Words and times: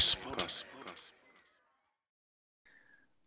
Kasvot. 0.00 0.66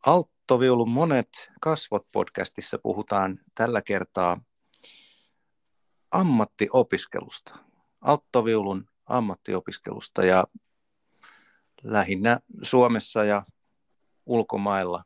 Alttoviulun 0.05 0.89
monet 0.89 1.29
kasvot 1.61 2.07
podcastissa 2.11 2.77
puhutaan 2.77 3.39
tällä 3.55 3.81
kertaa 3.81 4.41
ammattiopiskelusta. 6.11 7.55
Alttoviulun 8.01 8.85
ammattiopiskelusta 9.05 10.25
ja 10.25 10.47
lähinnä 11.83 12.39
Suomessa 12.61 13.23
ja 13.23 13.43
ulkomailla 14.25 15.03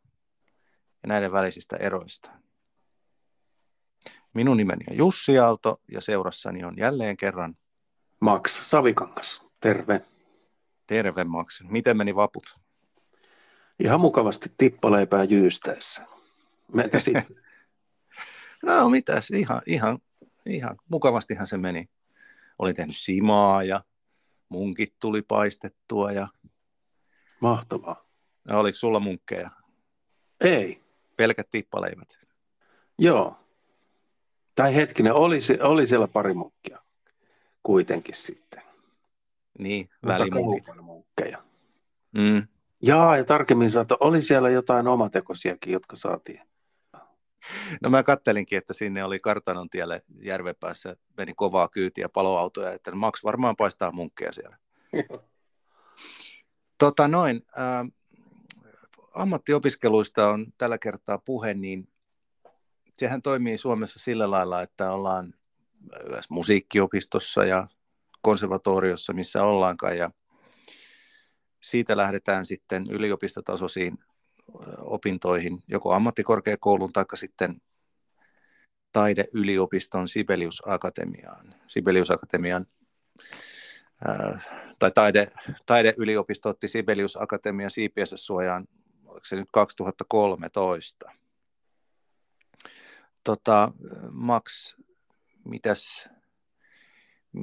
ja 1.04 1.08
näiden 1.08 1.32
välisistä 1.32 1.76
eroista. 1.76 2.32
Minun 4.34 4.58
nimeni 4.58 4.86
on 4.92 4.98
Jussi 4.98 5.40
Aalto 5.40 5.82
ja 5.92 6.02
seurassani 6.02 6.64
on 6.64 6.78
jälleen 6.78 7.18
kerran 7.18 7.56
Max 8.22 8.70
Savikangas. 8.70 9.44
Terve. 9.62 10.17
Terve 10.88 11.24
Max. 11.24 11.62
Miten 11.64 11.98
meni 11.98 12.16
vaput? 12.16 12.60
Ihan 13.80 14.02
mukavasti 14.02 14.52
tippaleipää 14.58 15.24
jyystäessä. 15.24 16.06
Meitä 16.74 17.00
sitten. 17.06 17.24
no 18.64 18.90
mitäs, 18.90 19.32
ihan, 19.32 19.62
ihan, 19.66 20.00
ihan 20.46 20.78
mukavastihan 20.92 21.48
se 21.48 21.58
meni. 21.58 21.90
Olin 22.60 22.76
tehnyt 22.76 22.98
simaa 22.98 23.64
ja 23.64 23.84
munkit 24.50 24.94
tuli 25.00 25.22
paistettua 25.22 26.12
ja... 26.12 26.28
Mahtavaa. 27.40 28.08
Ja 28.48 28.58
oliko 28.58 28.76
sulla 28.76 29.00
munkkeja? 29.00 29.50
Ei. 30.42 30.82
Pelkät 31.16 31.50
tippaleivät? 31.50 32.18
Joo. 33.00 33.40
Tai 34.56 34.76
hetkinen, 34.76 35.14
oli, 35.14 35.38
oli 35.62 35.88
siellä 35.88 36.08
pari 36.08 36.34
munkkia 36.34 36.82
kuitenkin 37.64 38.16
sitten. 38.16 38.67
Niin, 39.60 39.90
välimunkit. 40.06 40.76
munkkeja. 40.82 41.44
Mm. 42.18 42.48
Jaa, 42.82 43.18
ja 43.18 43.24
tarkemmin 43.24 43.72
saatto, 43.72 43.98
oli 44.00 44.22
siellä 44.22 44.50
jotain 44.50 44.88
omatekoisiakin, 44.88 45.74
jotka 45.74 45.96
saatiin. 45.96 46.42
No 47.82 47.90
mä 47.90 48.04
kattelinkin, 48.04 48.58
että 48.58 48.74
sinne 48.74 49.04
oli 49.04 49.20
kartanon 49.20 49.70
tielle 49.70 50.02
järvenpäässä, 50.22 50.96
meni 51.18 51.34
kovaa 51.34 51.68
kyytiä 51.68 52.10
paloautoja, 52.10 52.72
että 52.72 52.96
Max 52.96 53.24
varmaan 53.24 53.56
paistaa 53.56 53.92
munkkeja 53.92 54.34
siellä. 54.34 54.58
tota 56.84 57.08
noin, 57.08 57.42
äh, 57.58 57.88
ammattiopiskeluista 59.14 60.30
on 60.30 60.46
tällä 60.58 60.78
kertaa 60.78 61.18
puhe, 61.18 61.54
niin 61.54 61.88
sehän 62.98 63.22
toimii 63.22 63.58
Suomessa 63.58 64.00
sillä 64.00 64.32
lailla, 64.32 64.62
että 64.62 64.92
ollaan 64.92 65.34
musiikkiopistossa 66.30 67.46
ja 67.46 67.68
konservatoriossa, 68.22 69.14
missä 69.14 69.44
ollaankaan, 69.44 69.98
ja 69.98 70.12
siitä 71.64 71.98
lähdetään 71.98 72.46
sitten 72.46 72.88
yliopistotasoisiin 72.90 73.98
opintoihin, 74.78 75.64
joko 75.68 75.94
ammattikorkeakoulun 75.94 76.94
tai 76.94 77.06
sitten 77.16 77.62
taideyliopiston 78.94 80.08
Sibelius 80.08 80.64
Akatemiaan. 80.66 81.56
Sibelius 81.68 82.12
Akatemian 82.12 82.66
tai 84.80 84.92
taide, 84.92 85.28
taideyliopisto 85.66 86.50
otti 86.50 86.68
Sibelius 86.68 87.22
Akatemian 87.22 87.70
CPS-suojaan, 87.70 88.68
oliko 89.06 89.26
se 89.26 89.36
nyt 89.36 89.48
2013. 89.54 91.12
Tota, 93.24 93.72
Max, 94.12 94.76
mitäs, 95.46 96.10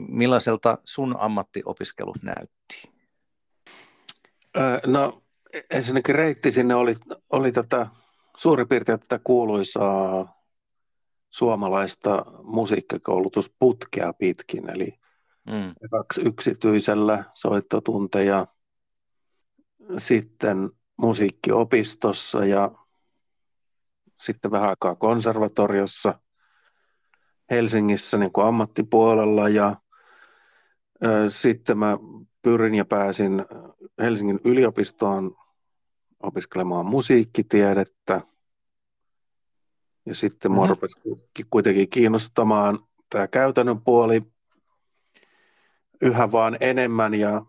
millaiselta 0.09 0.79
sun 0.85 1.17
ammattiopiskelut 1.19 2.23
näytti? 2.23 2.91
No 4.87 5.23
ensinnäkin 5.71 6.15
reitti 6.15 6.51
sinne 6.51 6.75
oli, 6.75 6.97
oli 7.31 7.53
tätä 7.53 7.87
suurin 8.37 8.69
piirtein 8.69 9.01
tätä 9.01 9.21
kuuluisaa 9.25 10.35
suomalaista 11.31 12.25
musiikkikoulutusputkea 12.43 14.13
pitkin, 14.13 14.71
eli 14.71 14.99
mm. 15.47 15.75
kaksi 15.91 16.23
yksityisellä 16.23 17.25
soittotunteja, 17.33 18.47
sitten 19.99 20.71
musiikkiopistossa 20.97 22.45
ja 22.45 22.71
sitten 24.21 24.51
vähän 24.51 24.69
aikaa 24.69 24.95
konservatoriossa 24.95 26.21
Helsingissä 27.51 28.19
niin 28.19 28.33
kuin 28.33 28.47
ammattipuolella 28.47 29.49
ja 29.49 29.77
sitten 31.29 31.79
mä 31.79 31.99
pyrin 32.43 32.75
ja 32.75 32.85
pääsin 32.85 33.45
Helsingin 33.99 34.41
yliopistoon 34.45 35.37
opiskelemaan 36.23 36.87
musiikkitiedettä. 36.87 38.21
Ja 40.07 40.15
sitten 40.15 40.53
mua 40.53 40.65
mm-hmm. 40.65 40.71
rupesi 40.71 41.01
kuitenkin 41.51 41.89
kiinnostamaan 41.89 42.79
tämä 43.11 43.29
käytännön 43.29 43.81
puoli 43.81 44.23
yhä 46.03 46.33
vaan 46.33 46.57
enemmän 46.61 47.15
ja 47.15 47.45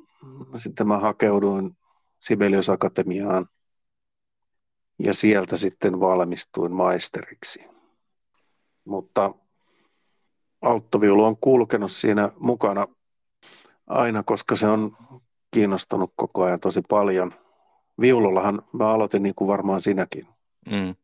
sitten 0.55 0.87
mä 0.87 0.99
hakeuduin 0.99 1.77
Sibelius 2.19 2.69
Akatemiaan 2.69 3.49
ja 4.99 5.13
sieltä 5.13 5.57
sitten 5.57 5.99
valmistuin 5.99 6.71
maisteriksi. 6.71 7.67
Mutta 8.85 9.33
alttoviulu 10.61 11.23
on 11.23 11.37
kulkenut 11.37 11.91
siinä 11.91 12.31
mukana 12.39 12.87
aina, 13.87 14.23
koska 14.23 14.55
se 14.55 14.67
on 14.67 14.97
kiinnostanut 15.51 16.13
koko 16.15 16.43
ajan 16.43 16.59
tosi 16.59 16.81
paljon. 16.89 17.33
Viulullahan 18.01 18.61
mä 18.73 18.89
aloitin 18.89 19.23
niin 19.23 19.35
kuin 19.35 19.47
varmaan 19.47 19.81
sinäkin. 19.81 20.27
Mm. 20.71 20.95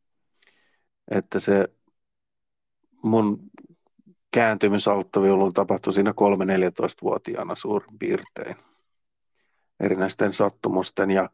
Että 1.12 1.40
se 1.40 1.68
mun 3.04 3.40
kääntymys 4.32 4.88
alttoviuluun 4.88 5.54
tapahtui 5.54 5.94
siinä 5.94 6.12
3-14-vuotiaana 6.12 7.56
suurin 7.56 8.00
piirtein. 8.00 8.56
Erinäisten 9.80 10.34
sattumusten 10.34 11.12
ja 11.12 11.30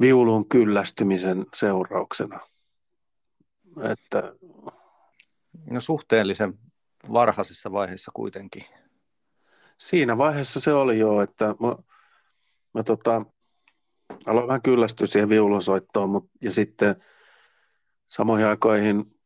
viuluun 0.00 0.48
kyllästymisen 0.48 1.46
seurauksena. 1.54 2.40
Että... 3.82 4.32
No 5.70 5.80
suhteellisen 5.80 6.58
varhaisessa 7.12 7.72
vaiheessa 7.72 8.10
kuitenkin. 8.14 8.62
Siinä 9.78 10.18
vaiheessa 10.18 10.60
se 10.60 10.72
oli 10.72 10.98
jo, 10.98 11.20
että 11.22 11.46
mä, 11.46 11.76
mä 12.74 12.82
tota, 12.82 13.24
aloin 14.26 14.46
vähän 14.46 14.62
kyllästyä 14.62 15.06
siihen 15.06 15.28
viulunsoittoon, 15.28 16.10
mutta, 16.10 16.30
ja 16.42 16.50
sitten 16.50 16.96
samoihin 18.08 18.46
aikoihin 18.46 19.18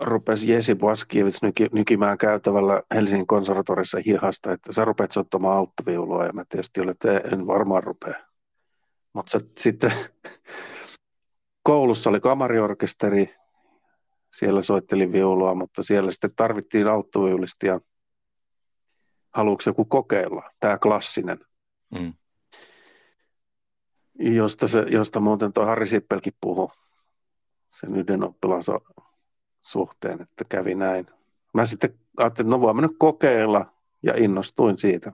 rupesi 0.00 0.52
Jesi 0.52 0.74
Boaskiewicz 0.74 1.42
nyki, 1.42 1.66
nykimään 1.72 2.18
käytävällä 2.18 2.82
Helsingin 2.94 3.26
konservatorissa 3.26 3.98
hihasta, 4.06 4.52
että 4.52 4.72
sä 4.72 4.84
rupeat 4.84 5.12
soittamaan 5.12 5.58
alttoviulua, 5.58 6.26
ja 6.26 6.32
mä 6.32 6.44
tietysti 6.48 6.80
olin, 6.80 6.90
että 6.90 7.18
en 7.32 7.46
varmaan 7.46 7.82
rupea. 7.82 8.14
Mutta 9.12 9.40
sitten 9.58 9.92
koulussa 11.68 12.10
oli 12.10 12.20
kamariorkesteri, 12.20 13.34
siellä 14.32 14.62
soittelin 14.62 15.12
viulua, 15.12 15.54
mutta 15.54 15.82
siellä 15.82 16.10
sitten 16.10 16.30
tarvittiin 16.36 16.86
alttoviulista 16.86 17.66
ja 17.66 17.80
haluatko 19.34 19.62
joku 19.66 19.84
kokeilla, 19.84 20.50
tämä 20.60 20.78
klassinen. 20.78 21.38
Mm. 21.98 22.14
Josta, 24.18 24.68
se, 24.68 24.80
josta 24.80 25.20
muuten 25.20 25.52
tuo 25.52 25.64
Harri 25.64 25.86
Sippelkin 25.86 26.32
puhui 26.40 26.68
sen 27.70 27.96
yhden 27.96 28.24
oppilaan 28.24 28.62
suhteen, 29.62 30.22
että 30.22 30.44
kävi 30.48 30.74
näin. 30.74 31.06
Mä 31.54 31.64
sitten 31.64 31.98
ajattelin, 32.16 32.48
että 32.48 32.56
no 32.56 32.60
voimme 32.60 32.82
nyt 32.82 32.96
kokeilla 32.98 33.74
ja 34.02 34.16
innostuin 34.16 34.78
siitä. 34.78 35.12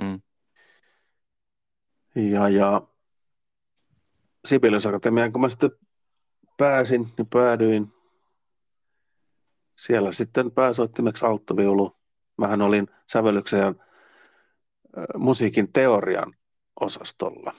Mm. 0.00 0.22
Ja, 2.14 2.48
ja 2.48 2.82
Sibelius 4.44 4.86
Akatemiaan, 4.86 5.32
kun 5.32 5.40
mä 5.40 5.48
sitten 5.48 5.70
pääsin, 6.56 7.08
niin 7.18 7.26
päädyin 7.26 7.92
siellä 9.76 10.12
sitten 10.12 10.50
pääsoittimeksi 10.50 11.26
alttoviulu. 11.26 11.96
Mähän 12.42 12.62
olin 12.62 12.88
sävellyksen 13.06 13.74
musiikin 15.16 15.72
teorian 15.72 16.34
osastolla. 16.80 17.54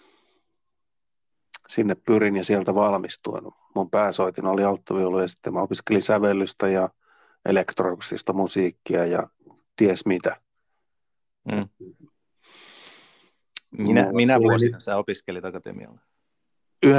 Sinne 1.67 1.95
pyrin 1.95 2.35
ja 2.35 2.43
sieltä 2.43 2.75
valmistuin. 2.75 3.43
Mun 3.75 3.89
pääsoitin 3.89 4.45
oli 4.45 4.63
alttoviulu 4.63 5.19
ja 5.19 5.27
sitten 5.27 5.53
mä 5.53 5.61
opiskelin 5.61 6.01
sävellystä 6.01 6.67
ja 6.67 6.89
elektronista 7.45 8.33
musiikkia 8.33 9.05
ja 9.05 9.27
ties 9.75 10.05
mitä. 10.05 10.41
Mm. 11.51 11.69
Minä, 13.71 14.11
minä 14.11 14.39
vuosina 14.39 14.79
sä 14.79 14.97
opiskelit 14.97 15.45
akatemialla? 15.45 15.99
90-98. 16.85 16.89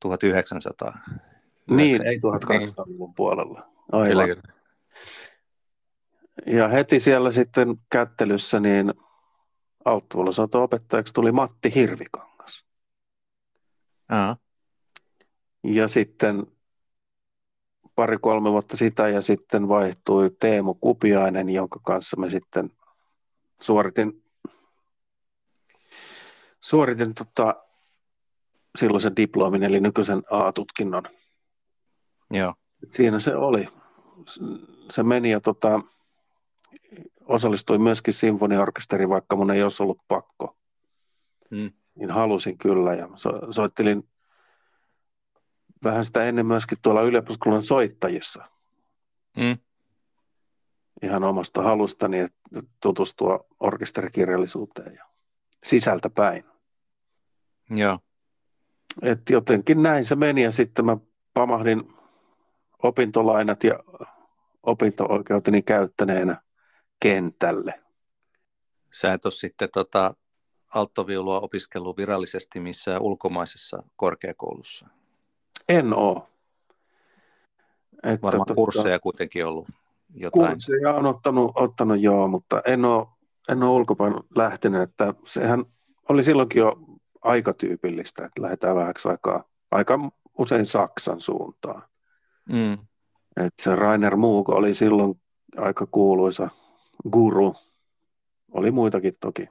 1900. 0.00 0.98
Niin, 1.70 2.06
ei 2.06 2.16
1800-luvun 2.16 3.14
puolella. 3.14 3.68
Aivan. 3.92 4.08
Kyllä, 4.08 4.26
kyllä. 4.26 4.61
Ja 6.46 6.68
heti 6.68 7.00
siellä 7.00 7.32
sitten 7.32 7.76
kättelyssä 7.90 8.60
niin 8.60 8.94
alttuolosoito-opettajaksi 9.84 11.12
tuli 11.14 11.32
Matti 11.32 11.74
Hirvikangas. 11.74 12.66
Aa. 14.08 14.36
Ja 15.64 15.88
sitten 15.88 16.46
pari-kolme 17.94 18.50
vuotta 18.50 18.76
sitä 18.76 19.08
ja 19.08 19.20
sitten 19.20 19.68
vaihtui 19.68 20.30
Teemu 20.40 20.74
Kupiainen, 20.74 21.50
jonka 21.50 21.80
kanssa 21.84 22.16
me 22.16 22.30
sitten 22.30 22.70
suoritin, 23.60 24.24
suoritin 26.60 27.14
tota, 27.14 27.54
silloisen 28.78 29.16
diplomin 29.16 29.62
eli 29.62 29.80
nykyisen 29.80 30.22
A-tutkinnon. 30.30 31.02
Joo. 32.30 32.54
Siinä 32.90 33.18
se 33.18 33.36
oli. 33.36 33.68
Se 34.90 35.02
meni 35.02 35.30
ja 35.30 35.40
tota, 35.40 35.80
osallistuin 37.24 37.82
myöskin 37.82 38.14
sinfoniaorkesteriin, 38.14 39.08
vaikka 39.08 39.36
mun 39.36 39.50
ei 39.50 39.62
olisi 39.62 39.82
ollut 39.82 40.00
pakko. 40.08 40.56
Mm. 41.50 41.70
Niin 41.94 42.10
halusin 42.10 42.58
kyllä 42.58 42.94
ja 42.94 43.08
so- 43.14 43.52
soittelin 43.52 44.08
vähän 45.84 46.04
sitä 46.04 46.24
ennen 46.24 46.46
myöskin 46.46 46.78
tuolla 46.82 47.02
yliopistokoulun 47.02 47.62
soittajissa. 47.62 48.44
Mm. 49.36 49.58
Ihan 51.02 51.24
omasta 51.24 51.62
halustani 51.62 52.18
että 52.18 52.62
tutustua 52.82 53.44
orkesterikirjallisuuteen 53.60 54.94
ja 54.94 55.04
sisältä 55.64 56.10
päin. 56.10 56.44
Joo. 57.70 57.98
Et 59.02 59.20
jotenkin 59.30 59.82
näin 59.82 60.04
se 60.04 60.16
meni 60.16 60.42
ja 60.42 60.50
sitten 60.50 60.84
mä 60.84 60.96
pamahdin 61.34 61.94
opintolainat 62.82 63.64
ja 63.64 63.78
opinto-oikeuteni 64.62 65.62
käyttäneenä 65.62 66.42
kentälle. 67.02 67.80
Sä 68.92 69.12
et 69.12 69.24
ole 69.24 69.32
sitten 69.32 69.68
tota, 69.72 70.14
alttoviulua 70.74 71.40
opiskellut 71.40 71.96
virallisesti 71.96 72.60
missään 72.60 73.02
ulkomaisessa 73.02 73.82
korkeakoulussa. 73.96 74.86
En 75.68 75.94
oo. 75.94 76.28
Että 78.02 78.22
Varmaan 78.22 78.46
tota, 78.46 78.54
kursseja 78.54 78.98
kuitenkin 78.98 79.46
ollut 79.46 79.68
jotain. 80.14 80.48
Kursseja 80.48 80.94
on 80.94 81.06
ottanut, 81.06 81.52
ottanut 81.54 82.00
joo, 82.00 82.28
mutta 82.28 82.62
en 82.66 82.84
ole, 82.84 83.06
en 83.48 83.62
ole 83.62 83.70
ulkopäin 83.70 84.14
lähtenyt. 84.36 84.82
Että 84.82 85.14
sehän 85.24 85.64
oli 86.08 86.24
silloinkin 86.24 86.60
jo 86.60 86.76
aika 87.22 87.52
tyypillistä, 87.52 88.24
että 88.24 88.42
lähdetään 88.42 88.76
vähäksi 88.76 89.08
aikaa, 89.08 89.44
aika 89.70 90.10
usein 90.38 90.66
Saksan 90.66 91.20
suuntaan. 91.20 91.82
Mm. 92.48 92.72
Et 93.36 93.54
se 93.62 93.76
Rainer 93.76 94.16
Muuk 94.16 94.48
oli 94.48 94.74
silloin 94.74 95.20
aika 95.56 95.86
kuuluisa 95.86 96.50
guru. 97.10 97.54
Oli 98.52 98.70
muitakin 98.70 99.14
toki. 99.20 99.48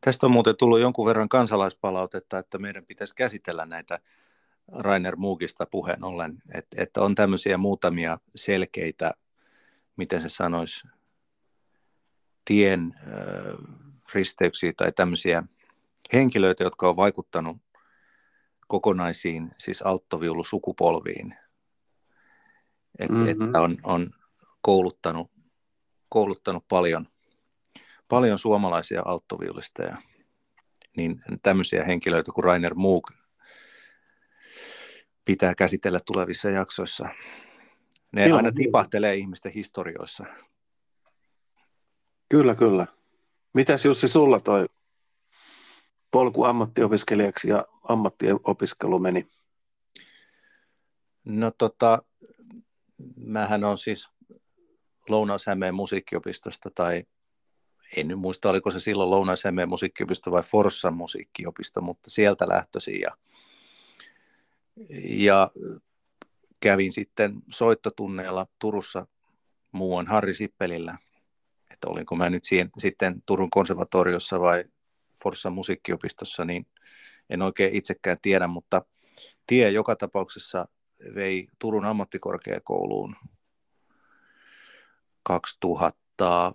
Tästä 0.00 0.26
on 0.26 0.32
muuten 0.32 0.56
tullut 0.56 0.80
jonkun 0.80 1.06
verran 1.06 1.28
kansalaispalautetta, 1.28 2.38
että 2.38 2.58
meidän 2.58 2.86
pitäisi 2.86 3.14
käsitellä 3.14 3.66
näitä 3.66 4.00
Rainer 4.72 5.16
Muukista 5.16 5.66
puheen 5.66 6.04
ollen, 6.04 6.42
että, 6.54 6.82
että 6.82 7.00
on 7.00 7.14
tämmöisiä 7.14 7.58
muutamia 7.58 8.18
selkeitä, 8.34 9.14
miten 9.96 10.20
se 10.20 10.28
sanoisi, 10.28 10.88
tien 12.44 12.94
äh, 12.98 13.84
risteyksiä 14.14 14.72
tai 14.76 14.92
tämmöisiä 14.92 15.42
henkilöitä, 16.12 16.64
jotka 16.64 16.88
on 16.88 16.96
vaikuttanut 16.96 17.56
kokonaisiin, 18.66 19.50
siis 19.58 19.82
alttoviulusukupolviin. 19.82 21.34
Et, 22.98 23.10
mm-hmm. 23.10 23.28
Että 23.28 23.60
on, 23.60 23.76
on 23.82 24.10
kouluttanut, 24.60 25.30
kouluttanut 26.14 26.64
paljon, 26.68 27.06
paljon 28.08 28.38
suomalaisia 28.38 29.02
alttoviulisteja. 29.04 29.96
Niin 30.96 31.22
tämmöisiä 31.42 31.84
henkilöitä 31.84 32.32
kuin 32.32 32.44
Rainer 32.44 32.74
Moog 32.74 33.10
pitää 35.24 35.54
käsitellä 35.54 35.98
tulevissa 36.06 36.50
jaksoissa. 36.50 37.08
Ne 38.12 38.28
Joo, 38.28 38.36
aina 38.36 38.52
tipahtelee 38.52 39.14
ihmisten 39.14 39.52
historioissa. 39.52 40.24
Kyllä, 42.28 42.54
kyllä. 42.54 42.86
Mitäs 43.52 43.84
Jussi 43.84 44.08
sulla 44.08 44.40
toi 44.40 44.66
polku 46.10 46.44
ammattiopiskelijaksi 46.44 47.48
ja 47.48 47.66
ammattiopiskelu 47.88 48.98
meni? 48.98 49.26
No 51.24 51.50
tota, 51.58 52.02
mähän 53.16 53.64
on 53.64 53.78
siis 53.78 54.13
Lounais-Hämeen 55.08 55.74
musiikkiopistosta 55.74 56.70
tai 56.74 57.04
en 57.96 58.08
nyt 58.08 58.18
muista, 58.18 58.50
oliko 58.50 58.70
se 58.70 58.80
silloin 58.80 59.10
Lounais-Hämeen 59.10 59.68
musiikkiopisto 59.68 60.30
vai 60.30 60.42
Forssan 60.42 60.94
musiikkiopisto, 60.94 61.80
mutta 61.80 62.10
sieltä 62.10 62.48
lähtöisin 62.48 63.00
ja, 63.00 63.16
ja 65.04 65.50
kävin 66.60 66.92
sitten 66.92 67.34
soittotunneilla 67.50 68.46
Turussa 68.58 69.06
muuan 69.72 70.06
Harri 70.06 70.34
Sippelillä, 70.34 70.98
että 71.72 71.88
olinko 71.88 72.16
mä 72.16 72.30
nyt 72.30 72.44
siihen, 72.44 72.70
sitten 72.78 73.22
Turun 73.26 73.50
konservatoriossa 73.50 74.40
vai 74.40 74.64
Forssan 75.22 75.52
musiikkiopistossa, 75.52 76.44
niin 76.44 76.66
en 77.30 77.42
oikein 77.42 77.76
itsekään 77.76 78.18
tiedä, 78.22 78.46
mutta 78.46 78.82
tie 79.46 79.70
joka 79.70 79.96
tapauksessa 79.96 80.68
vei 81.14 81.48
Turun 81.58 81.84
ammattikorkeakouluun 81.84 83.16
2000, 85.24 86.52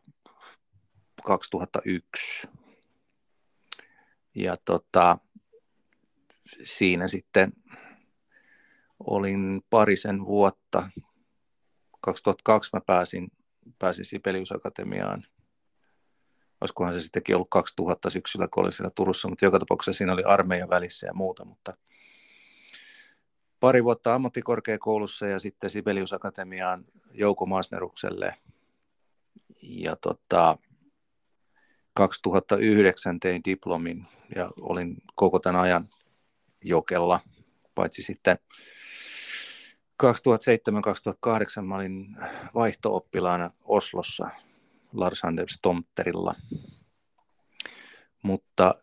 2001. 1.26 2.48
Ja 4.36 4.58
tota, 4.66 5.18
siinä 6.64 7.08
sitten 7.08 7.54
olin 9.00 9.62
parisen 9.70 10.26
vuotta. 10.26 10.90
2002 12.02 12.70
mä 12.74 12.82
pääsin, 12.82 13.32
pääsin 13.80 14.06
Sibelius 14.06 14.52
Akatemiaan 14.52 15.24
olisikohan 16.62 16.94
se 16.94 17.02
sittenkin 17.02 17.36
ollut 17.36 17.50
2000 17.50 18.10
syksyllä, 18.10 18.48
kun 18.48 18.62
olin 18.62 18.72
siellä 18.72 18.92
Turussa, 18.96 19.28
mutta 19.28 19.46
joka 19.46 19.60
tapauksessa 19.60 19.98
siinä 19.98 20.14
oli 20.14 20.24
armeija 20.24 20.70
välissä 20.70 21.08
ja 21.08 21.14
muuta, 21.14 21.46
mutta 21.46 21.74
pari 23.60 23.84
vuotta 23.84 24.16
ammattikorkeakoulussa 24.16 25.28
ja 25.28 25.40
sitten 25.40 25.70
Sibelius 25.70 26.14
Akatemiaan 26.14 26.86
Jouko 27.12 27.46
Maasnerukselle. 27.46 28.36
Ja 29.62 29.96
tota, 29.96 30.58
2009 31.94 33.20
tein 33.20 33.42
diplomin 33.46 34.06
ja 34.36 34.52
olin 34.62 34.98
koko 35.16 35.40
tämän 35.40 35.62
ajan 35.62 35.90
Jokella, 36.64 37.20
paitsi 37.76 38.02
sitten 38.02 38.38
2007-2008 40.04 41.62
mä 41.62 41.76
olin 41.76 42.18
vaihto-oppilaana 42.56 43.52
Oslossa 43.64 44.30
Lars 44.94 45.24
Anders 45.24 45.60
Tomterilla. 45.62 46.36
Mutta 48.24 48.76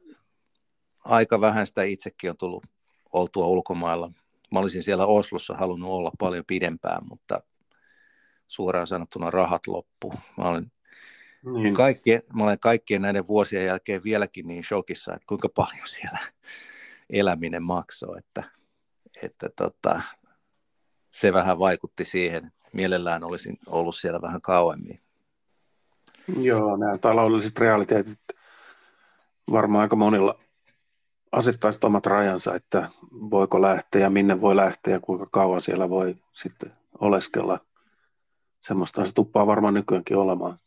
aika 1.04 1.40
vähän 1.40 1.66
sitä 1.66 1.82
itsekin 1.82 2.30
on 2.30 2.36
tullut 2.36 2.66
oltua 3.12 3.46
ulkomailla. 3.46 4.10
Mä 4.52 4.58
olisin 4.60 4.82
siellä 4.82 5.06
Oslossa 5.06 5.54
halunnut 5.54 5.90
olla 5.90 6.10
paljon 6.18 6.44
pidempään, 6.46 7.02
mutta 7.08 7.40
suoraan 8.48 8.86
sanottuna 8.86 9.30
rahat 9.30 9.66
loppu. 9.66 10.14
Mä 10.36 10.44
olen, 10.44 10.72
niin. 11.42 11.74
kaikki, 11.74 12.20
mä 12.34 12.44
olen 12.44 12.58
kaikkien 12.58 13.02
näiden 13.02 13.26
vuosien 13.26 13.66
jälkeen 13.66 14.04
vieläkin 14.04 14.46
niin 14.46 14.64
shokissa, 14.64 15.14
että 15.14 15.26
kuinka 15.26 15.48
paljon 15.48 15.88
siellä 15.88 16.18
eläminen 17.10 17.62
maksoi, 17.62 18.18
että, 18.18 18.42
että 19.22 19.48
tota, 19.56 20.00
se 21.10 21.32
vähän 21.32 21.58
vaikutti 21.58 22.04
siihen. 22.04 22.52
Mielellään 22.72 23.24
olisin 23.24 23.58
ollut 23.66 23.96
siellä 23.96 24.22
vähän 24.22 24.40
kauemmin. 24.40 25.00
Joo, 26.40 26.76
nämä 26.76 26.98
taloudelliset 26.98 27.58
realiteetit 27.58 28.18
varmaan 29.50 29.82
aika 29.82 29.96
monilla 29.96 30.38
asettaisi 31.32 31.78
omat 31.82 32.06
rajansa, 32.06 32.54
että 32.54 32.90
voiko 33.12 33.62
lähteä 33.62 34.00
ja 34.00 34.10
minne 34.10 34.40
voi 34.40 34.56
lähteä 34.56 34.94
ja 34.94 35.00
kuinka 35.00 35.26
kauan 35.30 35.62
siellä 35.62 35.90
voi 35.90 36.16
sitten 36.32 36.72
oleskella. 36.98 37.58
Semmoista 38.60 39.06
se 39.06 39.14
tuppaa 39.14 39.46
varmaan 39.46 39.74
nykyäänkin 39.74 40.16
olemaan. 40.16 40.58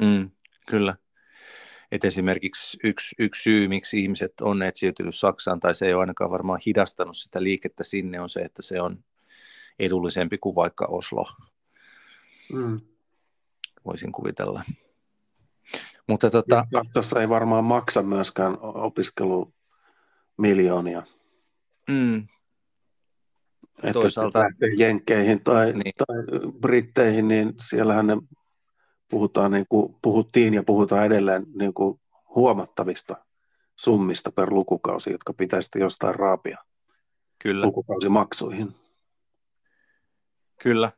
Mm, 0.00 0.30
kyllä. 0.66 0.96
Et 1.92 2.04
esimerkiksi 2.04 2.78
yksi, 2.84 3.16
yksi 3.18 3.42
syy, 3.42 3.68
miksi 3.68 4.02
ihmiset 4.02 4.40
on 4.40 4.62
etsiytynyt 4.62 5.14
Saksaan, 5.14 5.60
tai 5.60 5.74
se 5.74 5.86
ei 5.86 5.94
ole 5.94 6.00
ainakaan 6.00 6.30
varmaan 6.30 6.60
hidastanut 6.66 7.16
sitä 7.16 7.42
liikettä 7.42 7.84
sinne, 7.84 8.20
on 8.20 8.28
se, 8.28 8.40
että 8.40 8.62
se 8.62 8.80
on 8.80 9.04
edullisempi 9.78 10.38
kuin 10.38 10.54
vaikka 10.54 10.86
Oslo. 10.90 11.26
Mm. 12.52 12.80
Voisin 13.84 14.12
kuvitella. 14.12 14.62
Mutta 16.08 16.30
tota... 16.30 16.62
Saksassa 16.70 17.20
ei 17.20 17.28
varmaan 17.28 17.64
maksa 17.64 18.02
myöskään 18.02 18.58
opiskelu 18.60 19.54
miljoonia. 20.36 21.02
Mm. 21.90 22.26
Että 23.82 23.92
Toisaalta... 23.92 24.44
Jenkkeihin 24.78 25.40
tai, 25.44 25.72
niin. 25.72 25.92
tai 26.06 26.16
Britteihin, 26.60 27.28
niin 27.28 27.54
siellähän 27.60 28.06
ne 28.06 28.16
puhutaan 29.10 29.50
niin 29.50 29.66
kuin, 29.68 29.96
puhuttiin 30.02 30.54
ja 30.54 30.62
puhutaan 30.62 31.06
edelleen 31.06 31.46
niin 31.54 31.74
kuin 31.74 32.00
huomattavista 32.34 33.16
summista 33.76 34.32
per 34.32 34.50
lukukausi, 34.50 35.10
jotka 35.10 35.32
pitäisi 35.32 35.68
jostain 35.74 36.14
raapia 36.14 36.58
Kyllä. 37.38 37.66
lukukausimaksuihin. 37.66 38.74
Kyllä. 40.62 40.92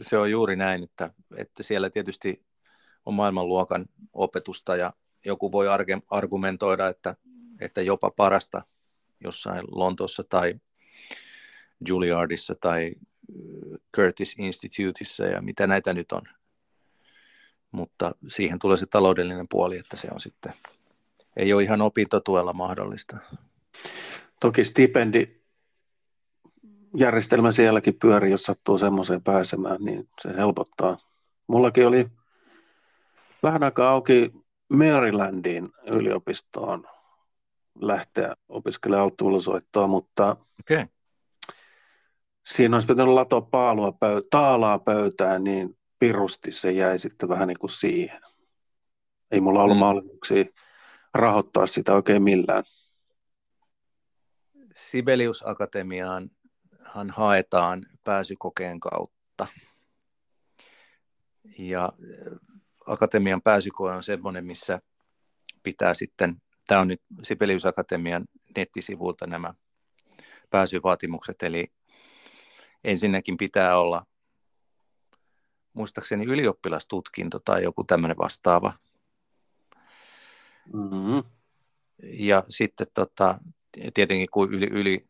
Se 0.00 0.18
on 0.18 0.30
juuri 0.30 0.56
näin, 0.56 0.82
että, 0.82 1.10
että 1.36 1.62
siellä 1.62 1.90
tietysti 1.90 2.44
on 3.06 3.14
maailmanluokan 3.14 3.86
opetusta 4.12 4.76
ja 4.76 4.92
joku 5.24 5.52
voi 5.52 5.66
argumentoida, 6.10 6.88
että, 6.88 7.16
että 7.60 7.82
jopa 7.82 8.10
parasta 8.10 8.62
jossain 9.24 9.64
Lontoossa 9.70 10.24
tai 10.28 10.54
Juilliardissa 11.88 12.54
tai 12.60 12.92
Curtis 13.96 14.34
Instituteissa 14.38 15.24
ja 15.26 15.42
mitä 15.42 15.66
näitä 15.66 15.92
nyt 15.92 16.12
on. 16.12 16.22
Mutta 17.72 18.12
siihen 18.28 18.58
tulee 18.58 18.76
se 18.76 18.86
taloudellinen 18.86 19.46
puoli, 19.50 19.78
että 19.78 19.96
se 19.96 20.08
on 20.12 20.20
sitten, 20.20 20.52
ei 21.36 21.52
ole 21.52 21.62
ihan 21.62 21.80
opintotuella 21.80 22.52
mahdollista. 22.52 23.16
Toki 24.40 24.64
stipendi 24.64 25.26
järjestelmä 26.96 27.52
sielläkin 27.52 27.98
pyörii, 27.98 28.30
jos 28.30 28.42
sattuu 28.42 28.78
semmoiseen 28.78 29.22
pääsemään, 29.22 29.76
niin 29.80 30.08
se 30.22 30.36
helpottaa. 30.36 30.98
Mullakin 31.46 31.86
oli 31.86 32.06
vähän 33.42 33.62
aikaa 33.62 33.90
auki 33.90 34.32
Marylandin 34.68 35.68
yliopistoon 35.86 36.86
lähteä 37.80 38.36
opiskelemaan 38.48 39.02
alttuulusoittoa, 39.02 39.86
mutta 39.86 40.36
okay. 40.60 40.86
Siinä 42.48 42.76
olisi 42.76 42.88
pitänyt 42.88 43.14
latoa 43.14 43.40
paalua 43.40 43.90
pöy- 43.90 44.26
taalaa 44.30 44.78
pöytään, 44.78 45.44
niin 45.44 45.78
pirusti 45.98 46.52
se 46.52 46.72
jäi 46.72 46.98
sitten 46.98 47.28
vähän 47.28 47.48
niin 47.48 47.58
kuin 47.58 47.70
siihen. 47.70 48.20
Ei 49.30 49.40
mulla 49.40 49.62
ollut 49.62 49.76
mm. 49.76 49.80
mahdollisuuksia 49.80 50.44
rahoittaa 51.14 51.66
sitä 51.66 51.94
oikein 51.94 52.22
millään. 52.22 52.64
Sibelius 54.74 55.46
Akatemiaan 55.46 56.30
hän 56.84 57.10
haetaan 57.10 57.86
pääsykokeen 58.04 58.80
kautta. 58.80 59.46
Ja 61.58 61.92
akatemian 62.86 63.42
pääsykoe 63.42 63.92
on 63.92 64.02
semmoinen, 64.02 64.46
missä 64.46 64.80
pitää 65.62 65.94
sitten, 65.94 66.42
tämä 66.66 66.80
on 66.80 66.88
nyt 66.88 67.02
Sibelius 67.22 67.66
Akatemian 67.66 68.24
nettisivuilta 68.56 69.26
nämä 69.26 69.54
pääsyvaatimukset, 70.50 71.42
eli 71.42 71.72
ensinnäkin 72.84 73.36
pitää 73.36 73.78
olla 73.78 74.06
muistaakseni 75.72 76.24
ylioppilastutkinto 76.24 77.38
tai 77.38 77.62
joku 77.62 77.84
tämmöinen 77.84 78.18
vastaava. 78.18 78.72
Mm-hmm. 80.72 81.22
Ja 82.02 82.44
sitten 82.48 82.86
tota, 82.94 83.38
tietenkin 83.94 84.28
kun 84.30 84.54
yli, 84.54 84.66
yli, 84.66 85.04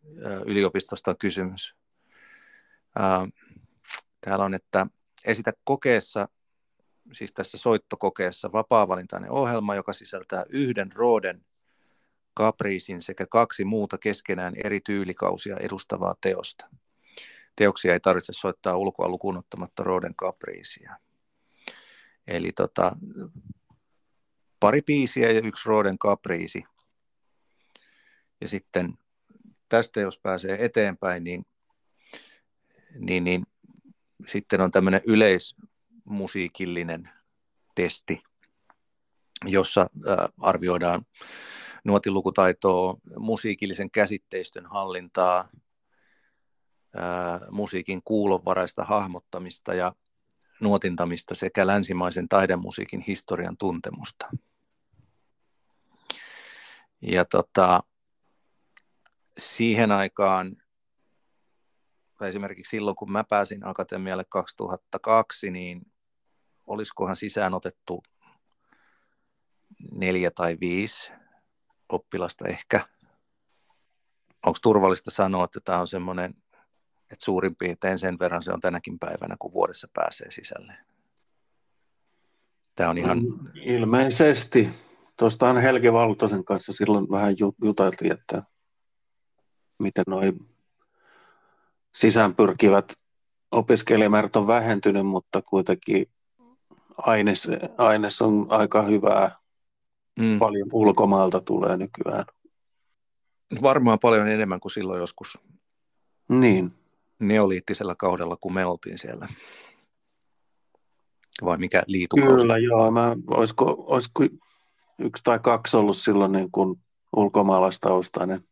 yliopistosta 0.47 1.11
on 1.11 1.19
kysymys. 1.19 1.75
Täällä 4.21 4.45
on, 4.45 4.55
että 4.55 4.87
esitä 5.25 5.53
kokeessa, 5.65 6.29
siis 7.13 7.33
tässä 7.33 7.59
soittokokeessa 7.59 8.53
vapaa-valintainen 8.53 9.31
ohjelma, 9.31 9.75
joka 9.75 9.93
sisältää 9.93 10.45
yhden 10.49 10.93
Roden 10.93 11.45
kapriisin 12.35 13.03
sekä 13.03 13.27
kaksi 13.27 13.65
muuta 13.65 13.99
keskenään 13.99 14.55
eri 14.65 14.81
tyylikausia 14.81 15.57
edustavaa 15.57 16.15
teosta. 16.21 16.69
Teoksia 17.59 17.93
ei 17.93 18.01
tarvitse 18.01 18.33
soittaa 18.33 18.77
ulkoa 18.77 19.09
lukuun 19.09 19.37
ottamatta 19.37 19.83
Roden 19.83 20.15
kapriisia. 20.15 20.97
Eli 22.27 22.53
tota, 22.53 22.97
pari 24.61 24.83
biisiä 24.83 25.33
ja 25.33 25.41
yksi 25.41 25.69
Roden 25.69 25.99
kapriisi– 25.99 26.65
ja 28.41 28.49
sitten 28.49 28.99
tästä, 29.69 30.01
jos 30.01 30.19
pääsee 30.19 30.65
eteenpäin, 30.65 31.25
niin, 31.25 31.47
niin, 32.99 33.25
niin 33.25 33.47
sitten 34.27 34.61
on 34.61 34.71
tämmöinen 34.71 35.01
yleismusiikillinen 35.07 37.11
testi, 37.75 38.23
jossa 39.45 39.91
arvioidaan 40.41 41.07
nuotilukutaitoa, 41.85 42.95
musiikillisen 43.19 43.91
käsitteistön 43.91 44.67
hallintaa, 44.67 45.49
musiikin 47.51 48.01
kuulovaraista 48.05 48.85
hahmottamista 48.85 49.75
ja 49.75 49.93
nuotintamista 50.61 51.35
sekä 51.35 51.67
länsimaisen 51.67 52.29
taidemusiikin 52.29 53.01
historian 53.01 53.57
tuntemusta. 53.57 54.29
Ja 57.03 57.25
tota, 57.25 57.83
siihen 59.39 59.93
aikaan, 59.93 60.57
tai 62.19 62.29
esimerkiksi 62.29 62.71
silloin 62.71 62.97
kun 62.97 63.13
mä 63.13 63.25
pääsin 63.25 63.67
akatemialle 63.67 64.25
2002, 64.29 65.51
niin 65.51 65.93
olisikohan 66.67 67.17
sisään 67.17 67.55
otettu 67.55 68.03
neljä 69.93 70.31
tai 70.31 70.57
viisi 70.61 71.13
oppilasta 71.89 72.49
ehkä. 72.49 72.89
Onko 74.47 74.59
turvallista 74.63 75.11
sanoa, 75.11 75.45
että 75.45 75.61
tämä 75.65 75.81
on 75.81 75.89
semmoinen, 75.89 76.35
että 77.11 77.25
suurin 77.25 77.57
piirtein 77.57 77.99
sen 77.99 78.19
verran 78.19 78.43
se 78.43 78.53
on 78.53 78.61
tänäkin 78.61 78.99
päivänä, 78.99 79.37
kun 79.39 79.53
vuodessa 79.53 79.89
pääsee 79.95 80.31
sisälle? 80.31 80.73
Tämä 82.75 82.91
on 82.91 82.99
ihan... 82.99 83.21
Ilmeisesti. 83.55 84.69
Tuosta 85.17 85.53
Helge 85.53 85.93
Valtosen 85.93 86.45
kanssa 86.45 86.73
silloin 86.73 87.11
vähän 87.11 87.35
juteltiin, 87.65 88.13
että 88.13 88.43
miten 89.79 90.05
noin 90.07 90.49
sisäänpyrkivät 91.95 92.93
opiskelijamäärät 93.51 94.37
on 94.37 94.47
vähentynyt, 94.47 95.07
mutta 95.07 95.43
kuitenkin 95.43 96.11
aines, 96.97 97.49
aines 97.79 98.23
on 98.23 98.47
aika 98.49 98.83
hyvää. 98.83 99.39
Mm. 100.21 100.39
Paljon 100.39 100.69
ulkomaalta 100.73 101.41
tulee 101.41 101.77
nykyään. 101.77 102.25
Varmaan 103.63 103.99
paljon 103.99 104.29
enemmän 104.29 104.61
kuin 104.61 104.73
silloin 104.73 105.01
joskus 105.01 105.39
niin. 106.29 106.78
Neoliittisella 107.19 107.95
kaudella, 107.95 108.37
kun 108.37 108.55
me 108.55 108.67
oltiin 108.67 108.99
siellä. 108.99 109.29
Vai 111.45 111.59
mikä 111.59 111.83
liitukausi? 111.87 112.35
Kyllä, 112.35 112.59
joo. 112.59 112.91
Mä, 112.91 113.17
olisiko, 113.31 113.85
olisiko 113.87 114.25
yksi 114.99 115.25
tai 115.25 115.39
kaksi 115.39 115.77
ollut 115.77 115.97
silloin 115.97 116.33
niin 116.33 116.51
kuin 116.53 116.81
ulkomaalaistaustainen 117.17 118.45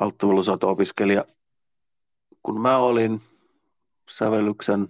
alttuvilusoto-opiskelija. 0.00 1.24
Kun 2.42 2.60
mä 2.60 2.78
olin 2.78 3.20
sävellyksen 4.10 4.88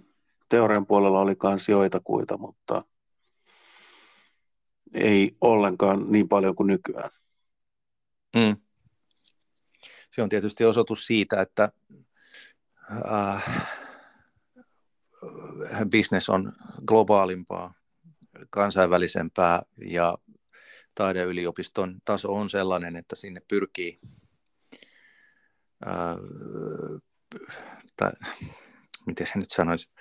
teorian 0.49 0.85
puolella 0.85 1.19
oli 1.19 1.35
myös 1.43 1.69
joitakuita, 1.69 2.37
mutta 2.37 2.81
ei 4.93 5.37
ollenkaan 5.41 6.11
niin 6.11 6.29
paljon 6.29 6.55
kuin 6.55 6.67
nykyään. 6.67 7.09
Mm. 8.35 8.57
Se 10.11 10.21
on 10.21 10.29
tietysti 10.29 10.65
osoitus 10.65 11.07
siitä, 11.07 11.41
että 11.41 11.71
äh, 12.91 13.43
business 15.91 16.29
on 16.29 16.53
globaalimpaa, 16.85 17.73
kansainvälisempää 18.49 19.61
ja 19.77 20.17
taideyliopiston 20.95 22.01
taso 22.05 22.33
on 22.33 22.49
sellainen, 22.49 22.95
että 22.95 23.15
sinne 23.15 23.41
pyrkii 23.47 23.99
tai 27.97 28.11
miten 29.05 29.27
se 29.27 29.39
nyt 29.39 29.51
sanoisi, 29.51 29.91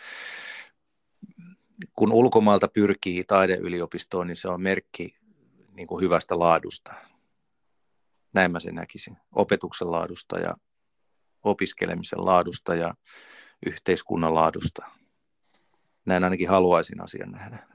kun 1.93 2.13
ulkomaalta 2.13 2.69
pyrkii 2.69 3.25
taideyliopistoon, 3.25 4.27
niin 4.27 4.37
se 4.37 4.49
on 4.49 4.63
merkki 4.63 5.17
niin 5.73 5.89
kuin 5.89 6.05
hyvästä 6.05 6.39
laadusta. 6.39 6.95
Näin 8.33 8.53
mä 8.53 8.61
sen 8.61 8.75
näkisin. 8.75 9.17
Opetuksen 9.35 9.91
laadusta 9.91 10.39
ja 10.39 10.55
opiskelemisen 11.45 12.25
laadusta 12.25 12.75
ja 12.75 12.95
yhteiskunnan 13.67 14.35
laadusta. 14.35 14.87
Näin 16.05 16.25
ainakin 16.25 16.49
haluaisin 16.49 17.03
asian 17.03 17.31
nähdä. 17.31 17.67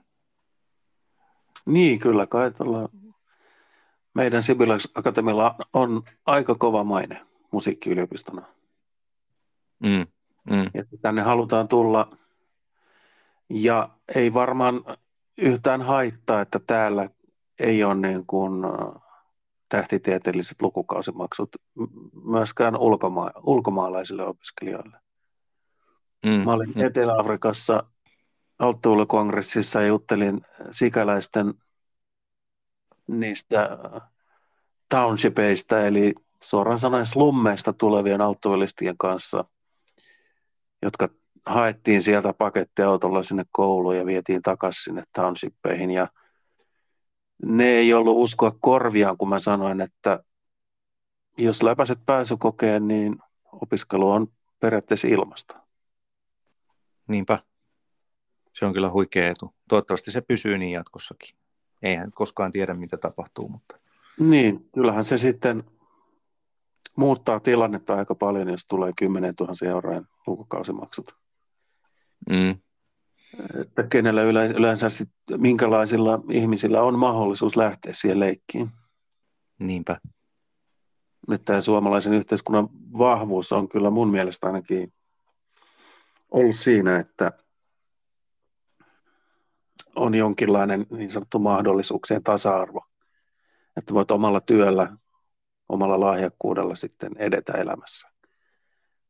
Niin, 1.65 1.99
kyllä 1.99 2.27
kai 2.27 2.51
tuolla 2.51 2.89
meidän 4.13 4.43
Sibilax 4.43 4.87
Akatemialla 4.95 5.55
on 5.73 6.03
aika 6.25 6.55
kova 6.55 6.83
maine 6.83 7.25
musiikkiyliopistona. 7.51 8.41
Mm, 9.79 10.07
mm. 10.49 10.65
Että 10.73 10.97
tänne 11.01 11.21
halutaan 11.21 11.67
tulla 11.67 12.17
ja 13.49 13.89
ei 14.15 14.33
varmaan 14.33 14.81
yhtään 15.37 15.81
haittaa, 15.81 16.41
että 16.41 16.59
täällä 16.67 17.09
ei 17.59 17.83
ole 17.83 17.95
niin 17.95 18.25
kuin 18.25 18.53
tähtitieteelliset 19.69 20.61
lukukausimaksut 20.61 21.49
myöskään 22.23 22.75
ulkoma- 22.75 23.41
ulkomaalaisille 23.43 24.23
opiskelijoille. 24.25 24.97
Mm, 26.25 26.31
Mä 26.31 26.53
olin 26.53 26.73
mm. 26.75 26.81
Etelä-Afrikassa 26.81 27.83
alttuulikongressissa 28.59 29.81
juttelin 29.81 30.41
sikäläisten 30.71 31.53
niistä 33.07 33.77
townshipeista, 34.89 35.85
eli 35.85 36.15
suoraan 36.43 36.79
sanoen 36.79 37.05
slummeista 37.05 37.73
tulevien 37.73 38.21
alttuilistien 38.21 38.97
kanssa, 38.97 39.45
jotka 40.81 41.09
haettiin 41.45 42.01
sieltä 42.01 42.33
pakettiautolla 42.33 43.23
sinne 43.23 43.45
kouluun 43.51 43.97
ja 43.97 44.05
vietiin 44.05 44.41
takaisin 44.41 44.83
sinne 44.83 45.03
townshipeihin. 45.15 45.91
Ja 45.91 46.07
ne 47.45 47.69
ei 47.69 47.93
ollut 47.93 48.17
uskoa 48.17 48.57
korviaan, 48.61 49.17
kun 49.17 49.29
mä 49.29 49.39
sanoin, 49.39 49.81
että 49.81 50.23
jos 51.37 51.63
läpäiset 51.63 51.99
pääsykokeen, 52.05 52.87
niin 52.87 53.15
opiskelu 53.51 54.11
on 54.11 54.27
periaatteessa 54.59 55.07
ilmasta. 55.07 55.61
Niinpä. 57.07 57.39
Se 58.53 58.65
on 58.65 58.73
kyllä 58.73 58.89
huikea 58.89 59.29
etu. 59.29 59.53
Toivottavasti 59.69 60.11
se 60.11 60.21
pysyy 60.21 60.57
niin 60.57 60.71
jatkossakin. 60.71 61.37
Eihän 61.81 62.11
koskaan 62.11 62.51
tiedä, 62.51 62.73
mitä 62.73 62.97
tapahtuu. 62.97 63.49
Mutta... 63.49 63.79
Niin, 64.19 64.69
kyllähän 64.73 65.03
se 65.03 65.17
sitten 65.17 65.63
muuttaa 66.95 67.39
tilannetta 67.39 67.95
aika 67.95 68.15
paljon, 68.15 68.49
jos 68.49 68.65
tulee 68.65 68.93
10 68.97 69.33
000 69.39 69.53
eurojen 69.69 70.07
lukukausimaksut. 70.27 71.15
Mm. 72.29 72.55
Että 73.61 73.83
kenellä 73.83 74.23
yleensä 74.57 74.89
sit, 74.89 75.09
minkälaisilla 75.37 76.19
ihmisillä 76.31 76.81
on 76.81 76.99
mahdollisuus 76.99 77.55
lähteä 77.55 77.93
siihen 77.93 78.19
leikkiin. 78.19 78.71
Niinpä. 79.59 79.97
Että 81.31 81.61
suomalaisen 81.61 82.13
yhteiskunnan 82.13 82.69
vahvuus 82.97 83.51
on 83.51 83.69
kyllä 83.69 83.89
mun 83.89 84.09
mielestä 84.09 84.47
ainakin 84.47 84.93
ollut 86.31 86.55
siinä, 86.55 86.99
että 86.99 87.31
on 89.95 90.15
jonkinlainen 90.15 90.85
niin 90.89 91.11
sanottu 91.11 91.39
mahdollisuuksien 91.39 92.23
tasa-arvo. 92.23 92.85
Että 93.77 93.93
voit 93.93 94.11
omalla 94.11 94.41
työllä, 94.41 94.97
omalla 95.69 95.99
lahjakkuudella 95.99 96.75
sitten 96.75 97.11
edetä 97.17 97.53
elämässä. 97.53 98.09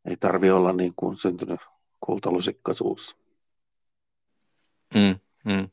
Ei 0.05 0.17
tarvi 0.17 0.51
olla 0.51 0.73
niin 0.73 0.93
kuin 0.95 1.15
syntynyt 1.15 1.59
kultalusikkaisuus. 1.99 3.26
Mm, 4.93 5.19
mm. 5.45 5.69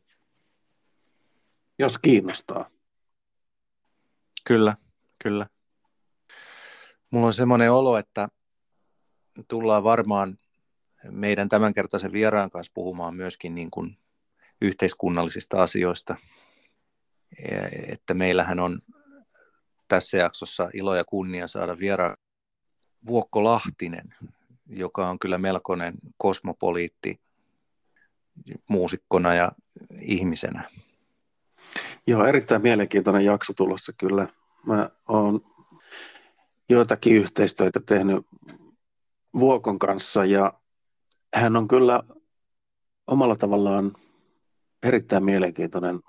Jos 1.79 1.99
kiinnostaa. 1.99 2.71
Kyllä, 4.45 4.77
kyllä. 5.23 5.47
Mulla 7.11 7.27
on 7.27 7.35
semmoinen 7.35 7.73
olo, 7.73 7.99
että 7.99 8.29
tullaan 9.49 9.85
varmaan 9.85 10.39
meidän 11.11 11.49
tämänkertaisen 11.49 12.13
vieraan 12.13 12.51
kanssa 12.51 12.73
puhumaan 12.75 13.15
myöskin 13.15 13.55
niin 13.55 13.71
kuin 13.71 13.99
yhteiskunnallisista 14.61 15.63
asioista. 15.63 16.17
Että 17.89 18.15
meillähän 18.15 18.61
on 18.61 18.81
tässä 19.89 20.17
jaksossa 20.17 20.71
ilo 20.75 20.95
ja 20.95 21.05
kunnia 21.05 21.47
saada 21.49 21.79
vieraan 21.79 22.17
Vuokko 23.07 23.45
Lahtinen, 23.45 24.15
joka 24.67 25.09
on 25.09 25.19
kyllä 25.19 25.39
melkoinen 25.39 25.95
kosmopoliitti 26.17 27.21
muusikkona 28.69 29.35
ja 29.35 29.53
ihmisenä. 30.01 30.71
Joo, 32.07 32.27
erittäin 32.27 32.63
mielenkiintoinen 32.63 33.25
jakso 33.25 33.53
tulossa 33.57 33.93
kyllä. 33.99 34.29
Mä 34.67 34.91
oon 35.09 35.41
joitakin 36.69 37.17
yhteistyötä 37.17 37.81
tehnyt 37.87 38.27
Vuokon 39.39 39.79
kanssa 39.79 40.25
ja 40.25 40.53
hän 41.35 41.57
on 41.57 41.69
kyllä 41.69 42.03
omalla 43.07 43.37
tavallaan 43.37 43.93
erittäin 44.83 45.25
mielenkiintoinen 45.25 46.01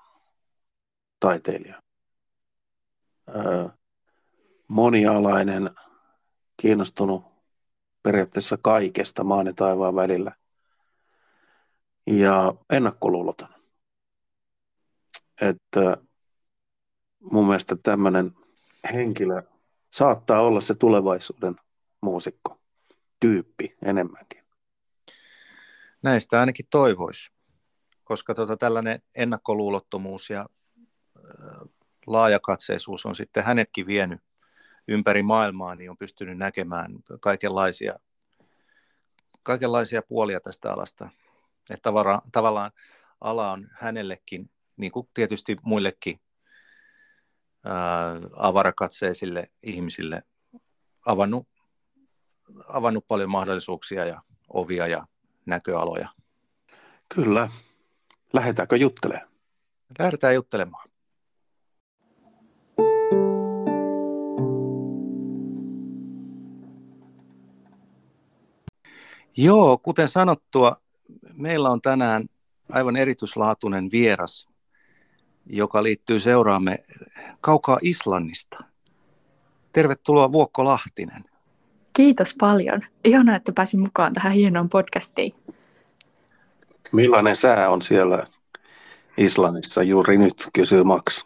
taiteilija. 1.20 1.82
Öö, 3.28 3.68
monialainen, 4.68 5.70
kiinnostunut 6.56 7.24
periaatteessa 8.02 8.58
kaikesta 8.62 9.24
maan 9.24 9.46
ja 9.46 9.52
taivaan 9.52 9.94
välillä 9.94 10.32
ja 12.06 12.54
ennakkoluuloton. 12.70 13.48
Että 15.40 15.96
mun 17.20 17.46
mielestä 17.46 17.76
tämmöinen 17.82 18.32
henkilö 18.92 19.42
saattaa 19.92 20.40
olla 20.40 20.60
se 20.60 20.74
tulevaisuuden 20.74 21.56
muusikko 22.00 22.60
tyyppi 23.20 23.76
enemmänkin. 23.82 24.42
Näistä 26.02 26.40
ainakin 26.40 26.66
toivoisi, 26.70 27.32
koska 28.04 28.34
tota, 28.34 28.56
tällainen 28.56 29.02
ennakkoluulottomuus 29.16 30.30
ja 30.30 30.46
laajakatseisuus 32.06 33.06
on 33.06 33.14
sitten 33.14 33.44
hänetkin 33.44 33.86
vienyt 33.86 34.20
ympäri 34.88 35.22
maailmaa, 35.22 35.74
niin 35.74 35.90
on 35.90 35.98
pystynyt 35.98 36.38
näkemään 36.38 36.98
kaikenlaisia, 37.20 37.98
kaikenlaisia 39.42 40.02
puolia 40.02 40.40
tästä 40.40 40.72
alasta. 40.72 41.08
Että 41.70 41.82
tavallaan, 41.82 42.22
tavallaan 42.32 42.70
ala 43.20 43.52
on 43.52 43.68
hänellekin, 43.72 44.50
niin 44.76 44.92
kuin 44.92 45.08
tietysti 45.14 45.56
muillekin 45.62 46.20
ää, 47.64 47.74
avarakatseisille 48.36 49.50
ihmisille, 49.62 50.22
avannut, 51.06 51.48
avannut 52.68 53.08
paljon 53.08 53.30
mahdollisuuksia 53.30 54.04
ja 54.04 54.22
ovia 54.48 54.86
ja 54.86 55.06
näköaloja. 55.46 56.08
Kyllä. 57.14 57.48
Lähdetäänkö 58.32 58.76
juttelemaan? 58.76 59.28
Lähdetään 59.98 60.34
juttelemaan. 60.34 60.88
Joo, 69.36 69.78
kuten 69.78 70.08
sanottua, 70.08 70.76
meillä 71.34 71.70
on 71.70 71.80
tänään 71.80 72.26
aivan 72.72 72.96
erityislaatuinen 72.96 73.90
vieras, 73.90 74.48
joka 75.46 75.82
liittyy 75.82 76.20
seuraamme 76.20 76.78
kaukaa 77.40 77.78
Islannista. 77.82 78.64
Tervetuloa 79.72 80.32
Vuokko 80.32 80.64
Lahtinen. 80.64 81.24
Kiitos 81.92 82.34
paljon. 82.40 82.82
Ihana, 83.04 83.36
että 83.36 83.52
pääsin 83.52 83.80
mukaan 83.80 84.12
tähän 84.12 84.32
hienoon 84.32 84.68
podcastiin. 84.68 85.34
Millainen 86.92 87.36
sää 87.36 87.70
on 87.70 87.82
siellä 87.82 88.26
Islannissa 89.16 89.82
juuri 89.82 90.18
nyt, 90.18 90.48
kysyy 90.52 90.84
Max. 90.84 91.24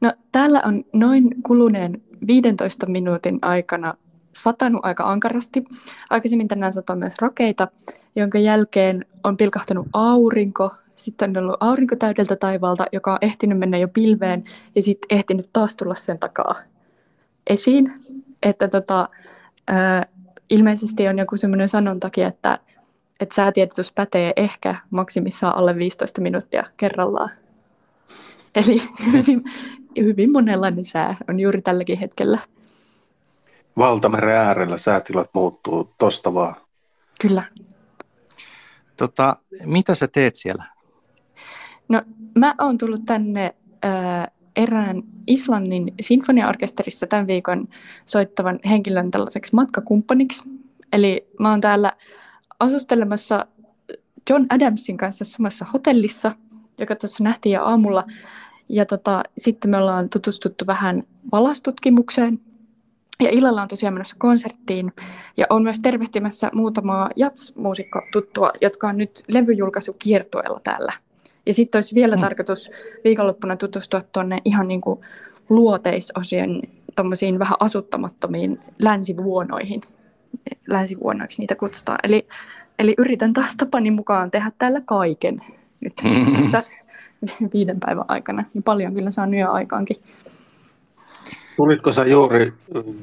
No, 0.00 0.12
täällä 0.32 0.62
on 0.64 0.84
noin 0.92 1.42
kuluneen 1.42 2.02
15 2.26 2.86
minuutin 2.86 3.38
aikana 3.42 3.94
satanut 4.36 4.80
aika 4.84 5.10
ankarasti. 5.12 5.64
Aikaisemmin 6.10 6.48
tänään 6.48 6.72
satoi 6.72 6.96
myös 6.96 7.14
rakeita, 7.20 7.68
jonka 8.16 8.38
jälkeen 8.38 9.04
on 9.24 9.36
pilkahtanut 9.36 9.86
aurinko. 9.92 10.70
Sitten 10.96 11.36
on 11.36 11.44
ollut 11.44 11.56
aurinko 11.60 11.96
täydeltä 11.96 12.36
taivaalta, 12.36 12.86
joka 12.92 13.12
on 13.12 13.18
ehtinyt 13.20 13.58
mennä 13.58 13.78
jo 13.78 13.88
pilveen 13.88 14.44
ja 14.74 14.82
sitten 14.82 15.18
ehtinyt 15.18 15.50
taas 15.52 15.76
tulla 15.76 15.94
sen 15.94 16.18
takaa 16.18 16.54
esiin. 17.46 17.92
Että 18.42 18.68
tota, 18.68 19.08
ilmeisesti 20.50 21.08
on 21.08 21.18
joku 21.18 21.36
semmoinen 21.36 21.68
sanontakin, 21.68 22.24
että, 22.24 22.58
että 23.20 23.34
säätiedotus 23.34 23.92
pätee 23.92 24.32
ehkä 24.36 24.76
maksimissaan 24.90 25.56
alle 25.56 25.76
15 25.76 26.20
minuuttia 26.20 26.64
kerrallaan. 26.76 27.30
Eli 28.54 28.82
hyvin, 29.12 29.44
hyvin 29.96 30.32
monenlainen 30.32 30.84
sää 30.84 31.16
on 31.28 31.40
juuri 31.40 31.62
tälläkin 31.62 31.98
hetkellä 31.98 32.38
valtameren 33.78 34.36
äärellä 34.36 34.78
säätilat 34.78 35.30
muuttuu 35.32 35.94
tosta 35.98 36.34
vaan. 36.34 36.56
Kyllä. 37.20 37.42
Tota, 38.96 39.36
mitä 39.64 39.94
sä 39.94 40.08
teet 40.08 40.34
siellä? 40.34 40.64
No, 41.88 42.02
mä 42.38 42.54
oon 42.60 42.78
tullut 42.78 43.04
tänne 43.06 43.54
äh, 43.84 44.26
erään 44.56 45.02
Islannin 45.26 45.94
sinfoniaorkesterissa 46.00 47.06
tämän 47.06 47.26
viikon 47.26 47.68
soittavan 48.04 48.60
henkilön 48.64 49.10
tällaiseksi 49.10 49.54
matkakumppaniksi. 49.54 50.44
Eli 50.92 51.28
mä 51.40 51.50
oon 51.50 51.60
täällä 51.60 51.92
asustelemassa 52.60 53.46
John 54.30 54.46
Adamsin 54.48 54.96
kanssa 54.96 55.24
samassa 55.24 55.66
hotellissa, 55.72 56.32
joka 56.78 56.96
tuossa 56.96 57.24
nähtiin 57.24 57.52
jo 57.52 57.64
aamulla. 57.64 58.04
Ja 58.68 58.86
tota, 58.86 59.22
sitten 59.38 59.70
me 59.70 59.76
ollaan 59.76 60.08
tutustuttu 60.08 60.66
vähän 60.66 61.02
valastutkimukseen 61.32 62.40
ja 63.22 63.28
illalla 63.30 63.62
on 63.62 63.68
tosiaan 63.68 63.94
menossa 63.94 64.16
konserttiin 64.18 64.92
ja 65.36 65.46
on 65.50 65.62
myös 65.62 65.80
tervehtimässä 65.80 66.50
muutamaa 66.54 67.10
jats-muusikko 67.16 68.02
tuttua, 68.12 68.52
jotka 68.60 68.88
on 68.88 68.98
nyt 68.98 69.22
levyjulkaisukiertueella 69.28 70.60
täällä. 70.64 70.92
Ja 71.46 71.54
sitten 71.54 71.76
olisi 71.78 71.94
vielä 71.94 72.16
mm. 72.16 72.22
tarkoitus 72.22 72.70
viikonloppuna 73.04 73.56
tutustua 73.56 74.02
tuonne 74.12 74.38
ihan 74.44 74.68
niin 74.68 74.80
kuin 74.80 75.00
luoteisosien 75.48 76.62
tuommoisiin 76.96 77.38
vähän 77.38 77.56
asuttamattomiin 77.60 78.60
länsivuonoihin. 78.78 79.80
Länsivuonoiksi 80.68 81.42
niitä 81.42 81.54
kutsutaan. 81.54 81.98
Eli 82.02 82.28
Eli 82.78 82.94
yritän 82.98 83.32
taas 83.32 83.56
tapani 83.56 83.90
mukaan 83.90 84.30
tehdä 84.30 84.52
täällä 84.58 84.80
kaiken 84.84 85.40
nyt 85.80 85.92
tässä 86.40 86.64
viiden 87.54 87.80
päivän 87.80 88.04
aikana. 88.08 88.44
Ja 88.54 88.62
paljon 88.62 88.94
kyllä 88.94 89.10
saa 89.10 89.26
yö 89.26 89.50
aikaankin. 89.50 89.96
Tulitko 91.56 91.92
sä 91.92 92.04
juuri 92.04 92.52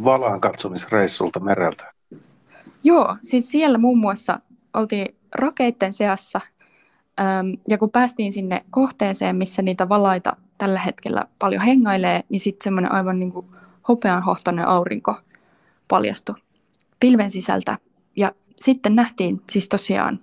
valaan 0.04 0.42
katsomisreissulta 0.42 1.40
mereltä? 1.40 1.94
Joo, 2.84 3.16
siis 3.24 3.52
siellä 3.52 3.78
muun 3.78 3.98
muassa 3.98 4.40
oltiin 4.74 5.16
rakeitten 5.36 5.94
seassa. 5.94 6.42
Ja 7.70 7.78
kun 7.78 7.92
päästiin 7.92 8.34
sinne 8.34 8.66
kohteeseen, 8.70 9.36
missä 9.36 9.62
niitä 9.62 9.90
valaita 9.90 10.36
tällä 10.58 10.80
hetkellä 10.80 11.26
paljon 11.40 11.62
hengailee, 11.62 12.24
niin 12.30 12.40
sitten 12.40 12.64
semmoinen 12.64 12.92
aivan 12.92 13.20
niin 13.20 13.32
kuin 13.32 13.46
hopeanhohtoinen 13.88 14.68
aurinko 14.68 15.16
paljastui 15.88 16.36
pilven 17.00 17.32
sisältä. 17.32 17.78
Ja 18.16 18.32
sitten 18.56 18.96
nähtiin 18.96 19.42
siis 19.50 19.70
tosiaan 19.70 20.20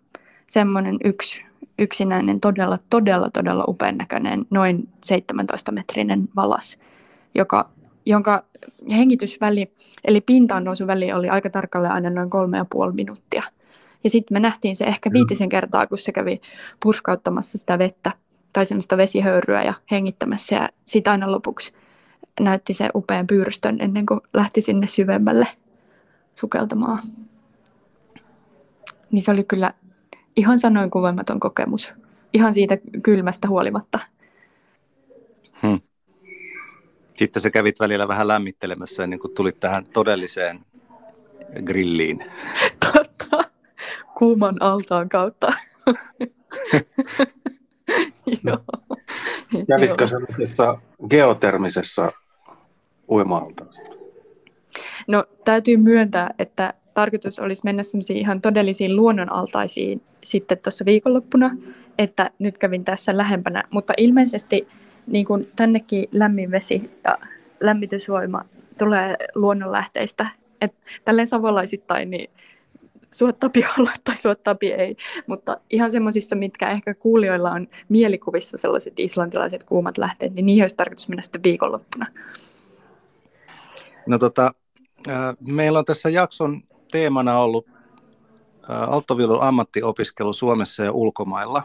semmoinen 0.46 0.96
yksi 1.04 1.44
yksinäinen, 1.78 2.40
todella, 2.40 2.78
todella, 2.90 3.30
todella 3.30 3.64
upean 3.68 3.96
näköinen, 3.96 4.46
noin 4.50 4.88
17-metrinen 5.06 6.28
valas, 6.36 6.78
joka, 7.34 7.70
jonka 8.08 8.44
hengitysväli, 8.90 9.72
eli 10.04 10.20
pintaan 10.20 10.64
väli 10.86 11.12
oli 11.12 11.28
aika 11.28 11.50
tarkalleen 11.50 11.92
aina 11.92 12.10
noin 12.10 12.30
kolme 12.30 12.56
ja 12.56 12.66
puoli 12.70 12.92
minuuttia. 12.92 13.42
Ja 14.04 14.10
sitten 14.10 14.34
me 14.34 14.40
nähtiin 14.40 14.76
se 14.76 14.84
ehkä 14.84 15.12
viitisen 15.12 15.48
kertaa, 15.48 15.86
kun 15.86 15.98
se 15.98 16.12
kävi 16.12 16.40
purskauttamassa 16.82 17.58
sitä 17.58 17.78
vettä 17.78 18.12
tai 18.52 18.66
semmoista 18.66 18.96
vesihöyryä 18.96 19.62
ja 19.62 19.74
hengittämässä. 19.90 20.56
Ja 20.56 20.68
sitten 20.84 21.10
aina 21.10 21.32
lopuksi 21.32 21.72
näytti 22.40 22.74
se 22.74 22.88
upean 22.94 23.26
pyyrystön 23.26 23.80
ennen 23.80 24.06
kuin 24.06 24.20
lähti 24.34 24.60
sinne 24.60 24.86
syvemmälle 24.86 25.46
sukeltamaan. 26.34 26.98
Niin 29.10 29.22
se 29.22 29.30
oli 29.30 29.44
kyllä 29.44 29.74
ihan 30.36 30.58
sanoin 30.58 30.90
kuvamaton 30.90 31.40
kokemus. 31.40 31.94
Ihan 32.34 32.54
siitä 32.54 32.78
kylmästä 33.02 33.48
huolimatta. 33.48 33.98
Hmm. 35.62 35.80
Sitten 37.18 37.42
sä 37.42 37.50
kävit 37.50 37.80
välillä 37.80 38.08
vähän 38.08 38.28
lämmittelemässä 38.28 39.04
ennen 39.04 39.18
kuin 39.18 39.34
tulit 39.34 39.60
tähän 39.60 39.86
todelliseen 39.86 40.60
grilliin. 41.64 42.24
Totta. 42.92 43.44
Kuuman 44.18 44.62
altaan 44.62 45.08
kautta. 45.08 45.52
Joo. 48.44 48.58
Kävitkö 49.68 50.06
sellaisessa 50.06 50.78
geotermisessa 51.08 52.12
uima 53.08 53.46
No 55.06 55.24
täytyy 55.44 55.76
myöntää, 55.76 56.34
että 56.38 56.74
tarkoitus 56.94 57.38
olisi 57.38 57.62
mennä 57.64 57.82
semmoisiin 57.82 58.18
ihan 58.18 58.40
todellisiin 58.40 58.96
luonnonaltaisiin 58.96 60.02
sitten 60.24 60.58
tuossa 60.58 60.84
viikonloppuna, 60.84 61.56
että 61.98 62.30
nyt 62.38 62.58
kävin 62.58 62.84
tässä 62.84 63.16
lähempänä, 63.16 63.64
mutta 63.70 63.92
ilmeisesti 63.96 64.68
niin 65.08 65.24
kuin 65.24 65.52
tännekin 65.56 66.08
lämmin 66.12 66.50
vesi 66.50 66.90
ja 67.04 67.18
lämmitysvoima 67.60 68.44
tulee 68.78 69.16
luonnonlähteistä. 69.34 70.26
Et 70.60 70.74
tälleen 71.04 71.28
savolaisittain 71.28 72.10
niin 72.10 72.30
suottapi 73.10 73.64
olla 73.78 73.92
tai 74.04 74.16
suottapi 74.16 74.72
ei, 74.72 74.96
mutta 75.26 75.60
ihan 75.70 75.90
semmoisissa, 75.90 76.36
mitkä 76.36 76.70
ehkä 76.70 76.94
kuulijoilla 76.94 77.50
on 77.50 77.68
mielikuvissa 77.88 78.58
sellaiset 78.58 78.94
islantilaiset 78.96 79.64
kuumat 79.64 79.98
lähteet, 79.98 80.34
niin 80.34 80.46
niihin 80.46 80.64
olisi 80.64 80.76
tarkoitus 80.76 81.08
mennä 81.08 81.22
sitten 81.22 81.42
viikonloppuna. 81.42 82.06
No 84.06 84.18
tota, 84.18 84.52
meillä 85.40 85.78
on 85.78 85.84
tässä 85.84 86.10
jakson 86.10 86.62
teemana 86.92 87.38
ollut 87.38 87.66
alttoviulun 88.68 89.42
ammattiopiskelu 89.42 90.32
Suomessa 90.32 90.84
ja 90.84 90.92
ulkomailla. 90.92 91.62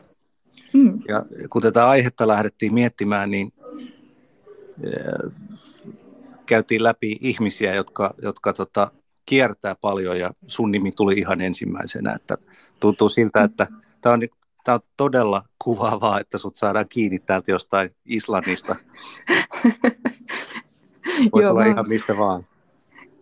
Mm. 0.93 0.99
Ja 1.07 1.23
kun 1.49 1.61
tätä 1.61 1.89
aihetta 1.89 2.27
lähdettiin 2.27 2.73
miettimään, 2.73 3.31
niin 3.31 3.53
käytiin 6.45 6.83
läpi 6.83 7.17
ihmisiä, 7.21 7.75
jotka, 7.75 8.13
jotka 8.21 8.53
tota, 8.53 8.91
kiertää 9.25 9.75
paljon 9.81 10.19
ja 10.19 10.31
sun 10.47 10.71
nimi 10.71 10.91
tuli 10.91 11.13
ihan 11.13 11.41
ensimmäisenä. 11.41 12.13
Että 12.13 12.37
tuntuu 12.79 13.09
siltä, 13.09 13.39
mm. 13.39 13.45
että 13.45 13.67
tämä 14.01 14.13
on, 14.13 14.21
tämä 14.63 14.75
on 14.75 14.81
todella 14.97 15.43
kuvaavaa, 15.63 16.19
että 16.19 16.37
sut 16.37 16.55
saadaan 16.55 16.89
kiinni 16.89 17.19
täältä 17.19 17.51
jostain 17.51 17.89
Islannista. 18.05 18.75
Voisi 21.33 21.49
olla 21.49 21.65
ihan 21.65 21.89
mistä 21.89 22.17
vaan. 22.17 22.45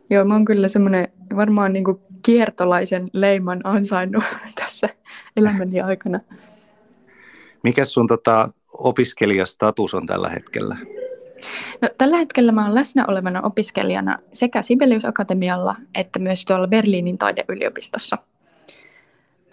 Joo, 0.10 0.26
mä 0.26 0.34
oon 0.34 0.46
kyllä 0.46 0.68
semmoinen 0.68 1.08
varmaan 1.36 1.74
niin 1.74 1.86
kiertolaisen 2.24 3.10
leiman 3.14 3.62
ansainnut 3.64 4.24
tässä 4.56 4.90
elämäni 5.38 5.82
aikana. 5.82 6.20
Mikä 7.64 7.86
sun 7.86 8.08
tota, 8.08 8.50
opiskelijastatus 8.74 9.94
on 9.94 10.06
tällä 10.06 10.30
hetkellä? 10.30 10.78
No, 11.82 11.90
tällä 11.98 12.18
hetkellä 12.18 12.52
mä 12.52 12.62
olen 12.62 12.76
läsnä 12.76 13.06
olevana 13.08 13.42
opiskelijana 13.42 14.20
sekä 14.34 14.62
Sibelius 14.62 15.06
Akatemialla 15.06 15.76
että 15.96 16.20
myös 16.20 16.46
tuolla 16.46 16.68
Berliinin 16.68 17.18
taideyliopistossa. 17.18 18.18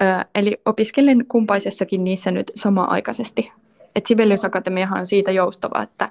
Ö, 0.00 0.24
eli 0.34 0.60
opiskelen 0.64 1.24
kumpaisessakin 1.28 2.04
niissä 2.04 2.30
nyt 2.30 2.52
sama-aikaisesti. 2.54 3.52
Et 3.96 4.06
Sibelius 4.06 4.44
Akatemiahan 4.44 4.98
on 4.98 5.06
siitä 5.06 5.30
joustava, 5.30 5.82
että, 5.82 6.10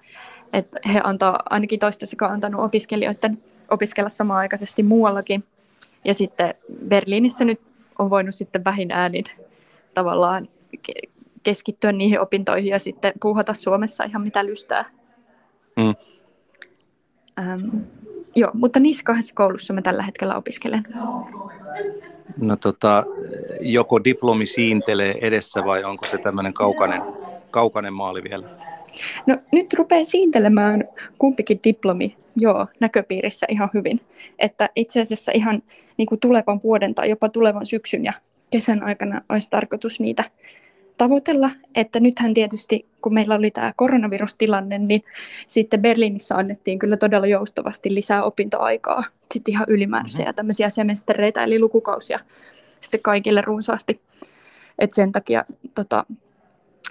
että 0.53 0.79
he 0.93 1.01
antaa, 1.03 1.43
ainakin 1.49 1.79
toistaiseksi 1.79 2.25
antanut 2.25 2.61
opiskelijoiden 2.61 3.43
opiskella 3.69 4.09
samaaikaisesti 4.09 4.83
muuallakin. 4.83 5.43
Ja 6.05 6.13
sitten 6.13 6.53
Berliinissä 6.87 7.45
nyt 7.45 7.61
on 7.99 8.09
voinut 8.09 8.35
sitten 8.35 8.63
vähin 8.63 8.91
äänin 8.91 9.25
tavallaan 9.93 10.47
keskittyä 11.47 11.91
niihin 11.91 12.19
opintoihin 12.19 12.69
ja 12.69 12.79
sitten 12.79 13.13
puuhata 13.21 13.53
Suomessa 13.53 14.03
ihan 14.03 14.21
mitä 14.21 14.45
lystää. 14.45 14.85
Mm. 15.77 15.95
Ähm, 17.39 17.69
joo, 18.35 18.51
mutta 18.53 18.79
niissä 18.79 19.03
kahdessa 19.03 19.35
koulussa 19.35 19.73
mä 19.73 19.81
tällä 19.81 20.03
hetkellä 20.03 20.35
opiskelen. 20.35 20.83
No 22.41 22.55
tota, 22.55 23.03
joko 23.61 24.03
diplomi 24.03 24.45
siintelee 24.45 25.15
edessä 25.21 25.61
vai 25.65 25.83
onko 25.83 26.05
se 26.05 26.17
tämmöinen 26.17 26.53
kaukainen, 26.53 27.01
kaukainen 27.51 27.93
maali 27.93 28.23
vielä? 28.23 28.49
No 29.25 29.37
nyt 29.51 29.73
rupeaa 29.73 30.05
siintelemään 30.05 30.83
kumpikin 31.17 31.59
diplomi 31.63 32.17
joo, 32.35 32.67
näköpiirissä 32.79 33.45
ihan 33.49 33.69
hyvin. 33.73 34.01
Että 34.39 34.69
itse 34.75 35.01
asiassa 35.01 35.31
ihan 35.35 35.63
niin 35.97 36.05
kuin 36.05 36.19
tulevan 36.19 36.59
vuoden 36.63 36.95
tai 36.95 37.09
jopa 37.09 37.29
tulevan 37.29 37.65
syksyn 37.65 38.05
ja 38.05 38.13
kesän 38.51 38.83
aikana 38.83 39.21
olisi 39.29 39.49
tarkoitus 39.49 39.99
niitä 39.99 40.23
tavoitella. 40.97 41.49
Että 41.75 41.99
nythän 41.99 42.33
tietysti, 42.33 42.85
kun 43.01 43.13
meillä 43.13 43.35
oli 43.35 43.51
tämä 43.51 43.73
koronavirustilanne, 43.75 44.77
niin 44.77 45.03
sitten 45.47 45.81
Berliinissä 45.81 46.35
annettiin 46.35 46.79
kyllä 46.79 46.97
todella 46.97 47.27
joustavasti 47.27 47.93
lisää 47.93 48.23
opintoaikaa. 48.23 49.03
Sitten 49.31 49.51
ihan 49.51 49.65
ylimääräisiä 49.69 50.25
mm-hmm. 50.25 50.35
tämmöisiä 50.35 50.69
semestereitä 50.69 51.43
eli 51.43 51.59
lukukausia 51.59 52.19
sitten 52.81 53.01
kaikille 53.01 53.41
runsaasti. 53.41 54.01
Et 54.79 54.93
sen 54.93 55.11
takia 55.11 55.45
tota, 55.75 56.05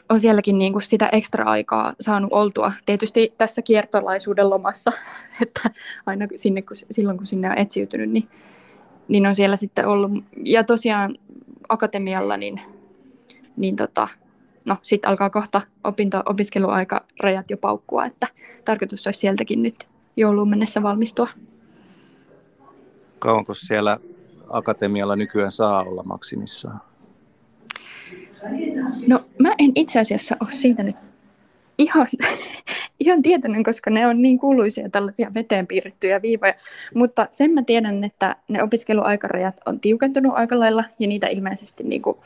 on 0.08 0.20
sielläkin 0.20 0.58
niin 0.58 0.72
kuin 0.72 0.82
sitä 0.82 1.08
ekstra 1.12 1.44
aikaa 1.44 1.94
saanut 2.00 2.32
oltua. 2.32 2.72
Tietysti 2.86 3.34
tässä 3.38 3.62
kiertolaisuuden 3.62 4.50
lomassa, 4.50 4.92
että 5.42 5.70
aina 6.06 6.26
sinne, 6.34 6.62
kun, 6.62 6.76
silloin 6.90 7.16
kun 7.16 7.26
sinne 7.26 7.50
on 7.50 7.58
etsiytynyt, 7.58 8.10
niin, 8.10 8.28
niin 9.08 9.26
on 9.26 9.34
siellä 9.34 9.56
sitten 9.56 9.86
ollut. 9.86 10.12
Ja 10.44 10.64
tosiaan 10.64 11.14
akatemialla, 11.68 12.36
niin, 12.36 12.60
niin 13.56 13.76
tota, 13.76 14.08
no 14.64 14.76
sitten 14.82 15.10
alkaa 15.10 15.30
kohta 15.30 15.62
opinto, 15.84 16.22
opiskeluaika 16.26 17.04
rajat 17.20 17.50
jo 17.50 17.56
paukkua, 17.56 18.04
että 18.04 18.26
tarkoitus 18.64 19.06
olisi 19.06 19.20
sieltäkin 19.20 19.62
nyt 19.62 19.88
jouluun 20.16 20.50
mennessä 20.50 20.82
valmistua. 20.82 21.28
Kauanko 23.18 23.54
siellä 23.54 23.98
akatemialla 24.50 25.16
nykyään 25.16 25.52
saa 25.52 25.82
olla 25.82 26.02
maksimissaan? 26.02 26.80
No 29.06 29.20
mä 29.38 29.54
en 29.58 29.72
itse 29.74 30.00
asiassa 30.00 30.36
ole 30.40 30.50
siitä 30.50 30.82
nyt 30.82 30.96
ihan, 31.78 32.06
ihan 33.04 33.22
tietoinen, 33.22 33.64
koska 33.64 33.90
ne 33.90 34.06
on 34.06 34.22
niin 34.22 34.38
kuuluisia 34.38 34.90
tällaisia 34.90 35.34
veteen 35.34 35.66
piirrettyjä 35.66 36.22
viivoja. 36.22 36.54
Mutta 36.94 37.28
sen 37.30 37.50
mä 37.50 37.62
tiedän, 37.62 38.04
että 38.04 38.36
ne 38.48 38.62
opiskeluaikarajat 38.62 39.60
on 39.66 39.80
tiukentunut 39.80 40.32
aika 40.34 40.58
lailla 40.58 40.84
ja 40.98 41.08
niitä 41.08 41.26
ilmeisesti, 41.26 41.84
niin 41.84 42.02
kuin, 42.02 42.16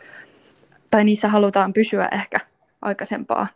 tai 0.90 1.04
niissä 1.04 1.28
halutaan 1.28 1.72
pysyä 1.72 2.08
ehkä 2.12 2.40
aikaisempaa 2.82 3.46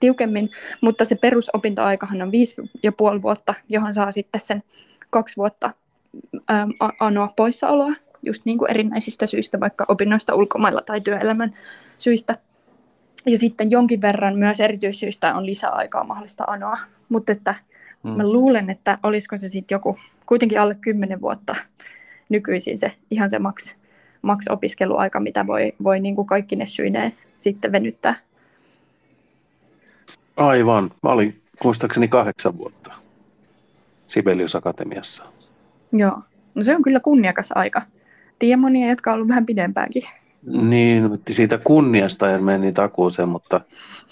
tiukemmin. 0.00 0.50
Mutta 0.80 1.04
se 1.04 1.14
perusopintoaikahan 1.14 2.22
on 2.22 2.32
viisi 2.32 2.56
ja 2.82 2.92
puoli 2.92 3.22
vuotta, 3.22 3.54
johon 3.68 3.94
saa 3.94 4.12
sitten 4.12 4.40
sen 4.40 4.62
kaksi 5.10 5.36
vuotta 5.36 5.70
ähm, 6.50 6.70
anoa 7.00 7.32
poissaoloa 7.36 7.92
just 8.22 8.44
niin 8.44 8.58
kuin 8.58 8.70
erinäisistä 8.70 9.26
syistä, 9.26 9.60
vaikka 9.60 9.84
opinnoista 9.88 10.34
ulkomailla 10.34 10.82
tai 10.82 11.00
työelämän 11.00 11.54
syistä. 11.98 12.38
Ja 13.26 13.38
sitten 13.38 13.70
jonkin 13.70 14.00
verran 14.00 14.38
myös 14.38 14.60
erityissyistä 14.60 15.34
on 15.34 15.46
lisäaikaa 15.46 16.04
mahdollista 16.04 16.44
anoa. 16.46 16.78
Mutta 17.08 17.32
että 17.32 17.54
hmm. 18.08 18.16
mä 18.16 18.28
luulen, 18.28 18.70
että 18.70 18.98
olisiko 19.02 19.36
se 19.36 19.48
sitten 19.48 19.74
joku 19.74 19.98
kuitenkin 20.26 20.60
alle 20.60 20.74
10 20.74 21.20
vuotta 21.20 21.54
nykyisin 22.28 22.78
se 22.78 22.92
ihan 23.10 23.30
se 23.30 23.38
maks, 23.38 23.76
maks 24.22 24.48
opiskeluaika, 24.48 25.20
mitä 25.20 25.46
voi, 25.46 25.72
voi 25.84 26.00
niin 26.00 26.16
kuin 26.16 26.26
kaikki 26.26 26.56
ne 26.56 26.66
syineen 26.66 27.12
sitten 27.38 27.72
venyttää. 27.72 28.14
Aivan. 30.36 30.90
Mä 31.02 31.10
olin 31.10 31.42
muistaakseni 31.64 32.08
kahdeksan 32.08 32.58
vuotta 32.58 32.92
Sibelius 34.06 34.56
Akatemiassa. 34.56 35.24
Joo. 35.92 36.22
No 36.54 36.64
se 36.64 36.76
on 36.76 36.82
kyllä 36.82 37.00
kunniakas 37.00 37.52
aika. 37.54 37.82
Tiedän 38.38 38.60
monia, 38.60 38.88
jotka 38.88 39.10
on 39.10 39.14
ollut 39.14 39.28
vähän 39.28 39.46
pidempäänkin. 39.46 40.02
Niin, 40.42 41.20
siitä 41.30 41.58
kunniasta 41.58 42.30
en 42.30 42.44
mene 42.44 42.72
takuuseen, 42.72 43.28
mutta 43.28 43.60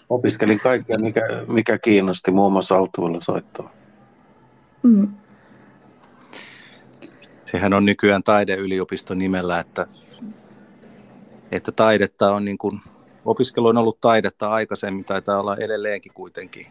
opiskelin 0.09 0.61
kaikkea, 0.61 0.99
mikä, 0.99 1.23
mikä 1.49 1.79
kiinnosti, 1.79 2.31
muun 2.31 2.53
muassa 2.53 2.77
alttuilla 2.77 3.21
soittoa. 3.21 3.71
Mm. 4.83 5.09
Sehän 7.51 7.75
on 7.75 7.85
nykyään 7.85 8.23
taideyliopiston 8.23 9.19
nimellä, 9.19 9.61
että, 9.61 9.87
että 11.53 11.73
taidetta 11.73 12.35
on 12.35 12.45
niin 12.45 12.59
kuin, 12.59 12.81
opiskelu 13.25 13.69
on 13.69 13.77
ollut 13.77 14.01
taidetta 14.01 14.51
aikaisemmin, 14.51 15.05
taitaa 15.05 15.41
olla 15.41 15.57
edelleenkin 15.57 16.13
kuitenkin. 16.15 16.67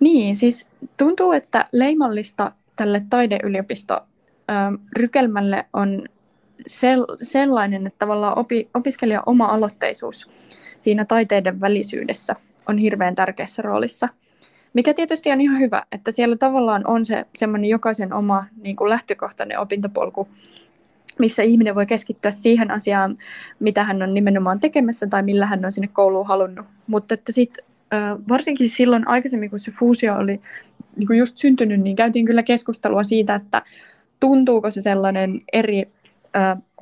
Niin, 0.00 0.36
siis 0.36 0.68
tuntuu, 0.96 1.32
että 1.32 1.64
leimallista 1.72 2.52
tälle 2.76 3.02
taideyliopisto 3.10 4.00
rykelmälle 4.96 5.66
on 5.72 6.04
sellainen, 7.22 7.86
että 7.86 7.98
tavallaan 7.98 8.38
opi, 8.38 8.68
opiskelijan 8.74 9.22
oma 9.26 9.46
aloitteisuus 9.46 10.30
siinä 10.80 11.04
taiteiden 11.04 11.60
välisyydessä 11.60 12.36
on 12.68 12.78
hirveän 12.78 13.14
tärkeässä 13.14 13.62
roolissa. 13.62 14.08
Mikä 14.72 14.94
tietysti 14.94 15.30
on 15.32 15.40
ihan 15.40 15.58
hyvä, 15.58 15.82
että 15.92 16.10
siellä 16.10 16.36
tavallaan 16.36 16.82
on 16.86 17.04
se 17.04 17.24
semmoinen 17.34 17.70
jokaisen 17.70 18.12
oma 18.12 18.44
niin 18.62 18.76
kuin 18.76 18.90
lähtökohtainen 18.90 19.58
opintopolku, 19.58 20.28
missä 21.18 21.42
ihminen 21.42 21.74
voi 21.74 21.86
keskittyä 21.86 22.30
siihen 22.30 22.70
asiaan, 22.70 23.18
mitä 23.60 23.84
hän 23.84 24.02
on 24.02 24.14
nimenomaan 24.14 24.60
tekemässä 24.60 25.06
tai 25.06 25.22
millä 25.22 25.46
hän 25.46 25.64
on 25.64 25.72
sinne 25.72 25.88
kouluun 25.92 26.26
halunnut. 26.26 26.66
Mutta 26.86 27.14
että 27.14 27.32
sitten 27.32 27.64
varsinkin 28.28 28.68
silloin 28.68 29.08
aikaisemmin, 29.08 29.50
kun 29.50 29.58
se 29.58 29.70
fuusio 29.70 30.14
oli 30.14 30.40
niin 30.96 31.06
kuin 31.06 31.18
just 31.18 31.38
syntynyt, 31.38 31.80
niin 31.80 31.96
käytiin 31.96 32.26
kyllä 32.26 32.42
keskustelua 32.42 33.02
siitä, 33.02 33.34
että 33.34 33.62
tuntuuko 34.20 34.70
se 34.70 34.80
sellainen 34.80 35.40
eri 35.52 35.84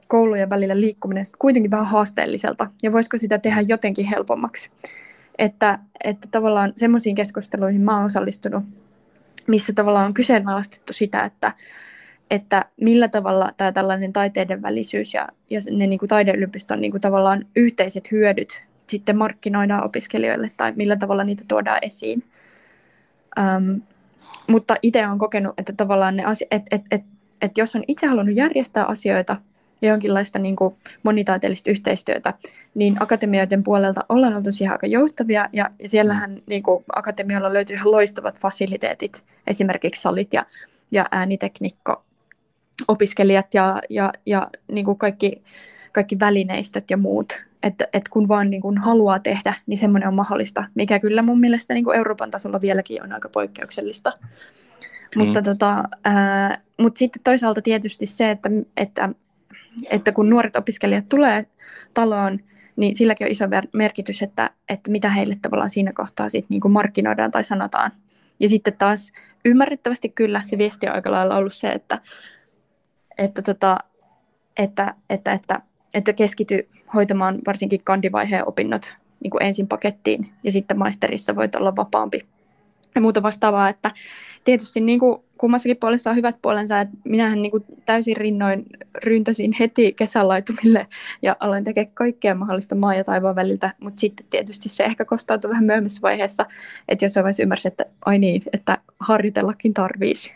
koulujen 0.08 0.50
välillä 0.50 0.80
liikkuminen 0.80 1.24
kuitenkin 1.38 1.70
vähän 1.70 1.86
haasteelliselta 1.86 2.66
ja 2.82 2.92
voisiko 2.92 3.18
sitä 3.18 3.38
tehdä 3.38 3.60
jotenkin 3.60 4.06
helpommaksi. 4.06 4.70
Että, 5.40 5.78
että 6.04 6.28
tavallaan 6.30 6.72
semmoisiin 6.76 7.16
keskusteluihin 7.16 7.80
mä 7.80 7.96
oon 7.96 8.06
osallistunut, 8.06 8.64
missä 9.46 9.72
tavallaan 9.72 10.06
on 10.06 10.14
kyseenalaistettu 10.14 10.92
sitä, 10.92 11.24
että, 11.24 11.52
että 12.30 12.64
millä 12.80 13.08
tavalla 13.08 13.52
tämä 13.56 13.72
tällainen 13.72 14.12
taiteiden 14.12 14.62
välisyys 14.62 15.14
ja, 15.14 15.28
ja 15.50 15.60
ne 15.70 15.86
niin 15.86 15.98
kuin 15.98 16.08
taideyliopiston 16.08 16.80
niin 16.80 16.90
kuin 16.90 17.00
tavallaan 17.00 17.46
yhteiset 17.56 18.10
hyödyt 18.10 18.62
sitten 18.86 19.16
markkinoidaan 19.16 19.84
opiskelijoille 19.84 20.50
tai 20.56 20.72
millä 20.76 20.96
tavalla 20.96 21.24
niitä 21.24 21.44
tuodaan 21.48 21.78
esiin. 21.82 22.24
Um, 23.40 23.82
mutta 24.46 24.76
itse 24.82 25.06
olen 25.06 25.18
kokenut, 25.18 25.54
että 25.58 25.72
tavallaan 25.76 26.16
ne 26.16 26.24
asia, 26.24 26.46
et, 26.50 26.62
et, 26.70 26.82
et, 26.90 27.02
et 27.42 27.58
jos 27.58 27.76
on 27.76 27.84
itse 27.88 28.06
halunnut 28.06 28.36
järjestää 28.36 28.84
asioita 28.84 29.36
ja 29.82 29.88
jonkinlaista 29.88 30.38
niin 30.38 30.56
kuin 30.56 30.74
monitaiteellista 31.02 31.70
yhteistyötä, 31.70 32.34
niin 32.74 32.96
akatemioiden 33.00 33.62
puolelta 33.62 34.04
ollaan 34.08 34.36
oltu 34.36 34.52
siihen 34.52 34.72
aika 34.72 34.86
joustavia, 34.86 35.48
ja, 35.52 35.70
siellähän 35.86 36.42
niin 36.46 36.62
kuin 36.62 36.84
akatemialla 36.94 37.52
löytyy 37.52 37.76
ihan 37.76 37.90
loistavat 37.90 38.40
fasiliteetit, 38.40 39.24
esimerkiksi 39.46 40.02
salit 40.02 40.32
ja, 40.32 40.46
ja 40.90 41.06
ääniteknikko, 41.10 42.04
opiskelijat 42.88 43.54
ja, 43.54 43.82
ja, 43.90 44.12
ja 44.26 44.50
niin 44.72 44.84
kuin 44.84 44.98
kaikki, 44.98 45.42
kaikki 45.92 46.18
välineistöt 46.20 46.90
ja 46.90 46.96
muut. 46.96 47.50
Että, 47.62 47.88
että 47.92 48.10
kun 48.10 48.28
vaan 48.28 48.50
niin 48.50 48.62
kuin 48.62 48.78
haluaa 48.78 49.18
tehdä, 49.18 49.54
niin 49.66 49.78
semmoinen 49.78 50.08
on 50.08 50.14
mahdollista, 50.14 50.64
mikä 50.74 50.98
kyllä 50.98 51.22
mun 51.22 51.40
mielestä 51.40 51.74
niin 51.74 51.84
kuin 51.84 51.96
Euroopan 51.96 52.30
tasolla 52.30 52.60
vieläkin 52.60 53.02
on 53.02 53.12
aika 53.12 53.28
poikkeuksellista. 53.28 54.12
Mm. 55.16 55.24
Mutta, 55.24 55.42
tota, 55.42 55.84
ää, 56.04 56.58
mutta 56.78 56.98
sitten 56.98 57.22
toisaalta 57.22 57.62
tietysti 57.62 58.06
se, 58.06 58.30
että, 58.30 58.50
että, 58.76 59.08
että 59.90 60.12
kun 60.12 60.30
nuoret 60.30 60.56
opiskelijat 60.56 61.08
tulee 61.08 61.46
taloon, 61.94 62.40
niin 62.76 62.96
silläkin 62.96 63.26
on 63.26 63.30
iso 63.30 63.44
merkitys, 63.72 64.22
että, 64.22 64.50
että 64.68 64.90
mitä 64.90 65.10
heille 65.10 65.36
tavallaan 65.42 65.70
siinä 65.70 65.92
kohtaa 65.92 66.28
sit 66.28 66.46
niin 66.48 66.60
kuin 66.60 66.72
markkinoidaan 66.72 67.30
tai 67.30 67.44
sanotaan. 67.44 67.92
Ja 68.40 68.48
sitten 68.48 68.76
taas 68.78 69.12
ymmärrettävästi 69.44 70.08
kyllä 70.08 70.42
se 70.44 70.58
viesti 70.58 70.86
on 70.86 70.94
aika 70.94 71.10
lailla 71.10 71.36
ollut 71.36 71.54
se, 71.54 71.68
että, 71.68 71.98
että, 73.18 73.42
tota, 73.42 73.78
että, 74.58 74.94
että, 75.10 75.32
että, 75.32 75.60
että 75.94 76.12
keskity 76.12 76.68
hoitamaan 76.94 77.38
varsinkin 77.46 77.84
kandivaiheen 77.84 78.48
opinnot 78.48 78.94
niin 79.22 79.30
kuin 79.30 79.42
ensin 79.42 79.68
pakettiin 79.68 80.32
ja 80.42 80.52
sitten 80.52 80.78
maisterissa 80.78 81.36
voit 81.36 81.54
olla 81.54 81.76
vapaampi 81.76 82.20
ja 82.94 83.00
muuta 83.00 83.22
vastaavaa, 83.22 83.68
että 83.68 83.90
tietysti 84.44 84.80
niin 84.80 84.98
kuin 84.98 85.22
kummassakin 85.38 85.76
puolessa 85.76 86.10
on 86.10 86.16
hyvät 86.16 86.36
puolensa, 86.42 86.80
että 86.80 86.96
minähän 87.04 87.42
niin 87.42 87.50
kuin 87.50 87.64
täysin 87.86 88.16
rinnoin 88.16 88.66
ryntäsin 89.04 89.52
heti 89.60 89.92
kesälaitumille 89.92 90.86
ja 91.22 91.36
aloin 91.40 91.64
tekemään 91.64 91.94
kaikkea 91.94 92.34
mahdollista 92.34 92.74
maa 92.74 92.94
ja 92.94 93.04
taivaan 93.04 93.36
väliltä, 93.36 93.74
mutta 93.80 94.00
sitten 94.00 94.26
tietysti 94.30 94.68
se 94.68 94.84
ehkä 94.84 95.04
kostautui 95.04 95.50
vähän 95.50 95.64
myöhemmässä 95.64 96.02
vaiheessa, 96.02 96.46
että 96.88 97.04
jos 97.04 97.16
vaiheessa 97.16 97.42
ymmärsi, 97.42 97.68
että 97.68 97.84
ai 98.04 98.18
niin, 98.18 98.42
että 98.52 98.78
harjoitellakin 99.00 99.74
tarvisi. 99.74 100.32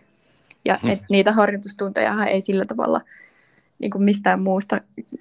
Ja 0.64 0.78
hmm. 0.82 0.90
että 0.90 1.04
niitä 1.10 1.32
harjoitustunteja 1.32 2.26
ei 2.26 2.40
sillä 2.40 2.64
tavalla 2.64 3.00
niin 3.78 3.90
kuin 3.90 4.04
mistään 4.04 4.40
muusta 4.40 4.80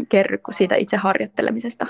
kerry 0.10 0.38
kuin 0.38 0.56
siitä 0.56 0.76
itse 0.76 0.98
harjoittelemisesta. 0.98 1.86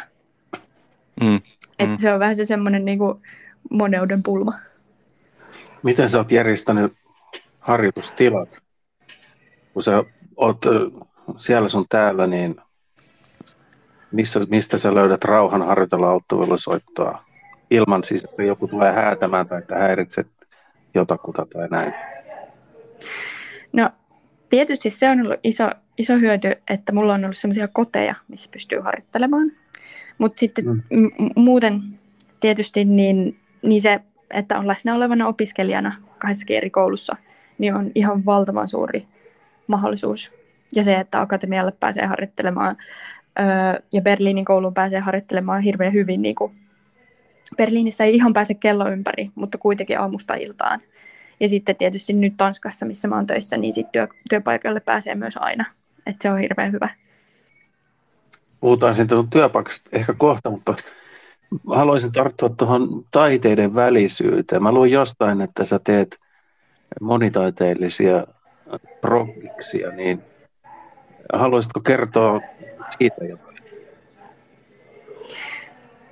Mm. 1.21 1.35
Että 1.79 1.85
hmm. 1.85 1.97
se 1.97 2.13
on 2.13 2.19
vähän 2.19 2.35
se 2.35 2.45
semmoinen 2.45 2.85
niin 2.85 2.97
kuin 2.97 3.21
moneuden 3.69 4.23
pulma. 4.23 4.53
Miten 5.83 6.09
sä 6.09 6.17
oot 6.17 6.31
järjestänyt 6.31 6.93
harjoitustilat? 7.59 8.49
Kun 9.73 9.83
sä 9.83 10.03
oot 10.35 10.65
siellä 11.37 11.69
sun 11.69 11.85
täällä, 11.89 12.27
niin 12.27 12.55
missä, 14.11 14.39
mistä 14.49 14.77
sä 14.77 14.95
löydät 14.95 15.23
rauhan 15.23 15.61
harjoitella 15.61 16.11
alttuvelusoittoa 16.11 17.25
ilman 17.71 18.03
siis, 18.03 18.23
että 18.23 18.43
joku 18.43 18.67
tulee 18.67 18.93
häätämään 18.93 19.47
tai 19.47 19.59
että 19.59 19.75
häiritset 19.75 20.27
jotakuta 20.93 21.45
tai 21.53 21.67
näin? 21.69 21.93
No 23.73 23.89
tietysti 24.49 24.89
se 24.89 25.09
on 25.09 25.21
ollut 25.21 25.39
iso, 25.43 25.69
iso 25.97 26.17
hyöty, 26.17 26.55
että 26.69 26.91
mulla 26.91 27.13
on 27.13 27.23
ollut 27.23 27.37
sellaisia 27.37 27.67
koteja, 27.67 28.15
missä 28.27 28.49
pystyy 28.53 28.79
harjoittelemaan. 28.79 29.51
Mutta 30.17 30.39
sitten 30.39 30.65
mm. 30.65 30.81
m- 30.89 31.39
muuten 31.39 31.81
tietysti 32.39 32.85
niin, 32.85 33.39
niin 33.61 33.81
se 33.81 33.99
että 34.33 34.59
on 34.59 34.67
läsnä 34.67 34.95
olevana 34.95 35.27
opiskelijana 35.27 35.93
kahdessa 36.17 36.45
eri 36.49 36.69
koulussa, 36.69 37.15
niin 37.57 37.75
on 37.75 37.91
ihan 37.95 38.25
valtavan 38.25 38.67
suuri 38.67 39.07
mahdollisuus. 39.67 40.31
Ja 40.75 40.83
se, 40.83 40.95
että 40.95 41.21
akatemialle 41.21 41.73
pääsee 41.79 42.05
harjoittelemaan 42.05 42.77
ja 43.91 44.01
Berliinin 44.01 44.45
kouluun 44.45 44.73
pääsee 44.73 44.99
harjoittelemaan 44.99 45.61
hirveän 45.61 45.93
hyvin. 45.93 46.21
Niin 46.21 46.35
kuin 46.35 46.55
Berliinissä 47.57 48.03
ei 48.03 48.15
ihan 48.15 48.33
pääse 48.33 48.53
kello 48.53 48.89
ympäri, 48.89 49.31
mutta 49.35 49.57
kuitenkin 49.57 49.99
aamusta 49.99 50.33
iltaan. 50.33 50.81
Ja 51.39 51.47
sitten 51.47 51.75
tietysti 51.75 52.13
nyt 52.13 52.33
Tanskassa, 52.37 52.85
missä 52.85 53.07
mä 53.07 53.15
oon 53.15 53.27
töissä, 53.27 53.57
niin 53.57 53.73
sitten 53.73 53.91
työ, 53.91 54.07
työpaikalle 54.29 54.79
pääsee 54.79 55.15
myös 55.15 55.37
aina. 55.37 55.65
Että 56.05 56.23
se 56.23 56.31
on 56.31 56.39
hirveän 56.39 56.71
hyvä. 56.71 56.89
Puhutaan 58.59 58.95
sitten 58.95 59.29
työpaikasta 59.29 59.89
ehkä 59.91 60.13
kohta, 60.13 60.49
mutta 60.49 60.75
haluaisin 61.67 62.11
tarttua 62.11 62.49
tuohon 62.49 63.05
taiteiden 63.11 63.75
välisyyteen. 63.75 64.63
Mä 64.63 64.71
luin 64.71 64.91
jostain, 64.91 65.41
että 65.41 65.65
sä 65.65 65.79
teet 65.83 66.19
monitaiteellisia 67.01 68.23
proggiksia, 69.01 69.91
niin 69.91 70.21
haluaisitko 71.33 71.79
kertoa 71.79 72.41
siitä 72.97 73.25
jotain? 73.25 73.57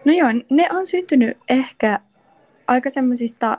No 0.06 0.14
joo, 0.14 0.30
ne 0.50 0.68
on 0.72 0.88
syntynyt 0.88 1.38
ehkä 1.50 2.00
aika 2.68 2.90
semmoisista 2.90 3.58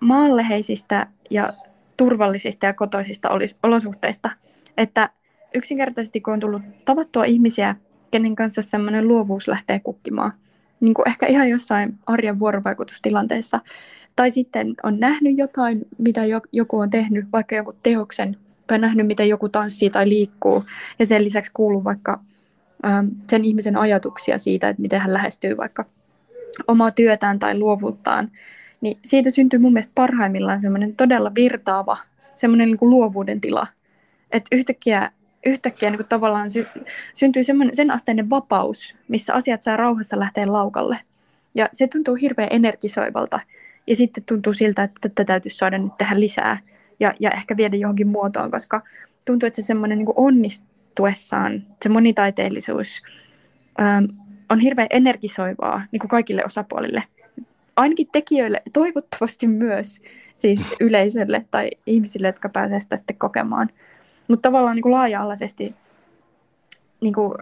maanleheisistä 0.00 1.06
ja 1.30 1.52
turvallisista 1.96 2.66
ja 2.66 2.72
kotoisista 2.72 3.28
olosuhteista. 3.62 4.30
Että 4.76 5.10
yksinkertaisesti 5.54 6.20
kun 6.20 6.32
on 6.32 6.40
tullut 6.40 6.62
tavattua 6.84 7.24
ihmisiä, 7.24 7.76
kenen 8.10 8.36
kanssa 8.36 8.62
semmoinen 8.62 9.08
luovuus 9.08 9.48
lähtee 9.48 9.80
kukkimaan– 9.80 10.32
niin 10.80 10.94
kuin 10.94 11.08
ehkä 11.08 11.26
ihan 11.26 11.48
jossain 11.48 11.98
arjen 12.06 12.38
vuorovaikutustilanteessa. 12.38 13.60
Tai 14.16 14.30
sitten 14.30 14.74
on 14.82 15.00
nähnyt 15.00 15.38
jotain, 15.38 15.86
mitä 15.98 16.20
joku 16.52 16.78
on 16.78 16.90
tehnyt, 16.90 17.26
vaikka 17.32 17.54
joku 17.54 17.72
teoksen, 17.82 18.36
tai 18.66 18.78
nähnyt, 18.78 19.06
miten 19.06 19.28
joku 19.28 19.48
tanssii 19.48 19.90
tai 19.90 20.08
liikkuu. 20.08 20.64
Ja 20.98 21.06
sen 21.06 21.24
lisäksi 21.24 21.50
kuuluu 21.54 21.84
vaikka 21.84 22.20
ähm, 22.86 23.06
sen 23.30 23.44
ihmisen 23.44 23.76
ajatuksia 23.76 24.38
siitä, 24.38 24.68
että 24.68 24.82
miten 24.82 25.00
hän 25.00 25.14
lähestyy 25.14 25.56
vaikka 25.56 25.84
omaa 26.68 26.90
työtään 26.90 27.38
tai 27.38 27.58
luovuuttaan. 27.58 28.30
Niin 28.80 28.98
siitä 29.04 29.30
syntyy 29.30 29.58
mun 29.58 29.72
mielestä 29.72 29.92
parhaimmillaan 29.94 30.60
semmoinen 30.60 30.96
todella 30.96 31.32
virtaava, 31.34 31.96
semmoinen 32.34 32.68
niin 32.68 32.90
luovuuden 32.90 33.40
tila. 33.40 33.66
Että 34.30 34.56
yhtäkkiä, 34.56 35.10
yhtäkkiä 35.48 35.90
niin 35.90 35.98
kuin 35.98 36.08
tavallaan 36.08 36.50
sy- 36.50 36.66
syntyy 37.14 37.42
sen 37.72 37.90
asteinen 37.90 38.30
vapaus, 38.30 38.94
missä 39.08 39.34
asiat 39.34 39.62
saa 39.62 39.76
rauhassa 39.76 40.18
lähteä 40.18 40.52
laukalle. 40.52 40.98
Ja 41.54 41.68
se 41.72 41.88
tuntuu 41.88 42.14
hirveän 42.14 42.48
energisoivalta. 42.50 43.40
Ja 43.86 43.96
sitten 43.96 44.24
tuntuu 44.24 44.52
siltä, 44.52 44.82
että 44.82 45.08
tätä 45.08 45.24
täytyisi 45.24 45.56
saada 45.56 45.78
nyt 45.78 45.98
tehdä 45.98 46.20
lisää 46.20 46.58
ja, 47.00 47.14
ja 47.20 47.30
ehkä 47.30 47.56
viedä 47.56 47.76
johonkin 47.76 48.08
muotoon, 48.08 48.50
koska 48.50 48.82
tuntuu, 49.24 49.46
että 49.46 49.62
se 49.62 49.66
semmoinen 49.66 49.98
niin 49.98 50.08
onnistuessaan, 50.16 51.62
se 51.82 51.88
monitaiteellisuus 51.88 53.02
ähm, 53.80 54.04
on 54.50 54.60
hirveän 54.60 54.88
energisoivaa 54.90 55.82
niin 55.92 56.00
kuin 56.00 56.08
kaikille 56.08 56.42
osapuolille. 56.44 57.02
Ainakin 57.76 58.08
tekijöille, 58.12 58.62
toivottavasti 58.72 59.46
myös 59.46 60.02
siis 60.36 60.60
yleisölle 60.80 61.44
tai 61.50 61.70
ihmisille, 61.86 62.26
jotka 62.26 62.48
pääsevät 62.48 62.82
sitä 62.82 62.96
sitten 62.96 63.16
kokemaan. 63.16 63.70
Mutta 64.28 64.48
tavallaan 64.48 64.76
niin 64.76 64.82
kuin 64.82 64.92
laaja-alaisesti 64.92 65.74
niin 67.00 67.14
kuin 67.14 67.32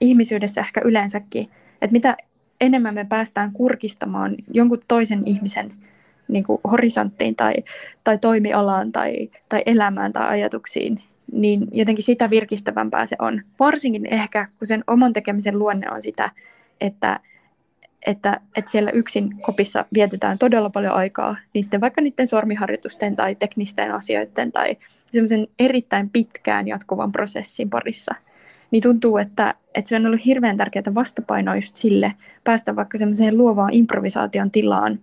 ihmisyydessä 0.00 0.60
ehkä 0.60 0.80
yleensäkin, 0.84 1.50
että 1.82 1.92
mitä 1.92 2.16
enemmän 2.60 2.94
me 2.94 3.06
päästään 3.08 3.52
kurkistamaan 3.52 4.34
jonkun 4.52 4.82
toisen 4.88 5.22
ihmisen 5.26 5.72
niin 6.28 6.44
kuin 6.44 6.60
horisonttiin 6.70 7.36
tai, 7.36 7.54
tai 8.04 8.18
toimialaan 8.18 8.92
tai, 8.92 9.30
tai 9.48 9.62
elämään 9.66 10.12
tai 10.12 10.28
ajatuksiin, 10.28 10.98
niin 11.32 11.68
jotenkin 11.72 12.04
sitä 12.04 12.30
virkistävämpää 12.30 13.06
se 13.06 13.16
on. 13.18 13.42
Varsinkin 13.60 14.06
ehkä, 14.14 14.46
kun 14.58 14.66
sen 14.66 14.84
oman 14.86 15.12
tekemisen 15.12 15.58
luonne 15.58 15.90
on 15.90 16.02
sitä, 16.02 16.30
että, 16.80 17.20
että, 18.06 18.40
että 18.56 18.70
siellä 18.70 18.90
yksin 18.90 19.40
kopissa 19.40 19.84
vietetään 19.94 20.38
todella 20.38 20.70
paljon 20.70 20.94
aikaa 20.94 21.36
niiden, 21.54 21.80
vaikka 21.80 22.00
niiden 22.00 22.26
sormiharjoitusten 22.26 23.16
tai 23.16 23.34
teknisten 23.34 23.92
asioiden 23.92 24.52
tai 24.52 24.76
semmoisen 25.16 25.48
erittäin 25.58 26.10
pitkään 26.10 26.68
jatkuvan 26.68 27.12
prosessin 27.12 27.70
parissa. 27.70 28.14
Niin 28.70 28.82
tuntuu, 28.82 29.16
että, 29.16 29.54
että 29.74 29.88
se 29.88 29.96
on 29.96 30.06
ollut 30.06 30.24
hirveän 30.24 30.56
tärkeää 30.56 30.94
vastapainoa 30.94 31.54
just 31.54 31.76
sille, 31.76 32.12
päästä 32.44 32.76
vaikka 32.76 32.98
semmoiseen 32.98 33.38
luovaan 33.38 33.74
improvisaation 33.74 34.50
tilaan, 34.50 34.98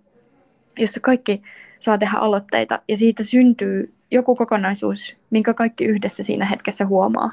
jossa 0.79 0.99
kaikki 0.99 1.41
saa 1.79 1.97
tehdä 1.97 2.17
aloitteita 2.17 2.81
ja 2.87 2.97
siitä 2.97 3.23
syntyy 3.23 3.93
joku 4.11 4.35
kokonaisuus, 4.35 5.15
minkä 5.29 5.53
kaikki 5.53 5.85
yhdessä 5.85 6.23
siinä 6.23 6.45
hetkessä 6.45 6.85
huomaa. 6.85 7.31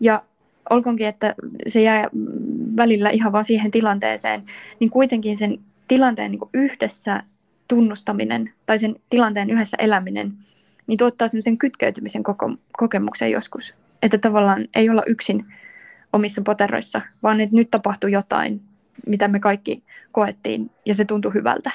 Ja 0.00 0.22
olkoonkin, 0.70 1.06
että 1.06 1.34
se 1.66 1.82
jää 1.82 2.08
välillä 2.76 3.10
ihan 3.10 3.32
vaan 3.32 3.44
siihen 3.44 3.70
tilanteeseen, 3.70 4.42
niin 4.80 4.90
kuitenkin 4.90 5.36
sen 5.36 5.58
tilanteen 5.88 6.30
niin 6.30 6.40
yhdessä 6.54 7.22
tunnustaminen 7.68 8.52
tai 8.66 8.78
sen 8.78 8.96
tilanteen 9.10 9.50
yhdessä 9.50 9.76
eläminen, 9.80 10.32
niin 10.86 10.98
tuottaa 10.98 11.28
semmoisen 11.28 11.58
kytkeytymisen 11.58 12.22
koko, 12.22 12.50
kokemuksen 12.72 13.30
joskus. 13.30 13.74
Että 14.02 14.18
tavallaan 14.18 14.68
ei 14.74 14.90
olla 14.90 15.02
yksin 15.06 15.46
omissa 16.12 16.42
poteroissa, 16.42 17.00
vaan 17.22 17.40
että 17.40 17.56
nyt 17.56 17.70
tapahtuu 17.70 18.10
jotain, 18.10 18.60
mitä 19.06 19.28
me 19.28 19.40
kaikki 19.40 19.82
koettiin, 20.12 20.70
ja 20.86 20.94
se 20.94 21.04
tuntui 21.04 21.34
hyvältä. 21.34 21.70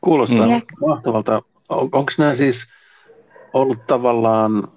Kuulostaa 0.00 0.46
mm. 0.46 0.62
mahtavalta. 0.86 1.42
On, 1.68 1.88
Onko 1.92 2.12
nämä 2.18 2.34
siis 2.34 2.66
ollut 3.52 3.86
tavallaan 3.86 4.68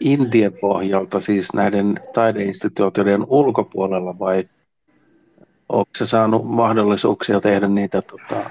Indien 0.00 0.52
pohjalta, 0.60 1.20
siis 1.20 1.54
näiden 1.54 2.00
taideinstituutioiden 2.14 3.24
ulkopuolella, 3.28 4.18
vai 4.18 4.48
onko 5.68 5.90
se 5.98 6.06
saanut 6.06 6.44
mahdollisuuksia 6.44 7.40
tehdä 7.40 7.68
niitä 7.68 8.02
tota, 8.02 8.50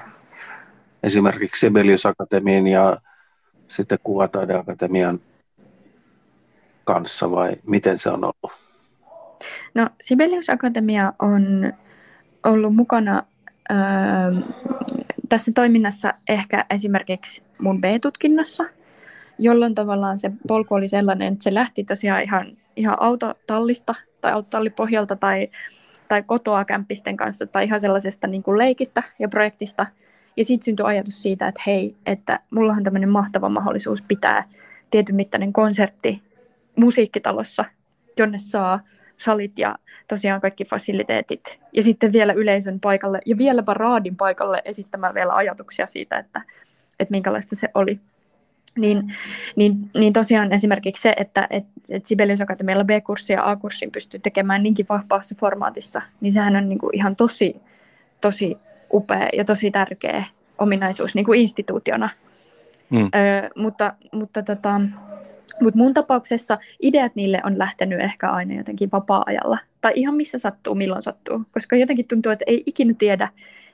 esimerkiksi 1.02 1.60
Sibelius 1.60 2.06
Akatemian 2.06 2.66
ja 2.66 2.96
sitten 3.68 3.98
Kuvataideakatemian 4.02 5.20
kanssa, 6.84 7.30
vai 7.30 7.56
miten 7.66 7.98
se 7.98 8.08
on 8.10 8.24
ollut? 8.24 8.58
No 9.74 9.88
Sibelius 10.00 10.50
Akatemia 10.50 11.12
on 11.18 11.72
ollut 12.46 12.74
mukana 12.74 13.22
tässä 15.28 15.52
toiminnassa 15.54 16.14
ehkä 16.28 16.64
esimerkiksi 16.70 17.42
mun 17.58 17.80
B-tutkinnossa, 17.80 18.64
jolloin 19.38 19.74
tavallaan 19.74 20.18
se 20.18 20.30
polku 20.48 20.74
oli 20.74 20.88
sellainen, 20.88 21.32
että 21.32 21.44
se 21.44 21.54
lähti 21.54 21.84
tosiaan 21.84 22.22
ihan, 22.22 22.56
ihan 22.76 22.96
autotallista 23.00 23.94
tai 24.20 24.32
autotallipohjalta 24.32 25.16
tai, 25.16 25.48
tai 26.08 26.22
kotoa 26.22 26.64
kämppisten 26.64 27.16
kanssa 27.16 27.46
tai 27.46 27.64
ihan 27.64 27.80
sellaisesta 27.80 28.26
niin 28.26 28.42
kuin 28.42 28.58
leikistä 28.58 29.02
ja 29.18 29.28
projektista. 29.28 29.86
Ja 30.36 30.44
sitten 30.44 30.64
syntyi 30.64 30.86
ajatus 30.86 31.22
siitä, 31.22 31.48
että 31.48 31.62
hei, 31.66 31.96
että 32.06 32.40
mulla 32.50 32.72
on 32.72 32.84
tämmöinen 32.84 33.08
mahtava 33.08 33.48
mahdollisuus 33.48 34.02
pitää 34.02 34.44
tietyn 34.90 35.16
mittainen 35.16 35.52
konsertti 35.52 36.22
musiikkitalossa, 36.76 37.64
jonne 38.18 38.38
saa 38.38 38.80
salit 39.16 39.58
ja 39.58 39.78
tosiaan 40.08 40.40
kaikki 40.40 40.64
fasiliteetit. 40.64 41.58
Ja 41.72 41.82
sitten 41.82 42.12
vielä 42.12 42.32
yleisön 42.32 42.80
paikalle 42.80 43.20
ja 43.26 43.38
vielä 43.38 43.62
raadin 43.66 44.16
paikalle 44.16 44.62
esittämään 44.64 45.14
vielä 45.14 45.34
ajatuksia 45.34 45.86
siitä, 45.86 46.18
että, 46.18 46.42
että 47.00 47.12
minkälaista 47.12 47.56
se 47.56 47.68
oli. 47.74 48.00
Niin, 48.76 49.14
niin, 49.56 49.90
niin 49.94 50.12
tosiaan 50.12 50.52
esimerkiksi 50.52 51.02
se, 51.02 51.14
että 51.16 51.46
et, 51.50 51.64
et 51.90 52.06
Sibelius 52.06 52.40
Akatemialla 52.40 52.84
B-kurssi 52.84 53.32
ja 53.32 53.50
A-kurssin 53.50 53.90
pystyy 53.90 54.20
tekemään 54.20 54.62
niinkin 54.62 54.86
vahvassa 54.88 55.34
formaatissa, 55.40 56.02
niin 56.20 56.32
sehän 56.32 56.56
on 56.56 56.68
niin 56.68 56.78
kuin 56.78 56.96
ihan 56.96 57.16
tosi, 57.16 57.56
tosi 58.20 58.56
upea 58.92 59.28
ja 59.32 59.44
tosi 59.44 59.70
tärkeä 59.70 60.24
ominaisuus 60.58 61.14
niin 61.14 61.24
kuin 61.24 61.40
instituutiona. 61.40 62.08
Mm. 62.90 63.08
Öö, 63.14 63.48
mutta 63.56 63.94
mutta 64.12 64.42
tota, 64.42 64.80
mutta 65.62 65.78
mun 65.78 65.94
tapauksessa 65.94 66.58
ideat 66.82 67.14
niille 67.14 67.40
on 67.44 67.58
lähtenyt 67.58 68.00
ehkä 68.00 68.30
aina 68.30 68.54
jotenkin 68.54 68.88
vapaa-ajalla. 68.92 69.58
Tai 69.80 69.92
ihan 69.96 70.14
missä 70.14 70.38
sattuu, 70.38 70.74
milloin 70.74 71.02
sattuu. 71.02 71.42
Koska 71.52 71.76
jotenkin 71.76 72.08
tuntuu, 72.08 72.32
että 72.32 72.44
ei 72.48 72.62
ikinä 72.66 72.94
tiedä, 72.98 73.28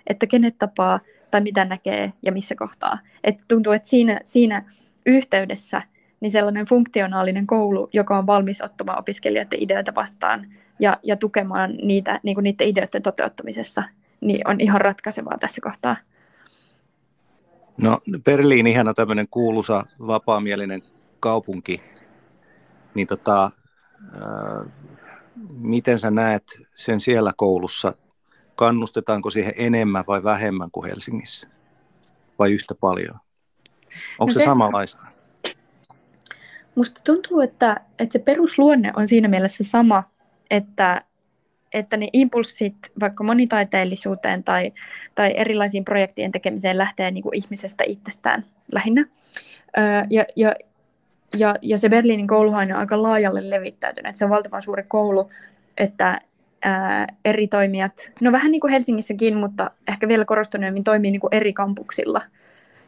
että 0.07 0.27
kenet 0.27 0.55
tapaa 0.59 1.01
tai 1.31 1.41
mitä 1.41 1.65
näkee 1.65 2.13
ja 2.23 2.33
missä 2.33 2.55
kohtaa. 2.55 2.99
Et 3.25 3.37
tuntuu, 3.49 3.73
että 3.73 3.89
siinä, 3.89 4.21
siinä 4.25 4.63
yhteydessä 5.07 5.83
niin 6.21 6.31
sellainen 6.31 6.67
funktionaalinen 6.67 7.47
koulu, 7.47 7.89
joka 7.93 8.19
on 8.19 8.27
valmis 8.27 8.63
ottamaan 8.63 8.99
opiskelijoiden 8.99 9.63
ideoita 9.63 9.95
vastaan 9.95 10.47
ja, 10.79 10.99
ja 11.03 11.17
tukemaan 11.17 11.75
niitä 11.83 12.21
niin 12.23 12.35
kuin 12.35 12.43
niiden 12.43 12.69
ideoiden 12.69 13.03
toteuttamisessa, 13.03 13.83
niin 14.21 14.49
on 14.49 14.61
ihan 14.61 14.81
ratkaisevaa 14.81 15.39
tässä 15.39 15.61
kohtaa. 15.61 15.97
No 17.77 17.99
Berliin 18.25 18.67
ihana 18.67 18.95
tämmöinen 18.95 19.29
kuuluisa 19.31 19.87
vapaamielinen 20.07 20.83
kaupunki, 21.21 21.83
niin 22.95 23.07
tota, 23.07 23.51
ää, 24.21 24.65
miten 25.59 25.99
sä 25.99 26.11
näet 26.11 26.59
sen 26.75 27.01
siellä 27.01 27.33
koulussa? 27.37 27.95
Kannustetaanko 28.55 29.31
siihen 29.31 29.55
enemmän 29.57 30.05
vai 30.07 30.25
vähemmän 30.25 30.71
kuin 30.71 30.91
Helsingissä? 30.91 31.49
Vai 32.39 32.53
yhtä 32.53 32.75
paljon? 32.75 33.17
Onko 34.19 34.31
no 34.31 34.35
se, 34.35 34.39
se 34.39 34.45
samanlaista? 34.45 35.07
Musta 36.75 37.01
tuntuu, 37.05 37.41
että, 37.41 37.81
että 37.99 38.13
se 38.13 38.19
perusluonne 38.19 38.93
on 38.97 39.09
siinä 39.09 39.29
mielessä 39.29 39.65
sama, 39.65 40.05
että, 40.51 41.05
että 41.73 41.97
ne 41.97 42.09
impulssit 42.13 42.77
vaikka 43.01 43.25
monitaiteellisuuteen 43.25 44.45
tai, 44.45 44.73
tai 45.15 45.33
erilaisiin 45.37 45.85
projektien 45.85 46.33
tekemiseen 46.33 46.79
lähtee 46.79 47.11
niin 47.11 47.23
kuin 47.23 47.37
ihmisestä 47.37 47.85
itsestään 47.87 48.45
lähinnä. 48.73 49.07
Öö, 49.79 50.03
ja, 50.11 50.25
ja 50.37 50.55
ja, 51.37 51.57
ja 51.63 51.79
se 51.79 51.89
Berliinin 51.89 52.27
kouluhan 52.27 52.73
on 52.73 52.79
aika 52.79 53.03
laajalle 53.03 53.51
levittäytynyt. 53.51 54.17
Se 54.17 54.25
on 54.25 54.31
valtavan 54.31 54.63
suuri 54.63 54.85
koulu, 54.89 55.31
että 55.77 56.21
ää, 56.63 57.07
eri 57.25 57.49
toimijat, 57.49 58.11
no 58.21 58.33
vähän 58.33 58.53
niin 58.53 58.61
kuin 58.61 58.71
Helsingissäkin, 58.71 59.37
mutta 59.37 59.71
ehkä 59.89 60.09
vielä 60.09 60.25
korostuneemmin 60.25 60.85
toimii 60.85 61.11
niin 61.11 61.21
kuin 61.21 61.35
eri 61.35 61.53
kampuksilla. 61.53 62.23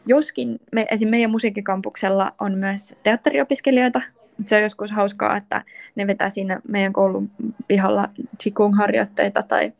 Joskin 0.07 0.61
me, 0.72 0.86
esim. 0.90 1.09
meidän 1.09 1.30
musiikkikampuksella 1.30 2.32
on 2.40 2.54
myös 2.54 2.94
teatteriopiskelijoita. 3.02 4.02
Se 4.47 4.57
on 4.57 4.62
joskus 4.62 4.93
hauskaa, 4.93 5.36
että 5.36 5.64
ne 5.95 6.07
vetää 6.07 6.30
siinä 6.30 6.61
meidän 6.68 6.93
koulun 6.93 7.30
pihalla 7.68 8.09
Qigong-harjoitteita 8.43 9.43
tai 9.49 9.72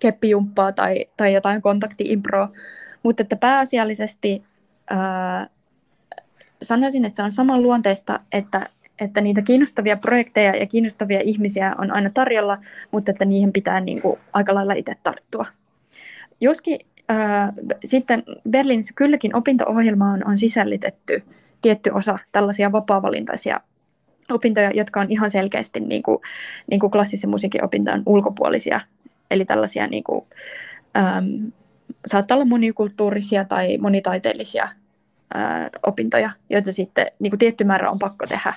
keppijumppaa 0.00 0.72
tai, 0.72 1.06
tai 1.16 1.34
jotain 1.34 1.62
kontakti-improa. 1.62 2.48
Mutta 3.02 3.22
että 3.22 3.36
pääasiallisesti 3.36 4.42
ää, 4.90 5.46
sanoisin, 6.62 7.04
että 7.04 7.16
se 7.16 7.22
on 7.22 7.32
saman 7.32 7.62
luonteista, 7.62 8.20
että, 8.32 8.66
että 9.00 9.20
niitä 9.20 9.42
kiinnostavia 9.42 9.96
projekteja 9.96 10.56
ja 10.56 10.66
kiinnostavia 10.66 11.20
ihmisiä 11.20 11.74
on 11.78 11.90
aina 11.90 12.10
tarjolla, 12.14 12.58
mutta 12.90 13.10
että 13.10 13.24
niihin 13.24 13.52
pitää 13.52 13.80
niin 13.80 14.02
kuin 14.02 14.18
aika 14.32 14.54
lailla 14.54 14.72
itse 14.72 14.96
tarttua. 15.02 15.46
Joskin 16.40 16.78
äh, 17.10 17.52
sitten 17.84 18.22
Berliinissä 18.50 18.92
kylläkin 18.96 19.36
opinto-ohjelmaan 19.36 20.28
on 20.28 20.38
sisällytetty 20.38 21.22
tietty 21.62 21.90
osa 21.90 22.18
tällaisia 22.32 22.72
vapaavalintaisia 22.72 23.60
opintoja, 24.30 24.70
jotka 24.74 25.00
on 25.00 25.06
ihan 25.10 25.30
selkeästi 25.30 25.80
niin 25.80 26.02
kuin, 26.02 26.18
niin 26.70 26.80
kuin 26.80 26.90
klassisen 26.90 27.30
musiikin 27.30 27.64
opintojen 27.64 28.02
ulkopuolisia. 28.06 28.80
Eli 29.30 29.44
tällaisia 29.44 29.86
niin 29.86 30.04
kuin, 30.04 30.24
ähm, 30.96 31.26
saattaa 32.06 32.34
olla 32.34 32.44
monikulttuurisia 32.44 33.44
tai 33.44 33.78
monitaiteellisia 33.78 34.68
ää, 35.34 35.70
opintoja, 35.86 36.30
joita 36.50 36.72
sitten 36.72 37.06
niin 37.18 37.30
kuin 37.30 37.38
tietty 37.38 37.64
määrä 37.64 37.90
on 37.90 37.98
pakko 37.98 38.26
tehdä. 38.26 38.54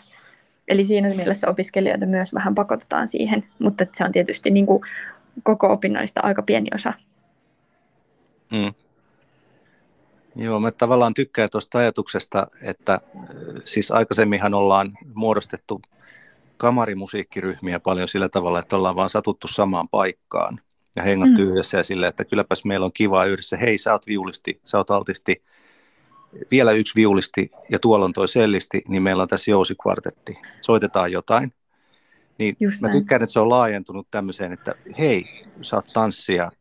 Eli 0.68 0.84
siinä 0.84 1.10
mielessä 1.10 1.50
opiskelijoita 1.50 2.06
myös 2.06 2.34
vähän 2.34 2.56
pakotetaan 2.56 3.08
siihen, 3.08 3.44
mutta 3.60 3.86
se 3.94 4.04
on 4.04 4.12
tietysti 4.12 4.52
niin 4.52 4.66
kuin 4.66 4.82
koko 5.44 5.68
opinnoista 5.68 6.22
aika 6.24 6.42
pieni 6.42 6.68
osa. 6.76 6.94
Mm. 8.52 8.85
Joo, 10.36 10.60
mä 10.60 10.72
tavallaan 10.72 11.14
tykkään 11.14 11.50
tuosta 11.50 11.78
ajatuksesta, 11.78 12.48
että 12.62 13.02
siis 13.64 13.92
aikaisemminhan 13.92 14.54
ollaan 14.54 14.98
muodostettu 15.14 15.82
kamarimusiikkiryhmiä 16.58 17.80
paljon 17.80 18.08
sillä 18.08 18.30
tavalla, 18.30 18.60
että 18.60 18.76
ollaan 18.76 18.96
vaan 18.96 19.10
satuttu 19.10 19.48
samaan 19.48 19.90
paikkaan 19.90 20.58
ja 20.96 21.04
hengattu 21.04 21.42
mm. 21.42 21.48
yhdessä 21.48 21.78
ja 21.78 21.84
sillä, 21.84 22.08
että 22.08 22.26
kylläpäs 22.26 22.66
meillä 22.66 22.86
on 22.86 22.94
kiva 22.94 23.26
yhdessä. 23.26 23.58
Hei, 23.58 23.78
sä 23.78 23.92
oot 23.92 24.08
viulisti, 24.08 24.60
sä 24.66 24.78
oot 24.78 24.92
altisti, 24.92 25.44
vielä 26.52 26.72
yksi 26.72 26.96
viulisti 26.96 27.50
ja 27.70 27.80
tuolla 27.80 28.06
on 28.06 28.14
toi 28.14 28.28
sellisti, 28.28 28.82
niin 28.88 29.04
meillä 29.04 29.24
on 29.24 29.30
tässä 29.30 29.52
jousikvartetti. 29.52 30.38
Soitetaan 30.62 31.12
jotain. 31.12 31.54
Niin 32.38 32.56
Just 32.60 32.82
mä 32.82 32.90
tykkään, 32.90 33.24
että 33.24 33.34
se 33.34 33.40
on 33.40 33.50
laajentunut 33.50 34.08
tämmöiseen, 34.12 34.52
että 34.52 34.76
hei, 34.98 35.26
sä 35.62 35.76
oot 35.76 35.86
tanssia 35.94 36.52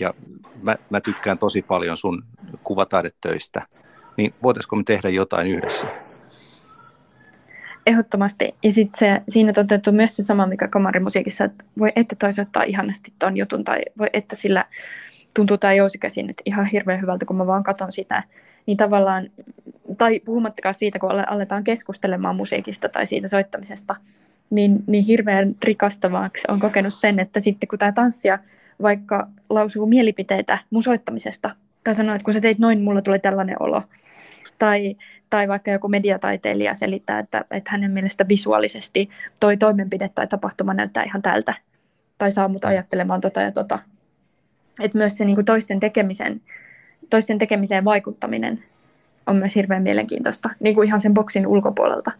ja 0.00 0.14
mä, 0.62 0.76
mä 0.90 1.00
tykkään 1.00 1.38
tosi 1.38 1.62
paljon 1.62 1.96
sun 1.96 2.24
kuvataidetöistä. 2.64 3.62
Niin 4.16 4.34
voitaisiko 4.42 4.76
me 4.76 4.82
tehdä 4.86 5.08
jotain 5.08 5.46
yhdessä? 5.46 5.86
Ehdottomasti. 7.86 8.54
Ja 8.62 8.72
sitten 8.72 9.22
siinä 9.28 9.52
toteutuu 9.52 9.92
myös 9.92 10.16
se 10.16 10.22
sama, 10.22 10.46
mikä 10.46 10.68
kamarimusiikissa, 10.68 11.44
että 11.44 11.64
voi 11.78 11.92
että 11.96 12.16
toi 12.16 12.32
soittaa 12.32 12.62
ihanasti 12.62 13.12
ton 13.18 13.36
jutun, 13.36 13.64
tai 13.64 13.80
voi 13.98 14.08
että 14.12 14.36
sillä 14.36 14.64
tuntuu 15.34 15.58
tämä 15.58 15.72
jousikäsi 15.72 16.22
nyt 16.22 16.42
ihan 16.44 16.66
hirveän 16.66 17.00
hyvältä, 17.00 17.26
kun 17.26 17.36
mä 17.36 17.46
vaan 17.46 17.62
katson 17.62 17.92
sitä. 17.92 18.22
Niin 18.66 18.76
tavallaan, 18.76 19.30
tai 19.98 20.20
puhumattakaan 20.20 20.74
siitä, 20.74 20.98
kun 20.98 21.10
aletaan 21.10 21.64
keskustelemaan 21.64 22.36
musiikista 22.36 22.88
tai 22.88 23.06
siitä 23.06 23.28
soittamisesta, 23.28 23.96
niin, 24.50 24.84
niin 24.86 25.04
hirveän 25.04 25.54
rikastavaksi 25.64 26.42
on 26.48 26.60
kokenut 26.60 26.94
sen, 26.94 27.18
että 27.18 27.40
sitten 27.40 27.68
kun 27.68 27.78
tämä 27.78 27.92
tanssija 27.92 28.38
vaikka 28.82 29.28
lausuu 29.50 29.86
mielipiteitä 29.86 30.58
mun 30.70 30.82
soittamisesta, 30.82 31.50
tai 31.84 31.94
sanoo, 31.94 32.14
että 32.14 32.24
kun 32.24 32.34
sä 32.34 32.40
teit 32.40 32.58
noin, 32.58 32.82
mulla 32.82 33.02
tuli 33.02 33.18
tällainen 33.18 33.56
olo, 33.60 33.82
tai, 34.58 34.96
tai 35.30 35.48
vaikka 35.48 35.70
joku 35.70 35.88
mediataiteilija 35.88 36.74
selittää, 36.74 37.18
että, 37.18 37.44
että 37.50 37.70
hänen 37.70 37.90
mielestä 37.90 38.28
visuaalisesti 38.28 39.08
toi 39.40 39.56
toimenpide 39.56 40.10
tai 40.14 40.26
tapahtuma 40.26 40.74
näyttää 40.74 41.04
ihan 41.04 41.22
tältä, 41.22 41.54
tai 42.18 42.32
saa 42.32 42.48
mut 42.48 42.64
ajattelemaan 42.64 43.20
tota 43.20 43.40
ja 43.40 43.52
tota. 43.52 43.78
Että 44.80 44.98
myös 44.98 45.16
se 45.16 45.24
niin 45.24 45.34
kuin 45.34 45.44
toisten, 45.44 45.80
tekemisen, 45.80 46.40
toisten 47.10 47.38
tekemiseen 47.38 47.84
vaikuttaminen 47.84 48.64
on 49.26 49.36
myös 49.36 49.54
hirveän 49.54 49.82
mielenkiintoista, 49.82 50.50
niin 50.60 50.74
kuin 50.74 50.86
ihan 50.86 51.00
sen 51.00 51.14
boksin 51.14 51.46
ulkopuolelta. 51.46 52.12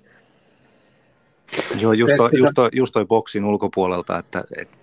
Joo, 1.80 1.92
just 1.92 2.14
toi, 2.16 2.30
just 2.32 2.52
toi, 2.54 2.68
just 2.72 2.92
toi 2.92 3.06
boksin 3.06 3.44
ulkopuolelta, 3.44 4.18
että, 4.18 4.44
että 4.56 4.76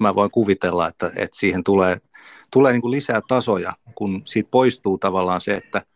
mä 0.00 0.14
voin 0.14 0.30
kuvitella, 0.30 0.88
että, 0.88 1.10
että 1.16 1.38
siihen 1.38 1.64
tulee, 1.64 2.00
tulee 2.52 2.72
niin 2.72 2.82
kuin 2.82 2.90
lisää 2.90 3.22
tasoja, 3.28 3.72
kun 3.94 4.22
siitä 4.24 4.50
poistuu 4.50 4.98
tavallaan 4.98 5.40
se, 5.40 5.54
että– 5.54 5.82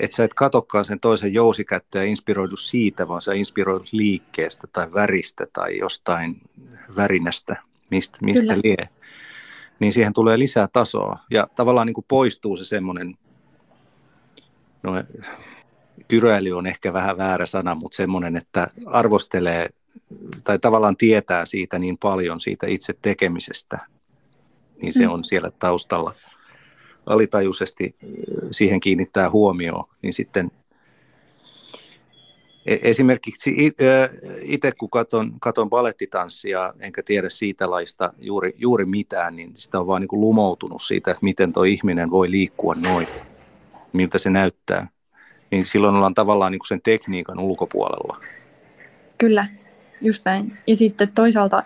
että 0.00 0.16
sä 0.16 0.24
et 0.24 0.34
katokkaan 0.34 0.84
sen 0.84 1.00
toisen 1.00 1.34
jousikättä 1.34 1.98
ja 1.98 2.04
inspiroidu 2.04 2.56
siitä, 2.56 3.08
vaan 3.08 3.22
sä 3.22 3.34
inspiroidut 3.34 3.92
liikkeestä 3.92 4.66
tai 4.72 4.92
väristä 4.92 5.46
tai 5.52 5.78
jostain 5.78 6.40
värinästä, 6.96 7.56
mistä, 7.90 8.18
mistä 8.20 8.58
lie. 8.58 8.88
Niin 9.78 9.92
siihen 9.92 10.12
tulee 10.12 10.38
lisää 10.38 10.68
tasoa 10.72 11.18
ja 11.30 11.46
tavallaan 11.54 11.86
niin 11.86 11.94
kuin 11.94 12.04
poistuu 12.08 12.56
se 12.56 12.64
semmoinen, 12.64 13.14
no 14.82 14.92
tyräily 16.08 16.52
on 16.52 16.66
ehkä 16.66 16.92
vähän 16.92 17.18
väärä 17.18 17.46
sana, 17.46 17.74
mutta 17.74 17.96
semmoinen, 17.96 18.36
että 18.36 18.66
arvostelee 18.86 19.68
tai 20.44 20.58
tavallaan 20.58 20.96
tietää 20.96 21.46
siitä 21.46 21.78
niin 21.78 21.98
paljon 21.98 22.40
siitä 22.40 22.66
itse 22.66 22.94
tekemisestä, 23.02 23.78
niin 24.82 24.92
se 24.92 25.06
mm. 25.06 25.12
on 25.12 25.24
siellä 25.24 25.50
taustalla 25.58 26.14
alitajuisesti 27.06 27.94
siihen 28.50 28.80
kiinnittää 28.80 29.30
huomioon, 29.30 29.84
niin 30.02 30.12
sitten 30.12 30.50
e, 32.66 32.76
esimerkiksi 32.82 33.74
itse 34.42 34.72
kun 34.78 34.90
katon, 34.90 35.32
katon 35.40 35.70
balettitanssia, 35.70 36.74
enkä 36.80 37.02
tiedä 37.02 37.28
siitä 37.28 37.70
laista 37.70 38.12
juuri, 38.18 38.54
juuri 38.58 38.84
mitään, 38.84 39.36
niin 39.36 39.52
sitä 39.54 39.80
on 39.80 39.86
vaan 39.86 40.00
niin 40.00 40.08
kuin 40.08 40.20
lumoutunut 40.20 40.82
siitä, 40.82 41.10
että 41.10 41.24
miten 41.24 41.52
tuo 41.52 41.64
ihminen 41.64 42.10
voi 42.10 42.30
liikkua 42.30 42.74
noin, 42.74 43.08
miltä 43.92 44.18
se 44.18 44.30
näyttää. 44.30 44.88
Niin 45.50 45.64
silloin 45.64 45.94
ollaan 45.94 46.14
tavallaan 46.14 46.52
niin 46.52 46.58
kuin 46.58 46.68
sen 46.68 46.82
tekniikan 46.82 47.38
ulkopuolella. 47.38 48.20
Kyllä, 49.18 49.48
just 50.02 50.24
näin. 50.24 50.58
Ja 50.66 50.76
sitten 50.76 51.12
toisaalta 51.14 51.62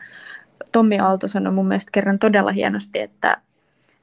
Tommi 0.72 0.98
Aalto 0.98 1.28
sanoi 1.28 1.52
mun 1.52 1.68
mielestä 1.68 1.90
kerran 1.92 2.18
todella 2.18 2.52
hienosti, 2.52 3.00
että 3.00 3.36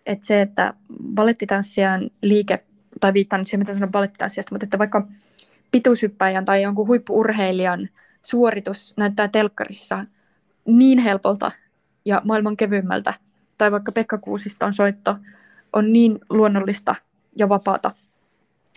että 0.05 0.25
se, 0.25 0.41
että 0.41 0.73
balettitanssijan 1.15 2.09
liike, 2.21 2.63
tai 2.99 3.13
viittaan 3.13 3.39
nyt 3.39 3.47
siihen, 3.47 3.59
mitä 3.59 3.73
sanon 3.73 3.91
balettitanssijasta, 3.91 4.55
mutta 4.55 4.65
että 4.65 4.77
vaikka 4.77 5.07
pituushyppäjän 5.71 6.45
tai 6.45 6.61
jonkun 6.61 6.87
huippuurheilijan 6.87 7.89
suoritus 8.23 8.93
näyttää 8.97 9.27
telkkarissa 9.27 10.05
niin 10.65 10.99
helpolta 10.99 11.51
ja 12.05 12.21
maailman 12.23 12.57
kevyimmältä, 12.57 13.13
tai 13.57 13.71
vaikka 13.71 13.91
Pekka 13.91 14.17
Kuusiston 14.17 14.73
soitto 14.73 15.15
on 15.73 15.93
niin 15.93 16.19
luonnollista 16.29 16.95
ja 17.35 17.49
vapaata, 17.49 17.91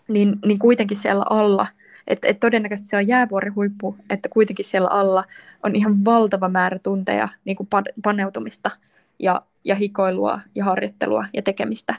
niin, 0.09 0.39
niin 0.45 0.59
kuitenkin 0.59 0.97
siellä 0.97 1.25
alla, 1.31 1.67
että 2.07 2.29
et 2.29 2.41
todennäköisesti 2.41 2.91
se 2.91 2.97
on 2.97 3.09
jäävuorihuippu, 3.09 3.97
että 4.11 4.29
kuitenkin 4.29 4.65
siellä 4.65 4.89
alla 4.89 5.25
on 5.63 5.77
ihan 5.77 6.05
valtava 6.05 6.49
määrä 6.49 6.79
tunteja 6.79 7.29
niin 7.45 7.57
kuin 7.57 7.69
paneutumista 8.03 8.71
ja 9.19 9.43
ja 9.67 9.75
hikoilua 9.75 10.41
ja 10.55 10.65
harjoittelua 10.65 11.25
ja 11.35 11.43
tekemistä. 11.43 11.95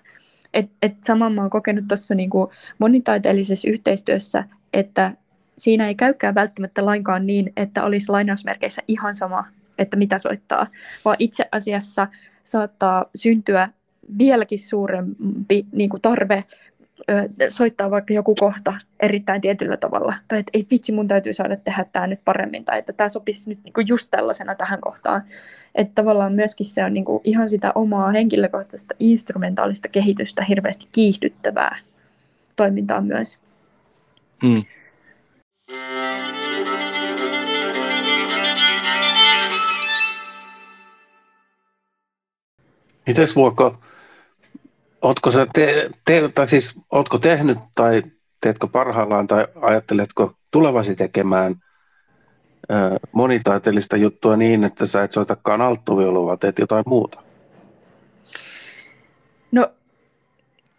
Et, 0.53 0.69
et 0.81 0.93
saman 1.03 1.33
mä 1.33 1.41
oon 1.41 1.49
kokenut 1.49 1.87
tuossa 1.87 2.15
niinku 2.15 2.51
monitaiteellisessa 2.79 3.69
yhteistyössä, 3.69 4.43
että 4.73 5.11
siinä 5.57 5.87
ei 5.87 5.95
käykään 5.95 6.35
välttämättä 6.35 6.85
lainkaan 6.85 7.27
niin, 7.27 7.53
että 7.57 7.83
olisi 7.83 8.09
lainausmerkeissä 8.09 8.81
ihan 8.87 9.15
sama, 9.15 9.45
että 9.77 9.97
mitä 9.97 10.17
soittaa, 10.17 10.67
vaan 11.05 11.15
itse 11.19 11.45
asiassa 11.51 12.07
saattaa 12.43 13.05
syntyä 13.15 13.69
vieläkin 14.17 14.59
suurempi 14.59 15.65
niin 15.71 15.89
kuin 15.89 16.01
tarve 16.01 16.43
soittaa 17.49 17.91
vaikka 17.91 18.13
joku 18.13 18.35
kohta 18.35 18.73
erittäin 18.99 19.41
tietyllä 19.41 19.77
tavalla, 19.77 20.13
tai 20.27 20.39
että 20.39 20.49
ei 20.53 20.67
vitsi, 20.71 20.91
mun 20.91 21.07
täytyy 21.07 21.33
saada 21.33 21.55
tehdä 21.55 21.85
tämä 21.93 22.07
nyt 22.07 22.19
paremmin, 22.25 22.65
tai 22.65 22.79
että 22.79 22.93
tämä 22.93 23.09
sopisi 23.09 23.49
nyt 23.49 23.59
niinku 23.63 23.81
just 23.87 24.07
tällaisena 24.11 24.55
tähän 24.55 24.81
kohtaan. 24.81 25.23
Että 25.75 25.95
tavallaan 25.95 26.33
myöskin 26.33 26.65
se 26.65 26.83
on 26.83 26.93
niinku 26.93 27.21
ihan 27.23 27.49
sitä 27.49 27.71
omaa 27.75 28.11
henkilökohtaista 28.11 28.95
instrumentaalista 28.99 29.87
kehitystä 29.87 30.43
hirveästi 30.43 30.87
kiihdyttävää 30.91 31.77
toimintaa 32.55 33.01
myös. 33.01 33.39
Mm. 34.43 34.63
Mites 43.07 43.35
Vuokko, 43.35 43.77
Oletko 45.07 45.31
sä 45.31 45.47
te, 45.53 45.89
te, 46.05 46.29
tai 46.35 46.47
siis, 46.47 46.79
ootko 46.91 47.17
tehnyt 47.17 47.57
tai 47.75 48.03
teetkö 48.41 48.67
parhaillaan 48.67 49.27
tai 49.27 49.47
ajatteletko 49.61 50.33
tulevasi 50.51 50.95
tekemään 50.95 51.55
ö, 52.71 52.75
monitaiteellista 53.11 53.97
juttua 53.97 54.37
niin, 54.37 54.63
että 54.63 54.85
sä 54.85 55.03
et 55.03 55.11
soitakaan 55.11 55.61
alttuviulua, 55.61 56.25
vaan 56.25 56.39
teet 56.39 56.59
jotain 56.59 56.83
muuta? 56.87 57.21
No 59.51 59.71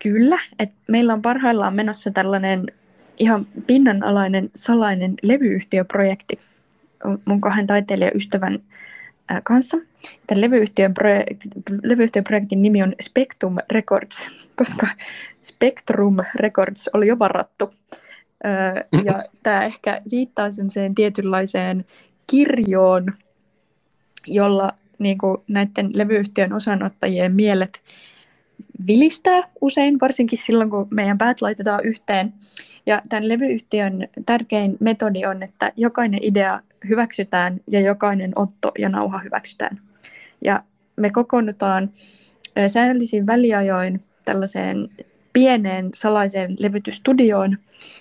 kyllä, 0.02 0.38
että 0.58 0.76
meillä 0.88 1.12
on 1.12 1.22
parhaillaan 1.22 1.74
menossa 1.74 2.10
tällainen 2.10 2.66
ihan 3.18 3.46
pinnanalainen 3.66 4.50
salainen 4.54 5.14
levyyhtiöprojekti 5.22 6.38
mun 7.24 7.40
kahden 7.40 7.66
taiteilijaystävän 7.66 8.58
kanssa. 9.44 9.76
Tämän 10.26 10.40
levyyhtiön, 10.40 10.94
projekti, 10.94 11.48
levyyhtiön 11.82 12.24
projektin 12.24 12.62
nimi 12.62 12.82
on 12.82 12.94
Spectrum 13.02 13.56
Records, 13.72 14.28
koska 14.56 14.86
Spectrum 15.42 16.16
Records 16.34 16.90
oli 16.94 17.06
jo 17.06 17.18
varattu. 17.18 17.74
Ja 19.04 19.24
tämä 19.42 19.64
ehkä 19.64 20.02
viittaa 20.10 20.50
sellaiseen 20.50 20.94
tietynlaiseen 20.94 21.84
kirjoon, 22.26 23.12
jolla 24.26 24.72
niin 24.98 25.18
kuin 25.18 25.36
näiden 25.48 25.90
levyyhtiön 25.94 26.52
osanottajien 26.52 27.34
mielet 27.34 27.80
vilistää 28.86 29.42
usein, 29.60 30.00
varsinkin 30.00 30.38
silloin, 30.38 30.70
kun 30.70 30.88
meidän 30.90 31.18
päät 31.18 31.42
laitetaan 31.42 31.84
yhteen. 31.84 32.34
Ja 32.89 33.03
tämän 33.09 33.28
levyyhtiön 33.28 34.09
tärkein 34.26 34.76
metodi 34.80 35.26
on, 35.26 35.43
että 35.43 35.72
jokainen 35.76 36.20
idea 36.22 36.61
hyväksytään 36.89 37.61
ja 37.70 37.80
jokainen 37.80 38.32
otto 38.36 38.72
ja 38.78 38.89
nauha 38.89 39.18
hyväksytään. 39.18 39.80
Ja 40.45 40.62
me 40.97 41.11
kokoonnutaan 41.11 41.91
säännöllisiin 42.66 43.26
väliajoin 43.26 44.05
tällaiseen 44.24 44.89
pieneen 45.32 45.91
salaiseen 45.95 46.57
levytystudioon, 46.59 47.59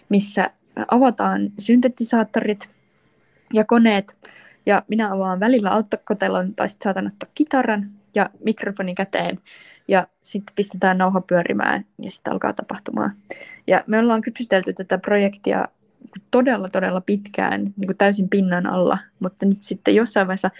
missä 0.09 0.51
avataan 0.91 1.51
syntetisaattorit 1.59 2.69
ja 3.53 3.63
koneet, 3.63 4.17
ja 4.65 4.83
minä 4.87 5.13
avaan 5.13 5.39
välillä 5.39 5.69
alttakotelon 5.69 6.55
tai 6.55 6.69
sitten 6.69 6.83
saatan 6.83 7.07
ottaa 7.07 7.29
kitaran 7.35 7.91
ja 8.15 8.29
mikrofonin 8.43 8.95
käteen, 8.95 9.39
ja 9.87 10.07
sitten 10.23 10.55
pistetään 10.55 10.97
nauha 10.97 11.21
pyörimään, 11.21 11.85
ja 12.01 12.11
sitten 12.11 12.33
alkaa 12.33 12.53
tapahtumaan. 12.53 13.11
Ja 13.67 13.83
me 13.87 13.99
ollaan 13.99 14.21
kypsytelty 14.21 14.73
tätä 14.73 14.97
projektia 14.97 15.67
todella, 16.31 16.69
todella 16.69 17.01
pitkään 17.01 17.61
niin 17.63 17.87
kuin 17.87 17.97
täysin 17.97 18.29
pinnan 18.29 18.65
alla, 18.65 18.97
mutta 19.19 19.45
nyt 19.45 19.61
sitten 19.61 19.95
jossain 19.95 20.27
vaiheessa 20.27 20.51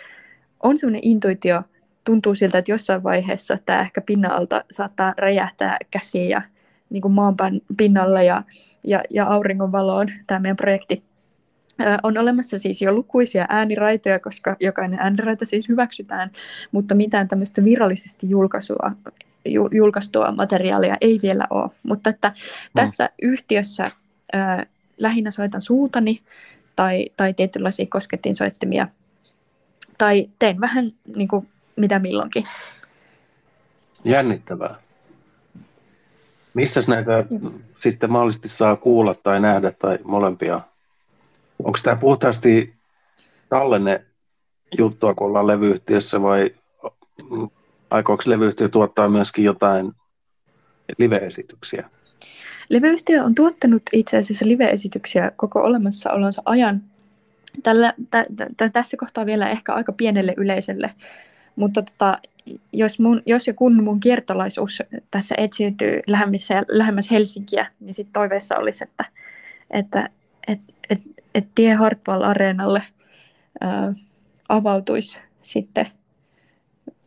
on 0.64 0.78
sellainen 0.78 1.02
intuitio, 1.04 1.64
tuntuu 2.04 2.36
siltä, 2.36 2.58
että 2.58 2.72
jossain 2.72 3.04
vaiheessa 3.04 3.58
tämä 3.66 3.82
ehkä 3.82 4.02
pinnan 4.02 4.32
alta 4.32 4.64
saattaa 4.72 5.14
räjähtää 5.18 5.78
käsiin 5.92 6.30
ja 6.30 6.42
niin 6.90 7.02
kuin 7.02 7.12
maan 7.12 7.36
pinnalle 7.78 8.26
ja, 8.26 8.44
ja, 8.84 9.04
ja 9.10 9.26
auringon 9.26 9.72
valoon 9.72 10.08
tämä 10.28 10.40
meidän 10.40 10.58
projekti. 10.58 11.04
On 12.04 12.18
olemassa 12.18 12.60
siis 12.60 12.82
jo 12.82 12.94
lukuisia 12.94 13.46
ääniraitoja, 13.50 14.20
koska 14.20 14.56
jokainen 14.60 15.00
ääniraita 15.00 15.46
siis 15.46 15.70
hyväksytään, 15.70 16.32
mutta 16.72 16.96
mitään 16.96 17.28
tämmöistä 17.28 17.64
virallisesti 17.64 18.30
julkaisua, 18.30 18.92
julkaistua 19.72 20.32
materiaalia 20.32 20.98
ei 21.02 21.20
vielä 21.24 21.48
ole. 21.50 21.70
Mutta 21.84 22.10
että 22.10 22.32
tässä 22.76 23.06
mm. 23.06 23.30
yhtiössä 23.30 23.92
ö, 24.36 24.38
lähinnä 24.98 25.32
soitan 25.32 25.62
suutani 25.62 26.20
tai, 26.76 27.10
tai 27.18 27.34
tietynlaisia 27.34 27.86
soittimia 28.34 28.88
tai 29.98 30.30
teen 30.40 30.62
vähän 30.62 30.92
niin 31.16 31.28
kuin, 31.28 31.48
mitä 31.76 32.00
milloinkin. 32.00 32.48
Jännittävää. 34.04 34.76
Missä 36.54 36.82
näitä 36.88 37.26
mm. 37.30 37.52
sitten 37.76 38.12
mahdollisesti 38.12 38.50
saa 38.50 38.76
kuulla 38.76 39.14
tai 39.14 39.40
nähdä 39.40 39.72
tai 39.72 40.00
molempia? 40.04 40.62
Onko 41.64 41.80
tämä 41.84 41.96
puhtaasti 41.96 42.74
tallenne 43.50 44.06
juttua, 44.78 45.14
kun 45.14 45.28
ollaan 45.28 45.48
levyyhtiössä 45.48 46.22
vai 46.22 46.52
aikooko 47.90 48.24
levyyhtiö 48.26 48.70
tuottaa 48.70 49.10
myöskin 49.10 49.46
jotain 49.46 49.92
live-esityksiä? 50.98 51.90
Levyyhtiö 52.70 53.24
on 53.24 53.36
tuottanut 53.36 53.82
itse 53.94 54.18
asiassa 54.18 54.48
live-esityksiä 54.48 55.32
koko 55.36 55.60
olemassaolonsa 55.60 56.42
ajan. 56.46 56.82
Tällä, 57.64 57.94
tä, 58.12 58.26
tä, 58.58 58.70
tässä 58.70 58.98
kohtaa 58.98 59.26
vielä 59.26 59.50
ehkä 59.50 59.74
aika 59.74 59.92
pienelle 59.92 60.34
yleisölle, 60.38 60.94
mutta 61.56 61.82
tota, 61.82 62.20
jos, 62.74 63.00
mun, 63.00 63.22
jos 63.26 63.48
ja 63.48 63.54
kun 63.54 63.84
mun 63.84 64.00
kiertolaisuus 64.00 64.84
tässä 65.12 65.36
etsiytyy 65.38 66.00
lähemmäs 66.68 67.12
Helsinkiä, 67.12 67.68
niin 67.80 67.94
sitten 67.94 68.14
toiveessa 68.14 68.58
olisi, 68.58 68.84
että, 68.84 69.06
että 69.72 70.10
et, 70.48 70.60
et, 70.90 71.00
et 71.38 71.48
tie 71.56 71.74
Hartwall-areenalle 71.74 72.84
avautuisi 74.50 75.20
sitten 75.42 75.88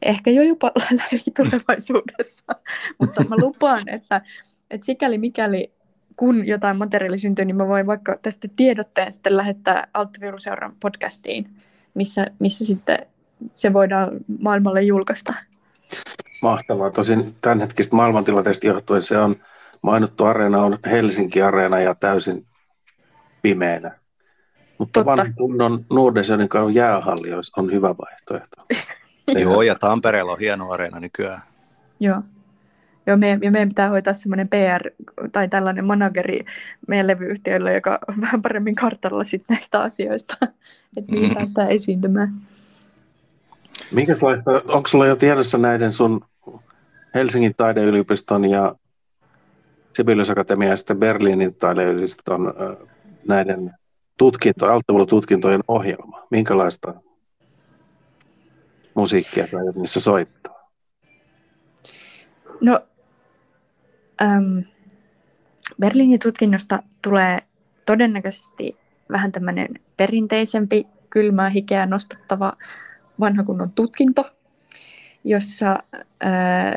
ehkä 0.03 0.31
jo 0.31 0.43
jopa 0.43 0.73
tulevaisuudessa, 1.37 2.45
mutta 3.01 3.25
mä 3.25 3.37
lupaan, 3.39 3.89
että, 3.89 4.21
että 4.71 4.85
sikäli 4.85 5.19
mikäli 5.19 5.73
kun 6.17 6.47
jotain 6.47 6.77
materiaali 6.77 7.19
syntyy, 7.19 7.45
niin 7.45 7.57
mä 7.57 7.69
voin 7.69 7.87
vaikka 7.87 8.19
tästä 8.23 8.49
tiedotteen 8.57 9.13
sitten 9.13 9.37
lähettää 9.37 9.89
Alttiviruseuran 9.95 10.73
podcastiin, 10.83 11.51
missä, 11.95 12.27
missä 12.39 12.65
sitten 12.65 12.99
se 13.55 13.73
voidaan 13.73 14.11
maailmalle 14.39 14.83
julkaista. 14.83 15.35
Mahtavaa. 16.43 16.91
Tosin 16.91 17.35
tämänhetkistä 17.41 17.97
maailmantilanteesta 17.97 18.67
johtuen 18.67 19.03
se 19.03 19.19
on 19.19 19.37
mainittu 19.83 20.25
areena 20.25 20.63
on 20.63 20.79
Helsinki-areena 20.87 21.81
ja 21.81 21.95
täysin 21.95 22.47
pimeänä. 23.43 23.99
Mutta 24.81 25.05
vanhan 25.05 25.35
kunnon 25.35 25.85
Nordesenin 25.91 26.49
jäähalli 26.75 27.29
on 27.57 27.73
hyvä 27.73 27.95
vaihtoehto. 27.99 28.67
Joo, 29.41 29.63
ja 29.63 29.75
Tampereella 29.75 30.33
on 30.33 30.39
hieno 30.39 30.71
areena 30.71 31.01
nykyään. 31.01 31.43
Joo. 32.01 32.23
Joo, 33.07 33.17
meidän, 33.17 33.41
ja 33.43 33.51
meidän 33.51 33.69
pitää 33.69 33.89
hoitaa 33.89 34.13
semmoinen 34.13 34.49
PR 34.49 34.91
tai 35.33 35.49
tällainen 35.49 35.85
manageri 35.85 36.45
meidän 36.89 37.07
levyyhtiöllä, 37.07 37.73
joka 37.73 37.99
on 38.09 38.21
vähän 38.27 38.43
paremmin 38.43 38.75
kartalla 38.75 39.25
sit 39.25 39.45
näistä 39.49 39.81
asioista, 39.81 40.37
että 40.97 41.13
mihin 41.13 41.39
mm. 41.39 41.47
sitä 41.47 41.67
esiintymään. 41.67 42.33
Minkälaista, 43.93 44.51
onko 44.69 44.89
sulla 44.89 45.07
jo 45.07 45.17
tiedossa 45.17 45.59
näiden 45.59 45.93
sun 45.93 46.25
Helsingin 47.15 47.55
taideyliopiston 47.57 48.51
ja 48.51 48.75
Sibelius 49.93 50.29
ja 50.69 50.77
sitten 50.77 50.99
Berliinin 50.99 51.55
taideyliopiston 51.55 52.55
näiden 53.29 53.75
tutkinto, 54.21 54.67
tutkintojen 55.09 55.61
ohjelma? 55.69 56.27
Minkälaista 56.31 56.95
musiikkia 58.95 59.47
sä 59.47 59.59
aiot 59.59 59.77
niissä 59.77 60.01
soittaa? 60.01 60.71
No, 62.61 62.81
äm, 64.23 64.65
Berliinin 65.81 66.21
tutkinnosta 66.21 66.83
tulee 67.03 67.39
todennäköisesti 67.87 68.77
vähän 69.11 69.33
tämmöinen 69.33 69.69
perinteisempi, 69.97 70.87
kylmää 71.11 71.51
hikeä 71.51 71.87
nostattava 71.87 72.53
vanha 73.21 73.43
kunnon 73.43 73.73
tutkinto, 73.73 74.31
jossa 75.25 75.83
ää, 76.21 76.75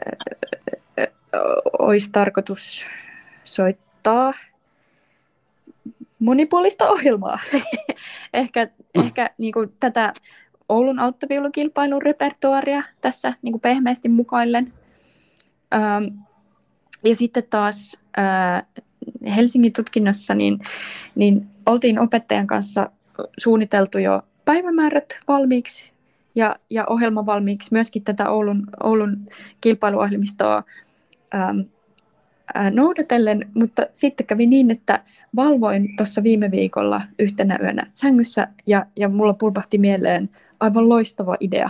olisi 1.79 2.09
tarkoitus 2.11 2.85
soittaa 3.43 4.33
monipuolista 6.23 6.89
ohjelmaa. 6.89 7.39
ehkä 8.33 8.69
ehkä 8.95 9.29
niin 9.37 9.53
kuin 9.53 9.73
tätä 9.79 10.13
Oulun 10.69 10.99
alttoviulukilpailun 10.99 12.01
repertuaria 12.01 12.83
tässä 13.01 13.33
niin 13.41 13.51
kuin 13.51 13.61
pehmeästi 13.61 14.09
mukaillen. 14.09 14.73
Ähm, 15.73 16.05
ja 17.03 17.15
sitten 17.15 17.43
taas 17.49 17.97
äh, 18.19 18.63
Helsingin 19.35 19.73
tutkinnossa 19.73 20.35
niin, 20.35 20.59
niin 21.15 21.47
oltiin 21.65 21.99
opettajan 21.99 22.47
kanssa 22.47 22.89
suunniteltu 23.37 23.97
jo 23.97 24.21
päivämäärät 24.45 25.19
valmiiksi 25.27 25.91
ja, 26.35 26.55
ja 26.69 26.85
ohjelma 26.85 27.25
valmiiksi 27.25 27.69
myöskin 27.71 28.03
tätä 28.03 28.29
Oulun, 28.29 28.63
Oulun 28.83 29.25
kilpailuohjelmistoa 29.61 30.63
ähm, 31.35 31.59
äh, 31.59 31.65
noudatellen, 32.71 33.51
mutta 33.53 33.87
sitten 33.93 34.27
kävi 34.27 34.47
niin, 34.47 34.71
että 34.71 35.03
valvoin 35.35 35.95
tuossa 35.97 36.23
viime 36.23 36.51
viikolla 36.51 37.01
yhtenä 37.19 37.59
yönä 37.61 37.87
sängyssä 37.93 38.47
ja, 38.67 38.85
ja 38.95 39.09
mulla 39.09 39.33
pulpahti 39.33 39.77
mieleen 39.77 40.29
aivan 40.59 40.89
loistava 40.89 41.37
idea 41.39 41.69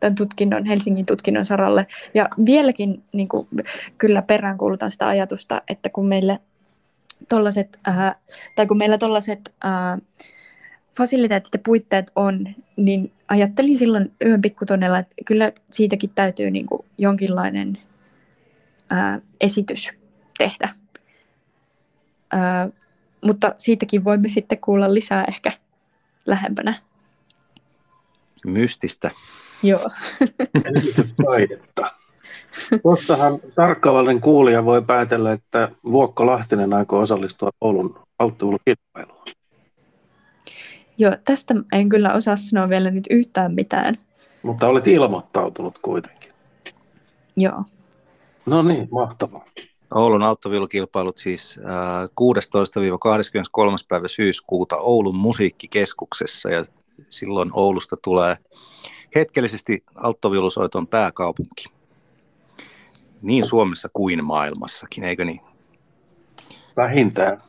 tämän 0.00 0.14
tutkinnon, 0.14 0.64
Helsingin 0.64 1.06
tutkinnon 1.06 1.44
saralle. 1.44 1.86
Ja 2.14 2.28
vieläkin 2.46 3.02
niin 3.12 3.28
kuin, 3.28 3.48
kyllä 3.98 4.22
peräänkuulutan 4.22 4.90
sitä 4.90 5.08
ajatusta, 5.08 5.62
että 5.68 5.88
kun 5.88 6.06
meille 6.06 6.40
tollaset, 7.28 7.78
äh, 7.88 8.14
tai 8.56 8.66
kun 8.66 8.78
meillä 8.78 8.98
tuollaiset 8.98 9.54
äh, 9.64 10.00
fasiliteetit 10.96 11.54
ja 11.54 11.60
puitteet 11.64 12.10
on, 12.16 12.48
niin 12.76 13.12
ajattelin 13.28 13.78
silloin 13.78 14.12
yön 14.24 14.42
pikkutonella, 14.42 14.98
että 14.98 15.14
kyllä 15.26 15.52
siitäkin 15.70 16.10
täytyy 16.14 16.50
niin 16.50 16.66
kuin 16.66 16.84
jonkinlainen 16.98 17.78
ää, 18.90 19.20
esitys 19.40 19.97
tehdä. 20.38 20.68
Ää, 22.32 22.68
mutta 23.24 23.54
siitäkin 23.58 24.04
voimme 24.04 24.28
sitten 24.28 24.58
kuulla 24.58 24.94
lisää 24.94 25.24
ehkä 25.24 25.52
lähempänä. 26.26 26.74
Mystistä. 28.46 29.10
Joo. 29.62 29.90
Esitystaidetta. 30.76 31.90
Tuostahan 32.82 33.40
tarkkaavallinen 33.54 34.20
kuulija 34.20 34.64
voi 34.64 34.82
päätellä, 34.82 35.32
että 35.32 35.68
Vuokko 35.84 36.26
Lahtinen 36.26 36.74
aikoo 36.74 37.00
osallistua 37.00 37.50
Oulun 37.60 37.98
alttuulukilpailuun. 38.18 39.24
Joo, 40.98 41.16
tästä 41.24 41.54
en 41.72 41.88
kyllä 41.88 42.12
osaa 42.12 42.36
sanoa 42.36 42.68
vielä 42.68 42.90
nyt 42.90 43.06
yhtään 43.10 43.54
mitään. 43.54 43.98
Mutta 44.42 44.68
olet 44.68 44.86
ilmoittautunut 44.86 45.78
kuitenkin. 45.78 46.32
Joo. 47.36 47.64
No 48.46 48.62
niin, 48.62 48.88
mahtavaa. 48.90 49.44
Oulun 49.94 50.22
auttovilukilpailut 50.22 51.18
siis 51.18 51.58
äh, 51.58 52.08
16-23. 53.80 53.84
päivä 53.88 54.08
syyskuuta 54.08 54.76
Oulun 54.76 55.16
musiikkikeskuksessa 55.16 56.50
ja 56.50 56.64
silloin 57.10 57.50
Oulusta 57.52 57.96
tulee 58.04 58.36
hetkellisesti 59.14 59.84
alttoviulusoiton 59.94 60.86
pääkaupunki. 60.86 61.64
Niin 63.22 63.44
Suomessa 63.44 63.88
kuin 63.92 64.24
maailmassakin, 64.24 65.04
eikö 65.04 65.24
niin? 65.24 65.40
Vähintään. 66.76 67.42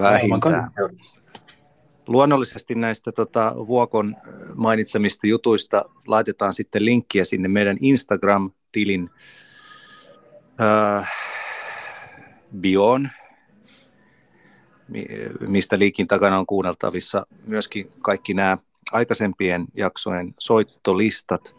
Vähintään. 0.00 0.70
Luonnollisesti 2.06 2.74
näistä 2.74 3.12
tota, 3.12 3.54
Vuokon 3.56 4.16
mainitsemista 4.54 5.26
jutuista 5.26 5.84
laitetaan 6.06 6.54
sitten 6.54 6.84
linkkiä 6.84 7.24
sinne 7.24 7.48
meidän 7.48 7.76
Instagram-tilin 7.80 9.10
äh, 10.60 11.12
bioon. 12.56 13.10
mistä 15.40 15.78
liikin 15.78 16.08
takana 16.08 16.38
on 16.38 16.46
kuunneltavissa 16.46 17.26
myöskin 17.46 17.92
kaikki 18.02 18.34
nämä 18.34 18.56
aikaisempien 18.92 19.64
jaksojen 19.74 20.34
soittolistat. 20.38 21.56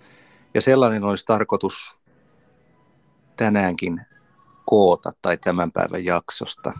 Ja 0.53 0.61
sellainen 0.61 1.03
olisi 1.03 1.25
tarkoitus 1.25 1.95
tänäänkin 3.37 4.01
koota 4.65 5.11
tai 5.21 5.37
tämän 5.37 5.71
päivän 5.71 6.05
jaksosta. 6.05 6.73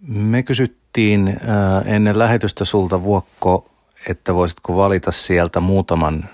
Me 0.00 0.42
kysyttiin 0.42 1.28
äh, 1.28 1.94
ennen 1.94 2.18
lähetystä 2.18 2.64
sulta 2.64 3.02
Vuokko, 3.02 3.70
että 4.08 4.34
voisitko 4.34 4.76
valita 4.76 5.12
sieltä 5.12 5.60
muutaman 5.60 6.28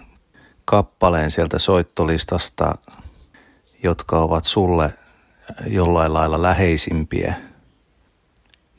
kappaleen 0.64 1.30
sieltä 1.30 1.58
soittolistasta, 1.58 2.78
jotka 3.82 4.18
ovat 4.18 4.44
sulle 4.44 4.92
jollain 5.66 6.14
lailla 6.14 6.42
läheisimpiä. 6.42 7.34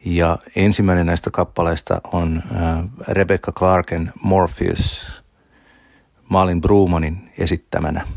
Ja 0.05 0.37
ensimmäinen 0.55 1.05
näistä 1.05 1.29
kappaleista 1.33 2.01
on 2.13 2.43
äh, 2.55 2.89
Rebecca 3.07 3.51
Clarken 3.51 4.13
Morpheus 4.23 5.07
Malin 6.29 6.61
Brumanin 6.61 7.31
esittämänä 7.37 8.07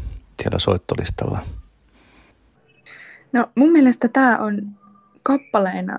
siellä 0.42 0.59
soittolistalla. 0.59 1.38
No 3.32 3.46
mun 3.55 3.72
mielestä 3.72 4.09
tämä 4.09 4.38
on 4.38 4.62
kappaleena 5.22 5.98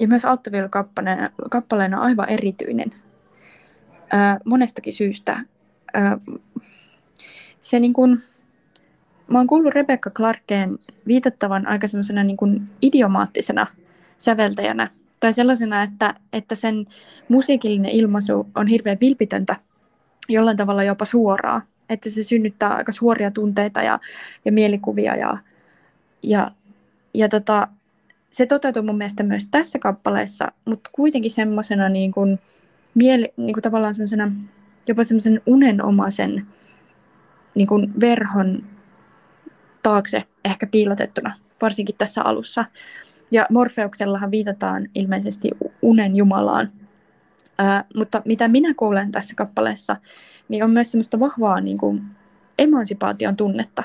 ja 0.00 0.08
myös 0.08 0.24
Altavilla 0.24 0.68
kappaleena, 0.68 1.30
kappaleena 1.50 2.00
aivan 2.00 2.28
erityinen 2.28 2.94
ää, 4.10 4.38
monestakin 4.44 4.92
syystä. 4.92 5.44
Ää, 5.94 6.18
se 7.60 7.80
niin 7.80 7.92
kuin, 7.92 8.22
mä 9.28 9.38
oon 9.38 9.46
kuullut 9.46 9.74
Rebecca 9.74 10.10
Clarkeen 10.10 10.78
viitattavan 11.06 11.66
aika 11.66 11.86
semmoisena 11.86 12.24
niin 12.24 12.36
kuin 12.36 12.62
idiomaattisena 12.82 13.66
säveltäjänä. 14.18 14.90
Tai 15.20 15.32
sellaisena, 15.32 15.82
että, 15.82 16.14
että 16.32 16.54
sen 16.54 16.86
musiikillinen 17.28 17.90
ilmaisu 17.90 18.46
on 18.54 18.66
hirveän 18.66 18.98
vilpitöntä, 19.00 19.56
jollain 20.28 20.56
tavalla 20.56 20.84
jopa 20.84 21.04
suoraa, 21.04 21.62
että 21.88 22.10
se 22.10 22.22
synnyttää 22.22 22.74
aika 22.74 22.92
suoria 22.92 23.30
tunteita 23.30 23.82
ja, 23.82 23.98
ja 24.44 24.52
mielikuvia 24.52 25.16
ja, 25.16 25.38
ja, 26.22 26.50
ja 27.14 27.28
tota, 27.28 27.68
se 28.30 28.46
toteutuu 28.46 28.82
mun 28.82 28.98
mielestä 28.98 29.22
myös 29.22 29.46
tässä 29.50 29.78
kappaleessa, 29.78 30.52
mutta 30.64 30.90
kuitenkin 30.92 31.30
semmoisena 31.30 31.88
niin 31.88 32.12
kuin, 32.12 32.38
mieli, 32.94 33.32
niin 33.36 33.52
kuin 33.54 33.62
tavallaan 33.62 33.94
semmoisena 33.94 34.32
jopa 34.88 35.04
semmoisen 35.04 35.40
unenomaisen 35.46 36.46
niin 37.54 37.68
kuin 37.68 38.00
verhon 38.00 38.62
taakse 39.86 40.24
ehkä 40.44 40.66
piilotettuna, 40.66 41.34
varsinkin 41.62 41.94
tässä 41.98 42.22
alussa. 42.22 42.64
Ja 43.30 43.46
Morfeuksellahan 43.50 44.30
viitataan 44.30 44.88
ilmeisesti 44.94 45.50
unen 45.82 46.16
jumalaan. 46.16 46.72
Ää, 47.58 47.84
mutta 47.96 48.22
mitä 48.24 48.48
minä 48.48 48.74
kuulen 48.74 49.12
tässä 49.12 49.34
kappaleessa, 49.34 49.96
niin 50.48 50.64
on 50.64 50.70
myös 50.70 50.90
semmoista 50.90 51.20
vahvaa 51.20 51.60
niin 51.60 51.78
kuin 51.78 52.02
emansipaation 52.58 53.36
tunnetta. 53.36 53.82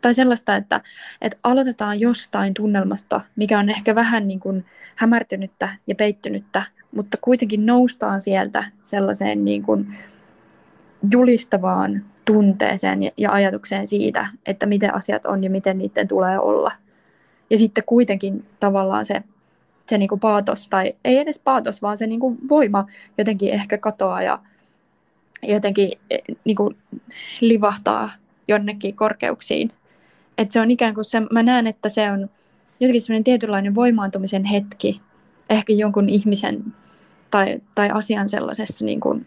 Tai 0.00 0.14
sellaista, 0.14 0.56
että, 0.56 0.80
että 1.20 1.38
aloitetaan 1.42 2.00
jostain 2.00 2.54
tunnelmasta, 2.54 3.20
mikä 3.36 3.58
on 3.58 3.68
ehkä 3.68 3.94
vähän 3.94 4.28
niin 4.28 4.40
kuin 4.40 4.64
hämärtynyttä 4.96 5.68
ja 5.86 5.94
peittynyttä, 5.94 6.62
mutta 6.96 7.18
kuitenkin 7.20 7.66
noustaan 7.66 8.20
sieltä 8.20 8.64
sellaiseen 8.84 9.44
niin 9.44 9.62
kuin 9.62 9.94
julistavaan 11.10 12.04
tunteeseen 12.32 13.02
ja, 13.02 13.10
ja 13.16 13.32
ajatukseen 13.32 13.86
siitä, 13.86 14.26
että 14.46 14.66
miten 14.66 14.94
asiat 14.94 15.26
on 15.26 15.44
ja 15.44 15.50
miten 15.50 15.78
niiden 15.78 16.08
tulee 16.08 16.38
olla. 16.38 16.72
Ja 17.50 17.58
sitten 17.58 17.84
kuitenkin 17.86 18.46
tavallaan 18.60 19.06
se, 19.06 19.22
se 19.88 19.98
niin 19.98 20.08
kuin 20.08 20.20
paatos, 20.20 20.68
tai 20.68 20.94
ei 21.04 21.18
edes 21.18 21.38
paatos, 21.38 21.82
vaan 21.82 21.98
se 21.98 22.06
niin 22.06 22.20
kuin 22.20 22.38
voima 22.48 22.86
jotenkin 23.18 23.50
ehkä 23.50 23.78
katoaa 23.78 24.22
ja 24.22 24.38
jotenkin 25.42 25.92
e, 26.10 26.18
niin 26.44 26.56
kuin 26.56 26.76
livahtaa 27.40 28.10
jonnekin 28.48 28.96
korkeuksiin. 28.96 29.72
Et 30.38 30.50
se 30.50 30.60
on 30.60 30.70
ikään 30.70 30.94
kuin 30.94 31.04
se, 31.04 31.20
mä 31.20 31.42
näen, 31.42 31.66
että 31.66 31.88
se 31.88 32.10
on 32.10 32.30
jotenkin 32.80 33.00
semmoinen 33.00 33.24
tietynlainen 33.24 33.74
voimaantumisen 33.74 34.44
hetki, 34.44 35.00
ehkä 35.50 35.72
jonkun 35.72 36.08
ihmisen 36.08 36.64
tai, 37.30 37.60
tai 37.74 37.90
asian 37.90 38.28
sellaisessa 38.28 38.84
niin 38.84 39.00
kuin, 39.00 39.26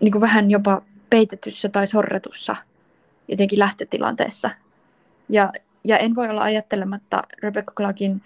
niin 0.00 0.12
kuin 0.12 0.22
vähän 0.22 0.50
jopa 0.50 0.82
peitetyssä 1.10 1.68
tai 1.68 1.86
sorretussa 1.86 2.56
jotenkin 3.28 3.58
lähtötilanteessa. 3.58 4.50
Ja, 5.28 5.52
ja 5.84 5.98
en 5.98 6.14
voi 6.14 6.28
olla 6.28 6.42
ajattelematta 6.42 7.22
Rebecca 7.42 7.72
Clarkin 7.76 8.22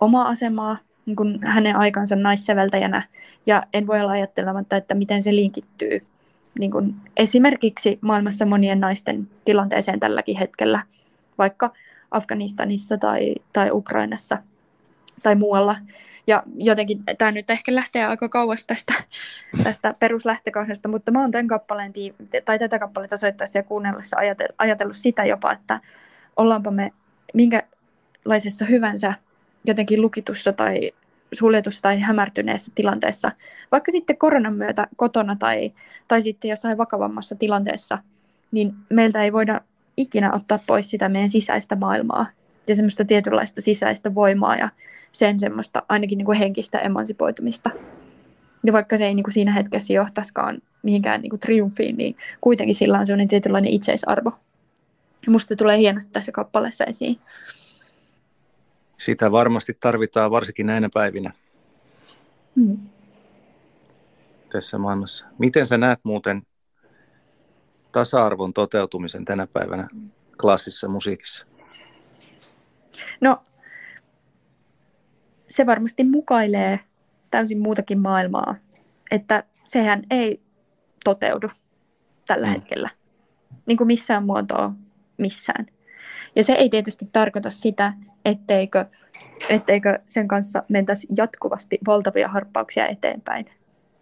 omaa 0.00 0.28
asemaa 0.28 0.76
niin 1.06 1.16
kuin 1.16 1.38
hänen 1.44 1.76
aikansa 1.76 2.16
naissäveltäjänä, 2.16 3.02
ja 3.46 3.62
en 3.72 3.86
voi 3.86 4.00
olla 4.00 4.12
ajattelematta, 4.12 4.76
että 4.76 4.94
miten 4.94 5.22
se 5.22 5.34
linkittyy 5.34 6.06
niin 6.58 6.70
kuin 6.70 6.94
esimerkiksi 7.16 7.98
maailmassa 8.00 8.46
monien 8.46 8.80
naisten 8.80 9.28
tilanteeseen 9.44 10.00
tälläkin 10.00 10.38
hetkellä, 10.38 10.80
vaikka 11.38 11.72
Afganistanissa 12.10 12.98
tai, 12.98 13.34
tai 13.52 13.70
Ukrainassa 13.70 14.38
tai 15.22 15.34
muualla. 15.34 15.76
Ja 16.26 16.42
jotenkin 16.54 17.02
tämä 17.18 17.30
nyt 17.30 17.50
ehkä 17.50 17.74
lähtee 17.74 18.06
aika 18.06 18.28
kauas 18.28 18.64
tästä, 18.64 18.94
tästä 19.62 19.94
peruslähtökohdasta, 19.98 20.88
mutta 20.88 21.10
mä 21.10 21.20
oon 21.20 21.30
tämän 21.30 21.48
kappaleen, 21.48 21.92
tai 22.44 22.58
tätä 22.58 22.78
kappaletta 22.78 23.16
soittaessa 23.16 23.58
ja 23.58 23.62
kuunnellessa 23.62 24.16
ajatellut 24.58 24.96
sitä 24.96 25.24
jopa, 25.24 25.52
että 25.52 25.80
ollaanpa 26.36 26.70
me 26.70 26.92
minkälaisessa 27.34 28.64
hyvänsä 28.64 29.14
jotenkin 29.64 30.02
lukitussa 30.02 30.52
tai 30.52 30.92
suljetussa 31.32 31.82
tai 31.82 32.00
hämärtyneessä 32.00 32.72
tilanteessa, 32.74 33.32
vaikka 33.72 33.92
sitten 33.92 34.18
koronan 34.18 34.54
myötä 34.54 34.86
kotona 34.96 35.36
tai, 35.36 35.72
tai 36.08 36.22
sitten 36.22 36.48
jossain 36.48 36.78
vakavammassa 36.78 37.36
tilanteessa, 37.36 37.98
niin 38.52 38.74
meiltä 38.90 39.24
ei 39.24 39.32
voida 39.32 39.60
ikinä 39.96 40.32
ottaa 40.32 40.58
pois 40.66 40.90
sitä 40.90 41.08
meidän 41.08 41.30
sisäistä 41.30 41.76
maailmaa 41.76 42.26
ja 42.68 42.74
semmoista 42.74 43.04
tietynlaista 43.04 43.60
sisäistä 43.60 44.14
voimaa 44.14 44.56
ja 44.56 44.68
sen 45.12 45.40
semmoista 45.40 45.82
ainakin 45.88 46.18
niin 46.18 46.26
kuin 46.26 46.38
henkistä 46.38 46.78
emansipoitumista. 46.78 47.70
Ja 48.64 48.72
vaikka 48.72 48.96
se 48.96 49.06
ei 49.06 49.14
niin 49.14 49.24
kuin 49.24 49.34
siinä 49.34 49.52
hetkessä 49.52 49.92
johtaisikaan 49.92 50.58
mihinkään 50.82 51.22
niin 51.22 51.30
kuin 51.30 51.40
triumfiin, 51.40 51.96
niin 51.96 52.16
kuitenkin 52.40 52.74
sillä 52.74 52.98
on 52.98 53.06
sellainen 53.06 53.28
tietynlainen 53.28 53.72
itseisarvo. 53.72 54.32
Ja 55.26 55.32
musta 55.32 55.56
tulee 55.56 55.78
hienosti 55.78 56.10
tässä 56.12 56.32
kappaleessa 56.32 56.84
esiin. 56.84 57.18
Sitä 58.98 59.32
varmasti 59.32 59.76
tarvitaan 59.80 60.30
varsinkin 60.30 60.66
näinä 60.66 60.88
päivinä 60.94 61.32
hmm. 62.56 62.78
tässä 64.52 64.78
maailmassa. 64.78 65.26
Miten 65.38 65.66
sä 65.66 65.78
näet 65.78 66.00
muuten 66.02 66.42
tasa-arvon 67.92 68.54
toteutumisen 68.54 69.24
tänä 69.24 69.46
päivänä 69.46 69.88
klassissa 70.40 70.88
musiikissa? 70.88 71.46
No, 73.20 73.42
se 75.48 75.66
varmasti 75.66 76.04
mukailee 76.04 76.80
täysin 77.30 77.58
muutakin 77.58 77.98
maailmaa, 77.98 78.54
että 79.10 79.44
sehän 79.64 80.02
ei 80.10 80.40
toteudu 81.04 81.50
tällä 82.26 82.46
mm. 82.46 82.52
hetkellä, 82.52 82.90
niin 83.66 83.76
kuin 83.76 83.86
missään 83.86 84.24
muotoa 84.24 84.72
missään. 85.16 85.66
Ja 86.36 86.44
se 86.44 86.52
ei 86.52 86.68
tietysti 86.68 87.08
tarkoita 87.12 87.50
sitä, 87.50 87.92
etteikö, 88.24 88.86
etteikö 89.48 89.98
sen 90.06 90.28
kanssa 90.28 90.62
mentäisi 90.68 91.06
jatkuvasti 91.16 91.78
valtavia 91.86 92.28
harppauksia 92.28 92.86
eteenpäin 92.86 93.46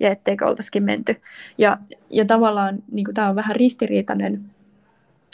ja 0.01 0.11
etteikö 0.11 0.47
oltaisikin 0.47 0.83
menty. 0.83 1.21
Ja, 1.59 1.79
ja 2.11 2.25
tavallaan 2.25 2.83
niin 2.93 3.07
tämä 3.15 3.29
on 3.29 3.37
vähän 3.37 3.57
ristiriitainen 3.57 4.45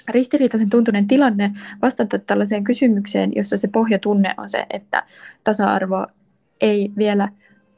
ristiriitaisen 0.08 0.70
tuntunen 0.70 1.08
tilanne 1.08 1.52
vastata 1.82 2.18
tällaiseen 2.18 2.64
kysymykseen, 2.64 3.32
jossa 3.36 3.56
se 3.56 3.68
pohjatunne 3.68 4.34
on 4.36 4.48
se, 4.48 4.66
että 4.70 5.02
tasa-arvo 5.44 6.06
ei 6.60 6.90
vielä 6.96 7.28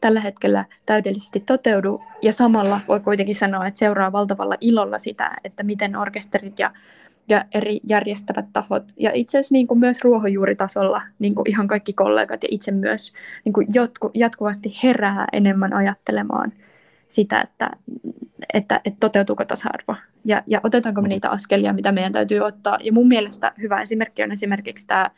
tällä 0.00 0.20
hetkellä 0.20 0.64
täydellisesti 0.86 1.40
toteudu, 1.40 2.02
ja 2.22 2.32
samalla 2.32 2.80
voi 2.88 3.00
kuitenkin 3.00 3.34
sanoa, 3.34 3.66
että 3.66 3.78
seuraa 3.78 4.12
valtavalla 4.12 4.56
ilolla 4.60 4.98
sitä, 4.98 5.30
että 5.44 5.62
miten 5.62 5.96
orkesterit 5.96 6.58
ja, 6.58 6.70
ja 7.28 7.44
eri 7.54 7.80
järjestävät 7.88 8.46
tahot, 8.52 8.84
ja 8.96 9.10
itse 9.14 9.38
asiassa 9.38 9.52
niin 9.52 9.66
kuin 9.66 9.80
myös 9.80 10.04
ruohonjuuritasolla 10.04 11.02
niin 11.18 11.34
kuin 11.34 11.50
ihan 11.50 11.68
kaikki 11.68 11.92
kollegat 11.92 12.42
ja 12.42 12.48
itse 12.50 12.70
myös 12.70 13.12
niin 13.44 13.52
kuin 13.52 13.66
jatku, 13.74 14.10
jatkuvasti 14.14 14.72
herää 14.82 15.26
enemmän 15.32 15.72
ajattelemaan 15.72 16.52
sitä, 17.10 17.40
että, 17.40 17.70
että, 18.54 18.80
että 18.84 18.96
toteutuuko 19.00 19.44
tasa-arvo 19.44 19.96
ja, 20.24 20.42
ja 20.46 20.60
otetaanko 20.62 21.02
me 21.02 21.08
mm. 21.08 21.10
niitä 21.10 21.30
askelia, 21.30 21.72
mitä 21.72 21.92
meidän 21.92 22.12
täytyy 22.12 22.40
ottaa. 22.40 22.78
Ja 22.82 22.92
mun 22.92 23.08
mielestä 23.08 23.52
hyvä 23.62 23.82
esimerkki 23.82 24.22
on 24.22 24.32
esimerkiksi 24.32 24.86
tämä, 24.86 25.10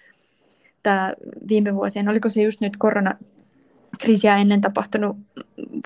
tämä 0.82 1.12
viime 1.48 1.74
vuosien, 1.74 2.08
oliko 2.08 2.30
se 2.30 2.42
just 2.42 2.60
nyt 2.60 2.76
korona, 2.76 3.14
kriisiä 4.00 4.36
ennen 4.36 4.60
tapahtunut, 4.60 5.16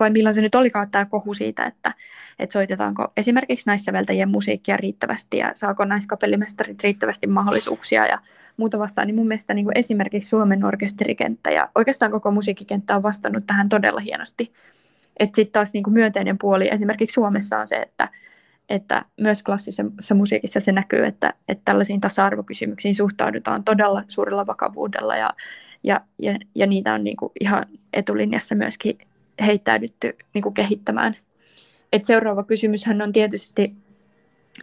vai 0.01 0.11
milloin 0.11 0.35
se 0.35 0.41
nyt 0.41 0.55
olikaan 0.55 0.91
tämä 0.91 1.05
kohu 1.05 1.35
siitä, 1.35 1.67
että, 1.67 1.95
että 2.39 2.53
soitetaanko 2.53 3.13
esimerkiksi 3.17 3.67
naissäveltäjien 3.67 4.29
musiikkia 4.29 4.77
riittävästi 4.77 5.37
ja 5.37 5.53
saako 5.55 5.85
naiskapellimestarit 5.85 6.83
riittävästi 6.83 7.27
mahdollisuuksia 7.27 8.07
ja 8.07 8.19
muuta 8.57 8.79
vastaan, 8.79 9.07
niin 9.07 9.15
mun 9.15 9.29
mielestä 9.29 9.55
niin 9.55 9.65
kuin 9.65 9.79
esimerkiksi 9.79 10.29
Suomen 10.29 10.65
orkesterikenttä 10.65 11.51
ja 11.51 11.69
oikeastaan 11.75 12.11
koko 12.11 12.31
musiikkikenttä 12.31 12.97
on 12.97 13.03
vastannut 13.03 13.47
tähän 13.47 13.69
todella 13.69 14.01
hienosti. 14.01 14.53
Että 15.19 15.37
sitten 15.37 15.53
taas 15.53 15.73
niin 15.73 15.85
myönteinen 15.93 16.39
puoli 16.39 16.69
esimerkiksi 16.73 17.15
Suomessa 17.15 17.59
on 17.59 17.69
se, 17.69 17.77
että, 17.77 18.09
että 18.69 19.05
myös 19.21 19.43
klassisessa 19.43 20.15
musiikissa 20.15 20.61
se 20.61 20.73
näkyy, 20.73 21.05
että, 21.05 21.35
että 21.49 21.63
tällaisiin 21.65 22.01
tasa-arvokysymyksiin 22.01 22.95
suhtaudutaan 22.95 23.65
todella 23.65 24.03
suurella 24.09 24.47
vakavuudella 24.47 25.17
ja, 25.17 25.31
ja, 25.85 26.01
ja, 26.19 26.39
ja 26.55 26.67
niitä 26.67 26.95
on 26.95 27.05
niin 27.05 27.17
ihan 27.41 27.65
etulinjassa 27.93 28.55
myöskin 28.55 28.99
heittäydytty 29.47 30.17
niin 30.35 30.55
kehittämään. 30.55 31.15
Et 31.93 32.05
seuraava 32.05 32.45
kysymyshän 32.45 33.03
on 33.03 33.13
tietysti, 33.13 33.75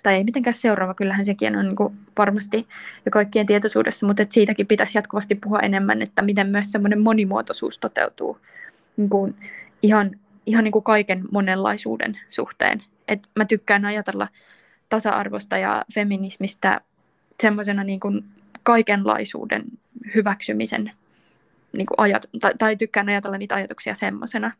tai 0.03 0.15
ei 0.15 0.23
mitenkään 0.23 0.53
seuraava, 0.53 0.93
kyllähän 0.93 1.25
sekin 1.25 1.55
on 1.55 1.65
niin 1.65 1.99
varmasti 2.17 2.67
jo 3.05 3.09
kaikkien 3.11 3.45
tietoisuudessa, 3.45 4.07
mutta 4.07 4.23
et 4.23 4.31
siitäkin 4.31 4.67
pitäisi 4.67 4.97
jatkuvasti 4.97 5.35
puhua 5.35 5.59
enemmän, 5.59 6.01
että 6.01 6.21
miten 6.21 6.47
myös 6.47 6.71
semmoinen 6.71 7.01
monimuotoisuus 7.01 7.79
toteutuu 7.79 8.37
niin 8.97 9.35
ihan, 9.81 10.11
ihan 10.45 10.63
niin 10.63 10.71
kuin 10.71 10.83
kaiken 10.83 11.23
monenlaisuuden 11.31 12.19
suhteen. 12.29 12.83
Et 13.07 13.19
mä 13.35 13.45
tykkään 13.45 13.85
ajatella 13.85 14.27
tasa-arvosta 14.89 15.57
ja 15.57 15.85
feminismistä 15.93 16.81
semmoisena 17.41 17.83
niin 17.83 17.99
kuin 17.99 18.23
kaikenlaisuuden 18.63 19.63
hyväksymisen 20.15 20.91
niin 21.77 21.85
kuin 21.85 21.99
ajat, 21.99 22.29
tai, 22.41 22.53
tai 22.57 22.75
tykkään 22.75 23.09
ajatella 23.09 23.37
niitä 23.37 23.55
ajatuksia 23.55 23.95
semmoisena, 23.95 24.51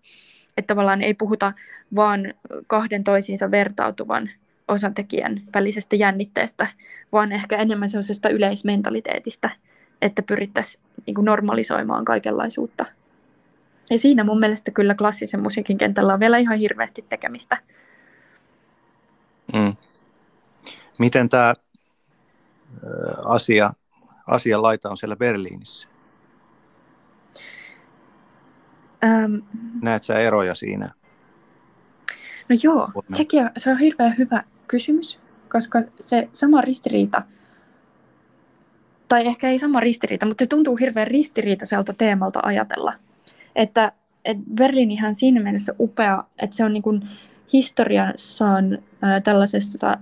että 0.57 0.67
tavallaan 0.67 1.01
ei 1.01 1.13
puhuta 1.13 1.53
vaan 1.95 2.33
kahden 2.67 3.03
toisiinsa 3.03 3.51
vertautuvan 3.51 4.29
osatekijän 4.67 5.41
välisestä 5.53 5.95
jännitteestä, 5.95 6.67
vaan 7.11 7.31
ehkä 7.31 7.57
enemmän 7.57 7.89
sellaisesta 7.89 8.29
yleismentaliteetista, 8.29 9.49
että 10.01 10.21
pyrittäisiin 10.21 10.83
niin 11.05 11.25
normalisoimaan 11.25 12.05
kaikenlaisuutta. 12.05 12.85
Ja 13.89 13.99
siinä 13.99 14.23
mun 14.23 14.39
mielestä 14.39 14.71
kyllä 14.71 14.95
klassisen 14.95 15.41
musiikin 15.43 15.77
kentällä 15.77 16.13
on 16.13 16.19
vielä 16.19 16.37
ihan 16.37 16.57
hirveästi 16.57 17.05
tekemistä. 17.09 17.57
Mm. 19.53 19.73
Miten 20.97 21.29
tämä 21.29 21.53
asia, 23.25 23.73
asian 24.27 24.61
laita 24.61 24.89
on 24.89 24.97
siellä 24.97 25.15
Berliinissä? 25.15 25.87
Ähm, 29.03 29.35
Näet 29.81 30.03
sä 30.03 30.19
eroja 30.19 30.55
siinä? 30.55 30.89
no 32.49 32.55
joo, 32.63 32.89
sekin 33.13 33.43
on, 33.43 33.49
se 33.57 33.71
on 33.71 33.77
hirveän 33.77 34.17
hyvä 34.17 34.43
kysymys, 34.67 35.19
koska 35.49 35.79
se 35.99 36.29
sama 36.33 36.61
ristiriita, 36.61 37.21
tai 39.07 39.27
ehkä 39.27 39.49
ei 39.49 39.59
sama 39.59 39.79
ristiriita, 39.79 40.25
mutta 40.25 40.43
se 40.43 40.47
tuntuu 40.47 40.75
hirveän 40.75 41.07
ristiriitaiselta 41.07 41.93
teemalta 41.93 42.39
ajatella. 42.43 42.93
Että, 43.55 43.91
että 44.25 44.43
Berliinihan 44.53 45.15
siinä 45.15 45.41
mielessä 45.41 45.75
upea, 45.79 46.23
että 46.39 46.55
se 46.55 46.65
on 46.65 46.73
niin 46.73 46.83
kuin 46.83 47.09
historiassaan 47.53 48.77
tällaisessa, 49.23 49.97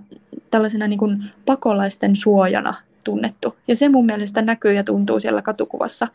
tällaisena 0.50 0.88
niin 0.88 0.98
kuin 0.98 1.24
pakolaisten 1.46 2.16
suojana 2.16 2.74
tunnettu. 3.04 3.56
Ja 3.68 3.76
se 3.76 3.88
mun 3.88 4.06
mielestä 4.06 4.42
näkyy 4.42 4.72
ja 4.72 4.84
tuntuu 4.84 5.20
siellä 5.20 5.42
katukuvassa, 5.42 6.08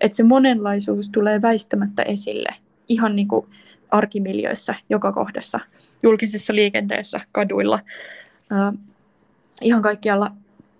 että 0.00 0.16
se 0.16 0.22
monenlaisuus 0.22 1.10
tulee 1.10 1.42
väistämättä 1.42 2.02
esille 2.02 2.54
ihan 2.88 3.16
niin 3.16 3.28
kuin 3.28 3.46
arkimiljöissä, 3.90 4.74
joka 4.90 5.12
kohdassa, 5.12 5.60
julkisessa 6.02 6.54
liikenteessä, 6.54 7.20
kaduilla, 7.32 7.80
ihan 9.62 9.82
kaikkialla. 9.82 10.30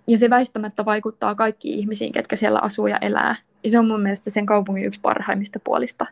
Ja 0.07 0.17
se 0.17 0.29
väistämättä 0.29 0.85
vaikuttaa 0.85 1.35
kaikkiin 1.35 1.79
ihmisiin, 1.79 2.13
ketkä 2.13 2.35
siellä 2.35 2.59
asuu 2.59 2.87
ja 2.87 2.97
elää. 2.97 3.35
Ja 3.65 3.71
se 3.71 3.79
on 3.79 3.87
mun 3.87 4.01
mielestä 4.01 4.29
sen 4.29 4.45
kaupungin 4.45 4.85
yksi 4.85 4.99
parhaimmista 4.99 5.59
puolista. 5.59 6.05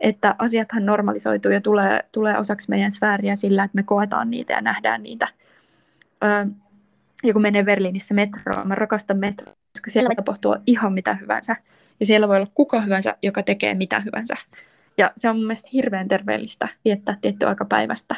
Että 0.00 0.34
asiathan 0.38 0.86
normalisoituu 0.86 1.52
ja 1.52 1.60
tulee, 1.60 2.00
tulee 2.12 2.38
osaksi 2.38 2.70
meidän 2.70 2.92
sfääriä 2.92 3.36
sillä, 3.36 3.64
että 3.64 3.76
me 3.76 3.82
koetaan 3.82 4.30
niitä 4.30 4.52
ja 4.52 4.60
nähdään 4.60 5.02
niitä. 5.02 5.28
Ää, 6.20 6.46
ja 7.24 7.32
kun 7.32 7.42
menee 7.42 7.64
Berliinissä 7.64 8.14
metroon, 8.14 8.68
mä 8.68 8.74
rakastan 8.74 9.16
metroa, 9.16 9.54
koska 9.72 9.90
siellä 9.90 10.08
voi 10.08 10.16
tapahtua 10.16 10.56
ihan 10.66 10.92
mitä 10.92 11.14
hyvänsä. 11.14 11.56
Ja 12.00 12.06
siellä 12.06 12.28
voi 12.28 12.36
olla 12.36 12.50
kuka 12.54 12.80
hyvänsä, 12.80 13.16
joka 13.22 13.42
tekee 13.42 13.74
mitä 13.74 14.00
hyvänsä. 14.00 14.34
Ja 14.98 15.12
se 15.16 15.30
on 15.30 15.36
mun 15.36 15.46
mielestä 15.46 15.68
hirveän 15.72 16.08
terveellistä 16.08 16.68
viettää 16.84 17.18
tietty 17.20 17.46
aika 17.46 17.64
päivästä 17.64 18.16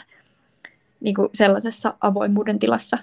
niin 1.04 1.14
kuin 1.14 1.28
sellaisessa 1.34 1.94
avoimuuden 2.00 2.58
tilassa. 2.58 2.98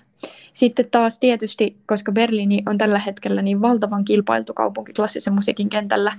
Sitten 0.54 0.88
taas 0.92 1.20
tietysti, 1.20 1.76
koska 1.86 2.12
Berliini 2.12 2.64
on 2.66 2.78
tällä 2.78 3.00
hetkellä 3.00 3.42
niin 3.42 3.62
valtavan 3.62 4.06
kilpailtu 4.06 4.54
kaupunki 4.54 4.94
klassisen 4.94 5.34
musiikin 5.34 5.70
kentällä, 5.70 6.14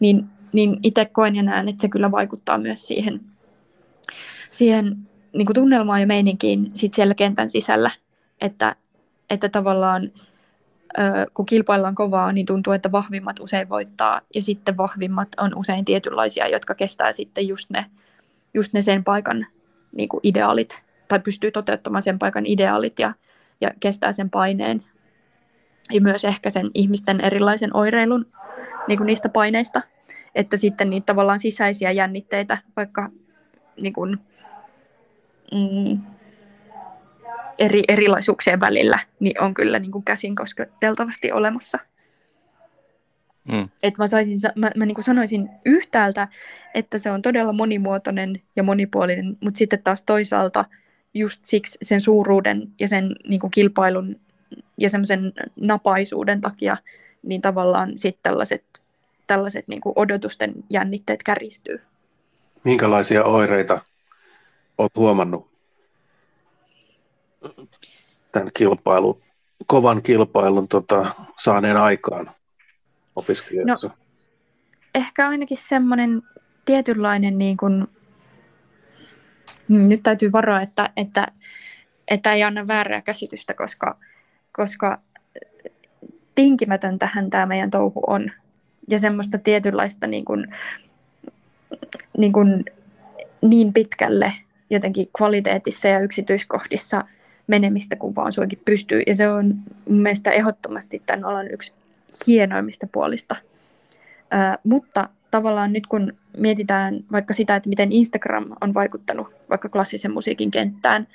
niin, 0.00 0.24
niin 0.52 0.76
itse 0.82 1.04
koen 1.04 1.36
ja 1.36 1.42
näen, 1.42 1.68
että 1.68 1.82
se 1.82 1.88
kyllä 1.88 2.10
vaikuttaa 2.10 2.58
myös 2.58 2.86
siihen, 2.86 3.20
siihen 4.50 4.96
niin 5.32 5.46
kuin 5.46 5.54
tunnelmaan 5.54 6.00
ja 6.00 6.06
meininkiin 6.06 6.70
sit 6.74 6.94
siellä 6.94 7.14
kentän 7.14 7.50
sisällä, 7.50 7.90
että, 8.40 8.76
että 9.30 9.48
tavallaan 9.48 10.12
kun 11.34 11.46
kilpaillaan 11.46 11.94
kovaa, 11.94 12.32
niin 12.32 12.46
tuntuu, 12.46 12.72
että 12.72 12.92
vahvimmat 12.92 13.40
usein 13.40 13.68
voittaa, 13.68 14.20
ja 14.34 14.42
sitten 14.42 14.76
vahvimmat 14.76 15.28
on 15.36 15.54
usein 15.56 15.84
tietynlaisia, 15.84 16.48
jotka 16.48 16.74
kestää 16.74 17.12
sitten 17.12 17.48
just 17.48 17.70
ne, 17.70 17.84
just 18.54 18.72
ne 18.72 18.82
sen 18.82 19.04
paikan 19.04 19.46
niin 19.96 20.08
kuin 20.08 20.20
ideaalit, 20.22 20.82
tai 21.14 21.20
pystyy 21.20 21.50
toteuttamaan 21.50 22.02
sen 22.02 22.18
paikan 22.18 22.46
ideaalit 22.46 22.98
ja, 22.98 23.14
ja 23.60 23.70
kestää 23.80 24.12
sen 24.12 24.30
paineen, 24.30 24.84
ja 25.90 26.00
myös 26.00 26.24
ehkä 26.24 26.50
sen 26.50 26.70
ihmisten 26.74 27.20
erilaisen 27.20 27.76
oireilun 27.76 28.26
niin 28.88 28.98
kuin 28.98 29.06
niistä 29.06 29.28
paineista, 29.28 29.82
että 30.34 30.56
sitten 30.56 30.90
niitä 30.90 31.06
tavallaan 31.06 31.38
sisäisiä 31.38 31.90
jännitteitä, 31.90 32.58
vaikka 32.76 33.08
niin 33.80 33.92
kuin, 33.92 34.18
mm, 35.52 35.98
eri 37.58 37.82
erilaisuuksien 37.88 38.60
välillä, 38.60 38.98
niin 39.20 39.42
on 39.42 39.54
kyllä 39.54 39.78
niin 39.78 39.92
kuin 39.92 40.04
käsin 40.04 40.36
kosketeltavasti 40.36 41.32
olemassa. 41.32 41.78
Mm. 43.52 43.68
Et 43.82 43.98
mä, 43.98 44.06
saisin, 44.06 44.36
mä, 44.54 44.70
mä 44.76 44.86
niin 44.86 44.94
kuin 44.94 45.04
sanoisin 45.04 45.48
yhtäältä, 45.64 46.28
että 46.74 46.98
se 46.98 47.10
on 47.10 47.22
todella 47.22 47.52
monimuotoinen 47.52 48.40
ja 48.56 48.62
monipuolinen, 48.62 49.36
mutta 49.40 49.58
sitten 49.58 49.82
taas 49.82 50.02
toisaalta 50.02 50.64
just 51.14 51.44
siksi 51.44 51.78
sen 51.82 52.00
suuruuden 52.00 52.68
ja 52.80 52.88
sen 52.88 53.16
niin 53.28 53.40
kuin 53.40 53.50
kilpailun 53.50 54.16
ja 54.78 54.90
semmoisen 54.90 55.32
napaisuuden 55.56 56.40
takia, 56.40 56.76
niin 57.22 57.42
tavallaan 57.42 57.98
sitten 57.98 58.22
tällaiset, 58.22 58.64
tällaiset 59.26 59.68
niin 59.68 59.80
kuin 59.80 59.92
odotusten 59.96 60.54
jännitteet 60.70 61.22
kärjistyy. 61.22 61.80
Minkälaisia 62.64 63.24
oireita 63.24 63.80
olet 64.78 64.96
huomannut 64.96 65.50
tämän 68.32 68.50
kilpailun, 68.54 69.22
kovan 69.66 70.02
kilpailun 70.02 70.68
tota, 70.68 71.14
saaneen 71.38 71.76
aikaan 71.76 72.30
opiskelijoissa? 73.16 73.88
No, 73.88 73.94
ehkä 74.94 75.28
ainakin 75.28 75.56
semmoinen 75.56 76.22
tietynlainen, 76.64 77.38
niin 77.38 77.56
kuin, 77.56 77.88
nyt 79.68 80.02
täytyy 80.02 80.32
varoa, 80.32 80.60
että, 80.60 80.90
että, 80.96 81.28
että 82.08 82.32
ei 82.32 82.42
anna 82.42 82.66
väärää 82.66 83.00
käsitystä, 83.00 83.54
koska, 83.54 83.98
koska 84.52 84.98
tinkimätöntähän 86.34 87.30
tämä 87.30 87.46
meidän 87.46 87.70
touhu 87.70 88.00
on. 88.06 88.30
Ja 88.90 88.98
semmoista 88.98 89.38
tietynlaista 89.38 90.06
niin, 90.06 90.24
kuin, 90.24 90.46
niin, 92.18 92.32
kuin, 92.32 92.64
niin 93.42 93.72
pitkälle 93.72 94.32
jotenkin 94.70 95.08
kvaliteetissa 95.16 95.88
ja 95.88 96.00
yksityiskohdissa 96.00 97.04
menemistä, 97.46 97.96
kun 97.96 98.14
vaan 98.14 98.32
suinkin 98.32 98.62
pystyy. 98.64 99.02
Ja 99.06 99.14
se 99.14 99.28
on 99.28 99.54
mun 99.88 100.02
mielestä 100.02 100.30
ehdottomasti 100.30 101.02
tämän 101.06 101.24
alan 101.24 101.50
yksi 101.50 101.72
hienoimmista 102.26 102.86
puolista. 102.92 103.36
Ää, 104.30 104.58
mutta 104.64 105.08
tavallaan 105.34 105.72
nyt 105.72 105.86
kun 105.86 106.12
mietitään 106.36 107.04
vaikka 107.12 107.34
sitä, 107.34 107.56
että 107.56 107.68
miten 107.68 107.92
Instagram 107.92 108.46
on 108.60 108.74
vaikuttanut 108.74 109.26
vaikka 109.50 109.68
klassisen 109.68 110.12
musiikin 110.12 110.50
kenttään 110.50 111.08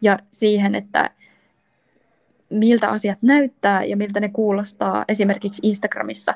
ja 0.00 0.18
siihen, 0.30 0.74
että 0.74 1.10
miltä 2.50 2.88
asiat 2.88 3.18
näyttää 3.22 3.84
ja 3.84 3.96
miltä 3.96 4.20
ne 4.20 4.28
kuulostaa 4.28 5.04
esimerkiksi 5.08 5.62
Instagramissa 5.64 6.34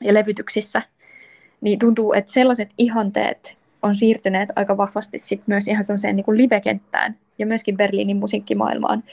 ja 0.00 0.14
levytyksissä, 0.14 0.82
niin 1.60 1.78
tuntuu, 1.78 2.12
että 2.12 2.32
sellaiset 2.32 2.70
ihanteet 2.78 3.56
on 3.82 3.94
siirtyneet 3.94 4.48
aika 4.56 4.76
vahvasti 4.76 5.18
sit 5.18 5.42
myös 5.46 5.68
ihan 5.68 5.84
sellaiseen 5.84 6.16
niin 6.16 6.26
live-kenttään 6.28 7.18
ja 7.38 7.46
myöskin 7.46 7.76
Berliinin 7.76 8.16
musiikkimaailmaan, 8.16 9.04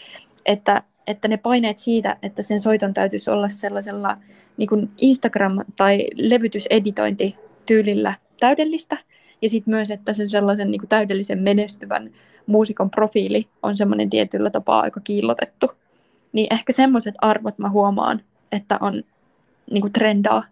että, 0.45 0.83
että 1.07 1.27
ne 1.27 1.37
paineet 1.37 1.77
siitä, 1.77 2.17
että 2.21 2.41
sen 2.41 2.59
soiton 2.59 2.93
täytyisi 2.93 3.29
olla 3.29 3.49
sellaisella 3.49 4.17
niin 4.57 4.69
kuin 4.69 4.89
Instagram- 5.01 5.65
tai 5.75 6.07
levytyseditointityylillä 6.15 8.13
täydellistä. 8.39 8.97
Ja 9.41 9.49
sitten 9.49 9.73
myös, 9.73 9.91
että 9.91 10.13
se 10.13 10.25
sellaisen 10.25 10.71
niin 10.71 10.79
kuin 10.79 10.89
täydellisen 10.89 11.39
menestyvän 11.39 12.11
muusikon 12.45 12.89
profiili 12.89 13.47
on 13.63 13.77
semmoinen 13.77 14.09
tietyllä 14.09 14.49
tapaa 14.49 14.81
aika 14.81 14.99
kiillotettu. 15.03 15.71
Niin 16.33 16.47
ehkä 16.53 16.73
semmoiset 16.73 17.15
arvot 17.17 17.57
mä 17.59 17.69
huomaan, 17.69 18.21
että 18.51 18.77
on 18.81 19.03
niin 19.71 19.81
kuin 19.81 19.93
trendaa 19.93 20.43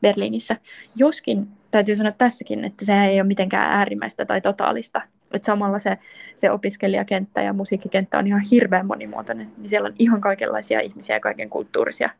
Berliinissä. 0.00 0.56
Joskin 0.96 1.48
täytyy 1.70 1.96
sanoa 1.96 2.12
tässäkin, 2.12 2.64
että 2.64 2.84
se 2.84 3.04
ei 3.04 3.20
ole 3.20 3.28
mitenkään 3.28 3.72
äärimmäistä 3.72 4.24
tai 4.24 4.40
totaalista. 4.40 5.02
Että 5.32 5.46
samalla 5.46 5.78
se, 5.78 5.98
se 6.36 6.50
opiskelijakenttä 6.50 7.42
ja 7.42 7.52
musiikkikenttä 7.52 8.18
on 8.18 8.26
ihan 8.26 8.40
hirveän 8.50 8.86
monimuotoinen. 8.86 9.50
Niin 9.58 9.68
siellä 9.68 9.86
on 9.86 9.94
ihan 9.98 10.20
kaikenlaisia 10.20 10.80
ihmisiä 10.80 11.16
ja 11.16 11.20
kaiken 11.20 11.50
kulttuurisia. 11.50 12.10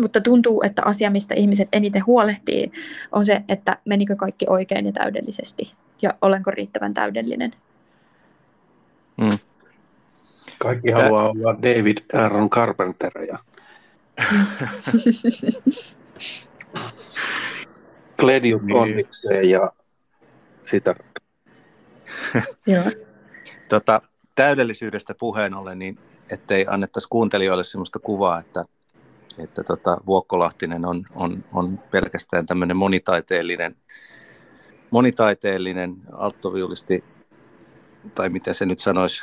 Mutta 0.00 0.20
tuntuu, 0.20 0.62
että 0.62 0.82
asia, 0.84 1.10
mistä 1.10 1.34
ihmiset 1.34 1.68
eniten 1.72 2.06
huolehtii, 2.06 2.72
on 3.12 3.24
se, 3.24 3.42
että 3.48 3.78
menikö 3.84 4.16
kaikki 4.16 4.46
oikein 4.48 4.86
ja 4.86 4.92
täydellisesti. 4.92 5.72
Ja 6.02 6.14
olenko 6.22 6.50
riittävän 6.50 6.94
täydellinen. 6.94 7.52
Mm. 9.16 9.38
Kaikki 10.58 10.90
haluaa 10.90 11.28
olla 11.28 11.56
David 11.62 11.98
Aaron 12.12 12.50
Carpenter 12.50 13.12
ja 13.22 13.38
Gledium 18.18 18.66
niin. 18.66 19.50
ja 19.50 19.72
sitä. 20.62 20.94
Joo. 22.66 22.84
tota, 23.68 24.02
täydellisyydestä 24.34 25.14
puheen 25.14 25.54
ollen, 25.54 25.78
niin 25.78 25.98
ettei 26.30 26.66
annettaisi 26.68 27.08
kuuntelijoille 27.10 27.64
sellaista 27.64 27.98
kuvaa, 27.98 28.38
että, 28.38 28.64
että 29.38 29.62
tota, 29.64 29.96
Vuokkolahtinen 30.06 30.84
on, 30.84 31.04
on, 31.14 31.44
on 31.52 31.78
pelkästään 31.78 32.46
tämmöinen 32.46 32.76
monitaiteellinen, 32.76 33.76
monitaiteellinen 34.90 35.96
alttoviulisti, 36.12 37.04
tai 38.14 38.28
miten 38.28 38.54
se 38.54 38.66
nyt 38.66 38.80
sanoisi, 38.80 39.22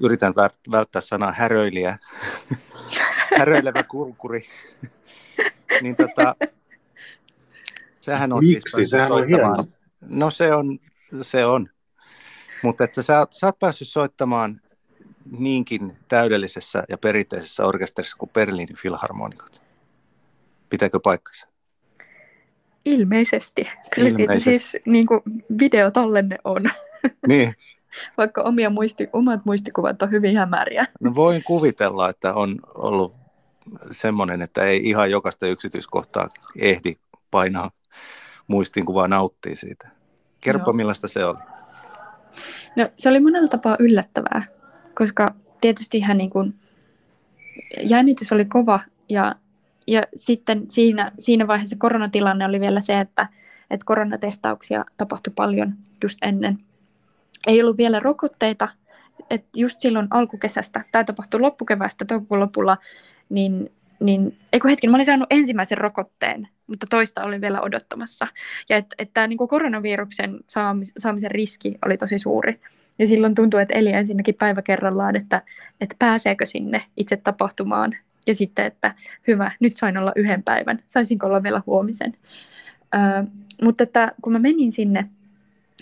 yritän 0.00 0.34
välttää 0.70 1.02
sanaa 1.02 1.32
häröilijä, 1.32 1.98
häröilevä 3.38 3.82
kurkuri. 3.82 4.44
niin 5.82 5.96
tota, 5.96 6.36
sehän 8.00 8.32
on 8.32 8.44
Miksi? 8.44 8.76
siis 8.76 8.90
sehän 8.90 9.12
on 9.12 9.26
hieno. 9.26 9.64
No 10.00 10.30
se 10.30 10.54
on, 10.54 10.78
se 11.22 11.44
on. 11.46 11.68
Mutta 12.62 12.84
että 12.84 13.02
sä, 13.02 13.26
sä 13.30 13.46
oot 13.46 13.58
päässyt 13.58 13.88
soittamaan 13.88 14.60
niinkin 15.38 15.96
täydellisessä 16.08 16.84
ja 16.88 16.98
perinteisessä 16.98 17.66
orkesterissa 17.66 18.16
kuin 18.16 18.30
Berliinin 18.34 18.76
filharmonikot. 18.76 19.62
Pitääkö 20.70 21.00
paikkansa? 21.00 21.46
Ilmeisesti. 22.84 23.68
Kyllä 23.94 24.08
Ilmeisesti. 24.08 24.44
siitä 24.44 24.60
siis 24.60 24.76
niin 24.86 25.06
kuin 25.06 25.20
videotallenne 25.58 26.38
on. 26.44 26.62
Niin. 27.26 27.54
Vaikka 28.18 28.42
omia 28.42 28.70
muisti, 28.70 29.08
omat 29.12 29.40
muistikuvat 29.44 30.02
on 30.02 30.10
hyvin 30.10 30.36
hämäriä. 30.36 30.86
No 31.00 31.14
voin 31.14 31.42
kuvitella, 31.44 32.08
että 32.08 32.34
on 32.34 32.58
ollut 32.74 33.14
semmoinen, 33.90 34.42
että 34.42 34.64
ei 34.64 34.88
ihan 34.88 35.10
jokaista 35.10 35.46
yksityiskohtaa 35.46 36.28
ehdi 36.58 36.96
painaa 37.30 37.70
vaan 38.94 39.10
nauttii 39.10 39.56
siitä. 39.56 39.88
Kerro, 40.40 40.72
millaista 40.72 41.08
se 41.08 41.24
oli. 41.24 41.38
No, 42.76 42.88
se 42.96 43.08
oli 43.08 43.20
monella 43.20 43.48
tapaa 43.48 43.76
yllättävää, 43.78 44.42
koska 44.98 45.34
tietysti 45.60 45.98
ihan 45.98 46.18
niin 46.18 46.30
kuin 46.30 46.54
jännitys 47.82 48.32
oli 48.32 48.44
kova 48.44 48.80
ja, 49.08 49.34
ja 49.86 50.02
sitten 50.16 50.64
siinä, 50.68 51.12
siinä 51.18 51.46
vaiheessa 51.46 51.76
koronatilanne 51.78 52.46
oli 52.46 52.60
vielä 52.60 52.80
se, 52.80 53.00
että, 53.00 53.28
että 53.70 53.86
koronatestauksia 53.86 54.84
tapahtui 54.96 55.32
paljon 55.36 55.74
just 56.02 56.18
ennen. 56.22 56.58
Ei 57.46 57.62
ollut 57.62 57.76
vielä 57.76 58.00
rokotteita, 58.00 58.68
että 59.30 59.48
just 59.56 59.80
silloin 59.80 60.06
alkukesästä, 60.10 60.84
tämä 60.92 61.04
tapahtui 61.04 61.40
loppukevästä, 61.40 62.04
toukokuun 62.04 62.40
lopulla, 62.40 62.78
niin, 63.28 63.72
niin 64.00 64.38
eikö 64.52 64.68
hetken, 64.68 64.90
mä 64.90 64.96
olin 64.96 65.06
saanut 65.06 65.26
ensimmäisen 65.30 65.78
rokotteen, 65.78 66.48
mutta 66.66 66.86
toista 66.90 67.24
olin 67.24 67.40
vielä 67.40 67.60
odottamassa. 67.60 68.26
Ja 68.68 68.76
että 68.76 68.94
et 68.98 69.10
tämä 69.14 69.26
niin 69.26 69.38
koronaviruksen 69.38 70.38
saamis, 70.46 70.92
saamisen 70.98 71.30
riski 71.30 71.78
oli 71.84 71.96
tosi 71.96 72.18
suuri. 72.18 72.60
Ja 72.98 73.06
silloin 73.06 73.34
tuntui, 73.34 73.62
että 73.62 73.74
eli 73.74 73.92
ensinnäkin 73.92 74.34
päivä 74.34 74.62
kerrallaan, 74.62 75.16
että, 75.16 75.42
että 75.80 75.96
pääseekö 75.98 76.46
sinne 76.46 76.82
itse 76.96 77.16
tapahtumaan. 77.16 77.96
Ja 78.26 78.34
sitten, 78.34 78.66
että 78.66 78.94
hyvä, 79.26 79.50
nyt 79.60 79.76
sain 79.76 79.98
olla 79.98 80.12
yhden 80.16 80.42
päivän, 80.42 80.78
saisinko 80.86 81.26
olla 81.26 81.42
vielä 81.42 81.62
huomisen. 81.66 82.12
Ö, 82.94 82.98
mutta 83.62 83.82
että 83.82 84.12
kun 84.22 84.32
mä 84.32 84.38
menin 84.38 84.72
sinne 84.72 85.06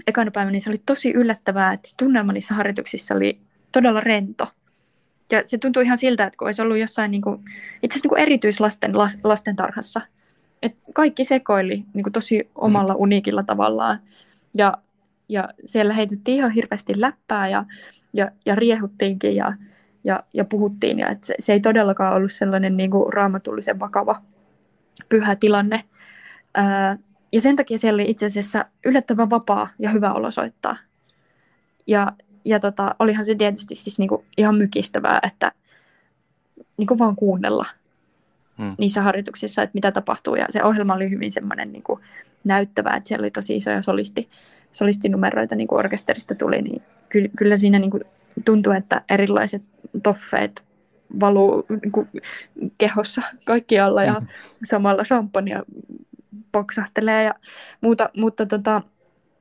ekana 0.07 0.31
päivänä, 0.31 0.53
niin 0.53 0.61
se 0.61 0.71
oli 0.71 0.83
tosi 0.87 1.11
yllättävää, 1.11 1.73
että 1.73 1.89
tunnelma 1.97 2.33
niissä 2.33 2.55
harjoituksissa 2.55 3.15
oli 3.15 3.39
todella 3.73 4.01
rento. 4.01 4.49
Ja 5.33 5.43
se 5.45 5.59
tuntui 5.59 5.85
ihan 5.85 5.99
siltä, 5.99 6.25
että 6.25 6.37
kun 6.39 6.49
olisi 6.49 6.63
ollut 6.63 6.79
jossain 6.79 7.11
niin 7.11 7.23
kuin, 7.23 7.37
itse 7.83 7.95
asiassa 7.95 8.05
niin 8.05 8.09
kuin 8.09 8.23
erityislasten 8.23 8.99
las, 8.99 9.19
lasten 9.25 9.57
tarhassa. 9.57 10.01
Et 10.63 10.77
kaikki 10.93 11.25
sekoili 11.25 11.85
niin 11.95 12.03
kuin 12.03 12.13
tosi 12.13 12.49
omalla 12.55 12.93
mm. 12.93 13.01
uniikilla 13.01 13.43
tavallaan. 13.43 13.99
Ja, 14.55 14.75
ja 15.29 15.49
siellä 15.65 15.95
heitettiin 15.95 16.37
ihan 16.37 16.51
hirveästi 16.51 17.01
läppää 17.01 17.49
ja, 17.49 17.65
ja, 18.13 18.31
ja 18.47 18.55
riehuttiinkin 18.55 19.37
ja, 19.37 19.53
ja, 20.05 20.23
ja 20.35 20.45
puhuttiin. 20.45 20.99
Ja 20.99 21.09
et 21.09 21.25
se, 21.25 21.35
se 21.39 21.53
ei 21.53 21.61
todellakaan 21.61 22.17
ollut 22.17 22.33
sellainen 22.33 22.77
niin 22.77 22.91
kuin 22.91 23.13
raamatullisen 23.13 23.81
vakava 23.81 24.23
pyhä 25.09 25.37
tilanne. 25.37 25.85
Ää, 26.55 26.97
ja 27.33 27.41
sen 27.41 27.57
takia 27.57 27.79
siellä 27.79 27.97
oli 27.97 28.11
itse 28.11 28.27
asiassa 28.27 28.65
yllättävän 28.85 29.31
vapaa 29.31 29.69
ja 29.79 29.91
hyvä 29.91 30.13
olosoittaa. 30.13 30.77
Ja, 31.87 32.13
ja 32.45 32.61
tota, 32.61 32.95
olihan 32.99 33.25
se 33.25 33.35
tietysti 33.35 33.75
siis 33.75 33.99
niinku 33.99 34.25
ihan 34.39 34.55
mykistävää, 34.55 35.19
että 35.23 35.53
niinku 36.77 36.99
vaan 36.99 37.17
kuunnella 37.17 37.67
hmm. 38.59 38.75
niissä 38.79 39.03
harjoituksissa, 39.03 39.63
että 39.63 39.75
mitä 39.75 39.93
tapahtuu. 39.93 40.35
Ja 40.35 40.47
se 40.51 40.65
ohjelma 40.65 40.95
oli 40.95 41.11
hyvin 41.11 41.33
semmoinen 41.33 41.73
niinku 41.73 42.01
näyttävä, 42.45 42.91
että 42.91 43.09
siellä 43.09 43.23
oli 43.23 43.31
tosi 43.31 43.57
isoja 43.57 43.83
solisti, 43.83 44.29
solistinumeroita 44.75 45.55
niin 45.55 45.69
kuin 45.69 45.79
orkesterista 45.79 46.35
tuli, 46.35 46.63
niin 46.63 46.83
ky- 47.09 47.31
kyllä 47.37 47.57
siinä 47.57 47.79
niinku 47.79 48.01
tuntuu, 48.45 48.73
että 48.73 49.03
erilaiset 49.11 49.63
toffeet 50.03 50.65
valuu 51.21 51.67
niin 51.83 51.93
kuin 51.93 52.09
kehossa 52.79 53.23
kaikkialla 53.45 54.05
ja 54.05 54.13
hmm. 54.13 54.29
samalla 54.65 55.03
champagnea 55.03 55.63
poksahtelee 56.53 57.25
ja 57.25 57.35
muuta, 57.81 58.11
mutta 58.17 58.47
tota, 58.47 58.83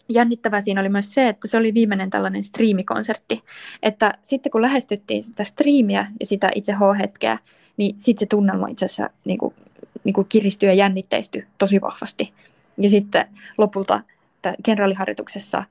jännittävää 0.10 0.62
siinä 0.62 0.82
oli 0.82 0.90
myös 0.90 1.14
se, 1.14 1.30
että 1.30 1.48
se 1.48 1.58
oli 1.58 1.74
viimeinen 1.74 2.10
tällainen 2.10 2.44
striimikonsertti. 2.44 3.44
Että 3.84 4.14
sitten 4.22 4.52
kun 4.52 4.62
lähestyttiin 4.62 5.24
sitä 5.24 5.44
striimiä 5.44 6.08
ja 6.20 6.26
sitä 6.26 6.50
itse 6.56 6.74
H-hetkeä, 6.74 7.38
niin 7.78 7.96
sitten 7.98 8.26
se 8.26 8.30
tunnelma 8.30 8.68
itse 8.68 8.86
asiassa 8.86 9.10
niin 9.26 9.38
kuin, 9.38 9.56
niin 10.04 10.14
kuin 10.14 10.28
kiristyi 10.30 10.70
ja 10.70 10.74
jännitteistyi 10.74 11.46
tosi 11.58 11.82
vahvasti. 11.82 12.34
Ja 12.78 12.90
sitten 12.90 13.26
lopulta 13.58 14.02
kenraaliharjoituksessa, 14.64 15.64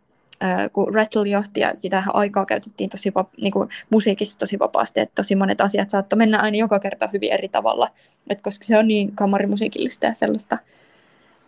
kun 0.73 0.95
Rattle 0.95 1.29
johti 1.29 1.61
ja 1.61 1.71
sitä 1.75 2.03
aikaa 2.07 2.47
käytettiin 2.47 2.91
tosi 2.91 3.13
niin 3.43 3.53
kuin 3.53 3.69
musiikissa 3.91 4.39
tosi 4.39 4.59
vapaasti, 4.59 5.01
että 5.01 5.15
tosi 5.15 5.35
monet 5.35 5.61
asiat 5.61 5.91
saattoi 5.91 6.17
mennä 6.17 6.41
aina 6.41 6.57
joka 6.57 6.79
kerta 6.79 7.09
hyvin 7.13 7.33
eri 7.33 7.49
tavalla, 7.49 7.91
että 8.31 8.43
koska 8.43 8.65
se 8.65 8.79
on 8.79 8.89
niin 8.89 9.13
kamarimusiikillista 9.15 10.07
ja 10.07 10.15
sellaista 10.15 10.59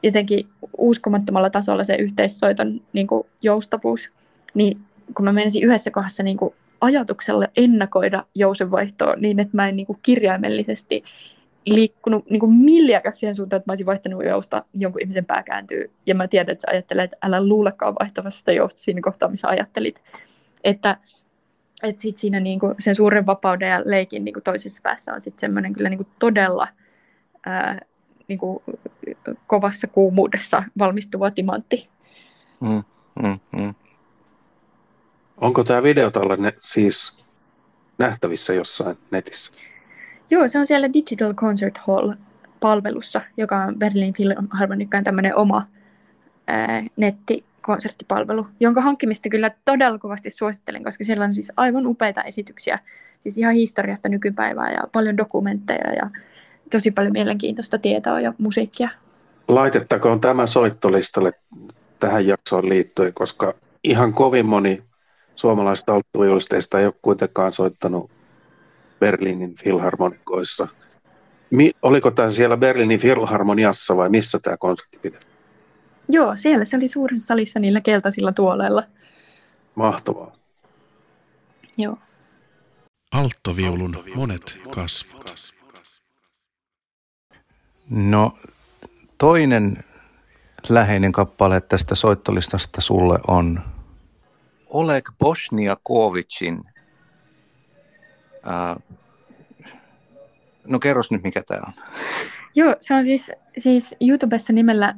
jotenkin 0.02 0.48
uskomattomalla 0.78 1.50
tasolla 1.50 1.84
se 1.84 1.94
yhteissoiton 1.94 2.80
niin 2.92 3.06
kuin 3.06 3.26
joustavuus, 3.42 4.10
niin 4.54 4.78
kun 5.16 5.24
mä 5.24 5.32
menisin 5.32 5.62
yhdessä 5.62 5.90
kohdassa 5.90 6.22
niin 6.22 6.36
kuin 6.36 6.54
ajatuksella 6.80 7.46
ennakoida 7.56 8.24
jousenvaihtoa 8.34 9.14
niin, 9.16 9.40
että 9.40 9.56
mä 9.56 9.68
en 9.68 9.76
niin 9.76 9.86
kuin 9.86 9.98
kirjaimellisesti 10.02 11.04
liikkunut 11.66 12.30
niin 12.30 12.40
kuin 12.40 12.52
milliäkäs 12.52 13.20
siihen 13.20 13.34
suuntaan, 13.34 13.58
että 13.58 13.70
mä 13.70 13.72
olisin 13.72 13.86
vaihtanut 13.86 14.24
jousta, 14.24 14.64
jonkun 14.74 15.00
ihmisen 15.00 15.24
pää 15.24 15.42
kääntyy, 15.42 15.90
ja 16.06 16.14
mä 16.14 16.28
tiedän, 16.28 16.52
että 16.52 16.62
sä 16.62 16.70
ajattelet, 16.70 17.04
että 17.04 17.26
älä 17.26 17.46
luulekaan 17.46 17.94
vaihtavasta 18.00 18.38
sitä 18.38 18.52
jousta 18.52 18.82
siinä 18.82 19.00
kohtaa, 19.00 19.28
missä 19.28 19.48
ajattelit. 19.48 20.02
Että, 20.64 20.96
että 21.82 22.02
sit 22.02 22.18
siinä 22.18 22.40
niin 22.40 22.60
kuin 22.60 22.74
sen 22.78 22.94
suuren 22.94 23.26
vapauden 23.26 23.68
ja 23.70 23.82
leikin 23.84 24.24
niin 24.24 24.32
kuin 24.32 24.44
toisessa 24.44 24.80
päässä 24.82 25.12
on 25.12 25.20
sitten 25.20 25.40
semmoinen 25.40 25.72
kyllä 25.72 25.88
niin 25.88 25.98
kuin 25.98 26.08
todella 26.18 26.68
ää, 27.46 27.80
niin 28.28 28.38
kuin, 28.38 28.62
kovassa 29.46 29.86
kuumuudessa 29.86 30.62
valmistuva 30.78 31.30
timantti. 31.30 31.88
Mm, 32.60 32.82
mm, 33.22 33.38
mm. 33.58 33.74
Onko 35.36 35.64
tämä 35.64 35.82
videotallenne 35.82 36.52
siis 36.60 37.18
nähtävissä 37.98 38.54
jossain 38.54 38.98
netissä? 39.10 39.73
Joo, 40.30 40.48
se 40.48 40.58
on 40.58 40.66
siellä 40.66 40.92
Digital 40.92 41.34
Concert 41.34 41.78
Hall-palvelussa, 41.78 43.20
joka 43.36 43.56
on 43.56 43.78
Berlin 43.78 44.14
Philharmonicaan 44.14 45.04
tämmöinen 45.04 45.36
oma 45.36 45.66
ää, 46.46 46.84
nettikonserttipalvelu, 46.96 48.46
jonka 48.60 48.80
hankkimista 48.80 49.28
kyllä 49.28 49.50
todella 49.64 49.98
kovasti 49.98 50.30
suosittelen, 50.30 50.84
koska 50.84 51.04
siellä 51.04 51.24
on 51.24 51.34
siis 51.34 51.52
aivan 51.56 51.86
upeita 51.86 52.22
esityksiä, 52.22 52.78
siis 53.20 53.38
ihan 53.38 53.54
historiasta 53.54 54.08
nykypäivää 54.08 54.72
ja 54.72 54.82
paljon 54.92 55.16
dokumentteja 55.16 55.92
ja 55.92 56.10
tosi 56.70 56.90
paljon 56.90 57.12
mielenkiintoista 57.12 57.78
tietoa 57.78 58.20
ja 58.20 58.32
musiikkia. 58.38 58.88
Laitettakoon 59.48 60.20
tämä 60.20 60.46
soittolistalle 60.46 61.32
tähän 62.00 62.26
jaksoon 62.26 62.68
liittyen, 62.68 63.14
koska 63.14 63.54
ihan 63.84 64.14
kovin 64.14 64.46
moni 64.46 64.82
suomalaista 65.34 65.94
alttuviulisteista 65.94 66.80
ei 66.80 66.86
ole 66.86 66.94
kuitenkaan 67.02 67.52
soittanut 67.52 68.10
Berliinin 69.00 69.54
filharmonikoissa. 69.54 70.68
Mi- 71.50 71.72
oliko 71.82 72.10
tämä 72.10 72.30
siellä 72.30 72.56
Berliinin 72.56 73.00
filharmoniassa 73.00 73.96
vai 73.96 74.08
missä 74.08 74.38
tämä 74.42 74.56
konsertti 74.56 74.98
pidettiin? 74.98 75.34
Joo, 76.08 76.36
siellä 76.36 76.64
se 76.64 76.76
oli 76.76 76.88
suuressa 76.88 77.26
salissa 77.26 77.60
niillä 77.60 77.80
keltaisilla 77.80 78.32
tuoleilla. 78.32 78.82
Mahtavaa. 79.74 80.36
Joo. 81.76 81.98
Alttoviulun 83.12 84.04
monet 84.14 84.58
kasvot. 84.70 85.34
No 87.90 88.32
toinen 89.18 89.84
läheinen 90.68 91.12
kappale 91.12 91.60
tästä 91.60 91.94
soittolistasta 91.94 92.80
sulle 92.80 93.18
on 93.28 93.60
Oleg 94.66 95.08
Bosniakovicin. 95.18 96.64
Äh, 98.46 98.76
no 100.68 100.78
kerros 100.78 101.10
nyt 101.10 101.22
mikä 101.22 101.42
tämä 101.42 101.60
on. 101.66 101.72
Joo, 102.54 102.76
se 102.80 102.94
on 102.94 103.04
siis, 103.04 103.32
siis 103.58 103.94
YouTubessa 104.00 104.52
nimellä 104.52 104.94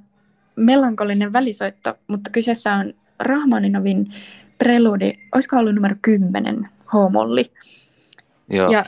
Melankolinen 0.57 1.32
välisoitto, 1.32 1.94
mutta 2.07 2.30
kyseessä 2.30 2.74
on 2.74 2.94
Rahmaninovin 3.18 4.14
preludi, 4.59 5.12
olisiko 5.34 5.57
ollut 5.57 5.74
numero 5.74 5.97
10, 6.03 6.68
H-molli. 6.86 7.53
Joo. 8.51 8.70
Ja 8.70 8.84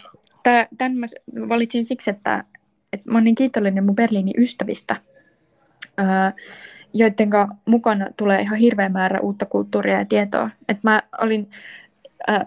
tämän 0.78 0.96
mä 0.96 1.06
valitsin 1.48 1.84
siksi, 1.84 2.11
että, 2.11 2.44
että 2.92 3.11
mä 3.11 3.18
oon 3.18 3.24
niin 3.24 3.34
kiitollinen 3.34 3.84
mun 3.84 3.96
Berliinin 3.96 4.42
ystävistä, 4.42 4.96
ää, 5.96 6.32
joiden 6.94 7.30
mukana 7.64 8.06
tulee 8.16 8.40
ihan 8.40 8.59
hirveä 8.59 8.88
määrä 8.88 9.20
uutta 9.20 9.46
kulttuuria 9.46 9.98
ja 9.98 10.04
tietoa. 10.04 10.50
Et 10.68 10.84
mä 10.84 11.02
olin 11.22 11.50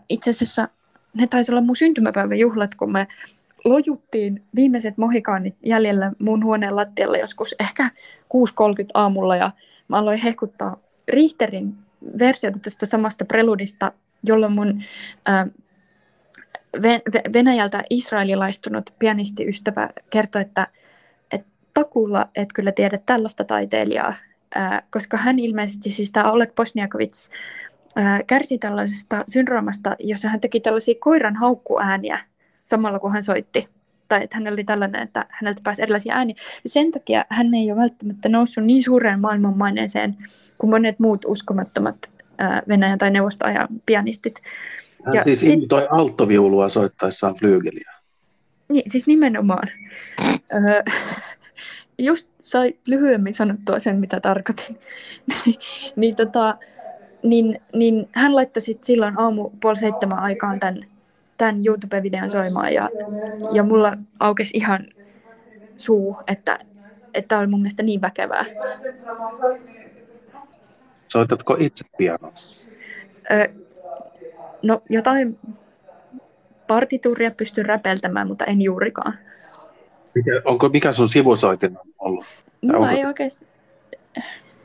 itse 0.09 0.29
asiassa, 0.29 0.67
ne 1.13 1.27
taisi 1.27 1.51
olla 1.51 1.61
mun 1.61 1.75
syntymäpäiväjuhlat, 1.75 2.75
kun 2.75 2.91
me 2.91 3.07
lojuttiin 3.65 4.43
viimeiset 4.55 4.97
mohikaanit 4.97 5.55
jäljellä 5.65 6.11
mun 6.19 6.43
huoneen 6.43 6.75
lattialla 6.75 7.17
joskus 7.17 7.55
ehkä 7.59 7.83
6.30 7.83 7.89
aamulla. 8.93 9.35
Ja 9.35 9.51
mä 9.87 9.97
aloin 9.97 10.19
hehkuttaa 10.19 10.77
Richterin 11.07 11.75
versiota 12.19 12.59
tästä 12.59 12.85
samasta 12.85 13.25
preludista, 13.25 13.91
jolloin 14.23 14.53
mun 14.53 14.83
ää, 15.25 15.47
Venäjältä 17.33 17.83
israelilaistunut 17.89 18.93
pianistiystävä 18.99 19.89
kertoi, 20.09 20.41
että, 20.41 20.67
että 21.31 21.47
takuulla 21.73 22.29
et 22.35 22.49
kyllä 22.53 22.71
tiedä 22.71 22.99
tällaista 23.05 23.43
taiteilijaa, 23.43 24.13
ää, 24.55 24.83
koska 24.91 25.17
hän 25.17 25.39
ilmeisesti, 25.39 25.91
siis 25.91 26.11
tämä 26.11 26.31
Oleg 26.31 26.55
Bosniakovits, 26.55 27.29
ää, 27.29 27.70
kärsi 28.27 28.57
tällaisesta 28.57 29.23
syndroomasta, 29.27 29.95
jossa 29.99 30.29
hän 30.29 30.41
teki 30.41 30.59
tällaisia 30.59 30.95
koiran 30.99 31.35
haukkuääniä 31.35 32.19
samalla 32.63 32.99
kun 32.99 33.11
hän 33.11 33.23
soitti. 33.23 33.67
Tai 34.07 34.23
että 34.23 34.37
hänellä 34.37 34.55
oli 34.55 34.63
tällainen, 34.63 35.01
että 35.01 35.25
häneltä 35.29 35.61
pääsi 35.63 35.81
erilaisia 35.81 36.15
ääniä. 36.15 36.35
Ja 36.63 36.69
sen 36.69 36.91
takia 36.91 37.25
hän 37.29 37.53
ei 37.53 37.71
ole 37.71 37.81
välttämättä 37.81 38.29
noussut 38.29 38.63
niin 38.63 38.83
suureen 38.83 39.19
maailmanmaineeseen 39.19 40.17
kuin 40.57 40.71
monet 40.71 40.99
muut 40.99 41.25
uskomattomat 41.25 42.09
Venäjän 42.67 42.97
tai 42.97 43.11
neuvostoajan 43.11 43.67
pianistit. 43.85 44.41
Hän 45.05 45.13
ja 45.13 45.23
siis 45.23 45.39
sit... 45.39 45.49
imitoi 45.49 45.87
alttoviulua 45.91 46.69
soittaessaan 46.69 47.35
flyygeliä. 47.35 47.91
Niin, 48.69 48.91
siis 48.91 49.07
nimenomaan. 49.07 49.67
öö, 50.53 50.83
just 51.97 52.31
sai 52.41 52.73
lyhyemmin 52.87 53.33
sanottua 53.33 53.79
sen, 53.79 53.99
mitä 53.99 54.19
tarkoitin. 54.19 54.79
niin, 55.95 56.15
tota, 56.15 56.57
niin, 57.23 57.61
niin 57.73 58.09
hän 58.11 58.35
laittoi 58.35 58.61
sit 58.61 58.83
silloin 58.83 59.19
aamu 59.19 59.49
puoli 59.61 59.77
seitsemän 59.77 60.19
aikaan 60.19 60.59
tämän, 60.59 60.85
tämän 61.37 61.55
YouTube-videon 61.65 62.29
soimaan 62.29 62.73
ja, 62.73 62.89
ja 63.51 63.63
mulla 63.63 63.97
aukesi 64.19 64.57
ihan 64.57 64.85
suu, 65.77 66.17
että 66.27 66.59
että 67.13 67.37
oli 67.37 67.47
mun 67.47 67.61
mielestä 67.61 67.83
niin 67.83 68.01
väkevää. 68.01 68.45
Soitatko 71.07 71.57
itse 71.59 71.85
pianoa? 71.97 72.33
Öö, 73.31 73.47
No 74.63 74.81
jotain 74.89 75.39
partituuria 76.67 77.31
pystyn 77.31 77.65
räpeltämään, 77.65 78.27
mutta 78.27 78.45
en 78.45 78.61
juurikaan. 78.61 79.13
Mikä, 80.15 80.31
onko, 80.45 80.69
mikä 80.69 80.91
sun 80.91 81.09
sivusoitin 81.09 81.77
on 81.77 81.93
ollut? 81.99 82.25
Mulla 82.61 82.77
onko... 82.77 82.89
ei, 82.89 83.05
oikeastaan, 83.05 83.51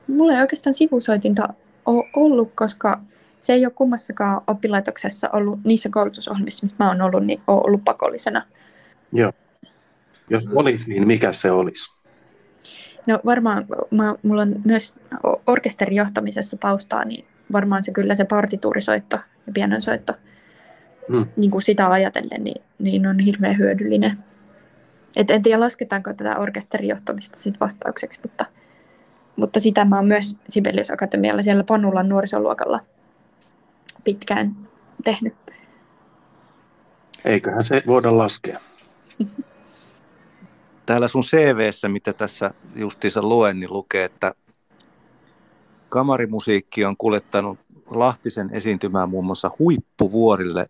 mulla 0.07 0.33
ei 0.33 0.41
oikeastaan 0.41 0.75
sivusoitinta 0.75 1.49
ole 1.87 2.09
ollut, 2.17 2.53
koska 2.55 3.01
se 3.41 3.53
ei 3.53 3.67
ole 3.67 3.73
kummassakaan 3.75 4.41
oppilaitoksessa 4.47 5.31
ollut 5.33 5.59
niissä 5.65 5.89
koulutusohjelmissa, 5.93 6.65
missä 6.65 6.77
mä 6.79 6.89
oon 6.89 7.03
ollut, 7.03 7.27
niin 7.27 7.41
on 7.47 7.67
ollut 7.67 7.85
pakollisena. 7.85 8.43
Joo. 9.13 9.33
Jos 10.31 10.51
olisi, 10.55 10.91
niin 10.91 11.07
mikä 11.07 11.33
se 11.33 11.51
olisi? 11.51 11.97
No 13.07 13.21
varmaan, 13.25 13.67
mä, 13.91 14.15
mulla 14.23 14.43
on 14.43 14.55
myös 14.65 14.95
orkesterijohtamisessa 15.47 16.57
taustaa, 16.57 17.05
niin 17.05 17.27
varmaan 17.53 17.83
se 17.83 17.93
kyllä 17.93 18.15
se 18.15 18.25
partituurisoitto 18.25 19.17
ja 19.47 19.53
pianonsoitto 19.53 20.13
mm. 21.09 21.27
niin 21.37 21.51
kuin 21.51 21.63
sitä 21.63 21.91
ajatellen, 21.91 22.45
niin, 22.45 22.63
niin 22.79 23.07
on 23.07 23.19
hirveän 23.19 23.59
hyödyllinen. 23.59 24.13
Et 25.17 25.31
en 25.31 25.43
tiedä, 25.43 25.61
lasketaanko 25.61 26.13
tätä 26.13 26.39
orkesterijohtamista 26.39 27.39
sit 27.39 27.61
vastaukseksi, 27.61 28.21
mutta, 28.23 28.47
mutta 29.37 29.61
sitä 29.61 29.85
mä 29.85 29.97
oon 29.97 30.07
myös 30.07 30.37
Sibelius 30.49 30.91
Akatemialla 30.91 31.43
siellä 31.43 31.65
Panulan 31.65 32.09
nuorisoluokalla 32.09 32.81
pitkään 34.05 34.57
tehnyt. 35.05 35.35
Eiköhän 37.25 37.65
se 37.65 37.83
voida 37.87 38.19
laskea. 38.19 38.61
Täällä 40.87 41.09
sun 41.09 41.23
CVssä, 41.23 41.89
mitä 41.89 42.13
tässä 42.13 42.51
justiinsa 42.77 43.23
luen, 43.23 43.61
niin 43.61 43.73
lukee, 43.73 44.05
että 44.05 44.35
kamarimusiikki 45.89 46.85
on 46.85 46.97
kuljettanut 46.97 47.59
Lahtisen 47.91 48.51
esiintymään 48.53 49.11
muun 49.11 49.25
muassa 49.25 49.51
huippuvuorille 49.59 50.67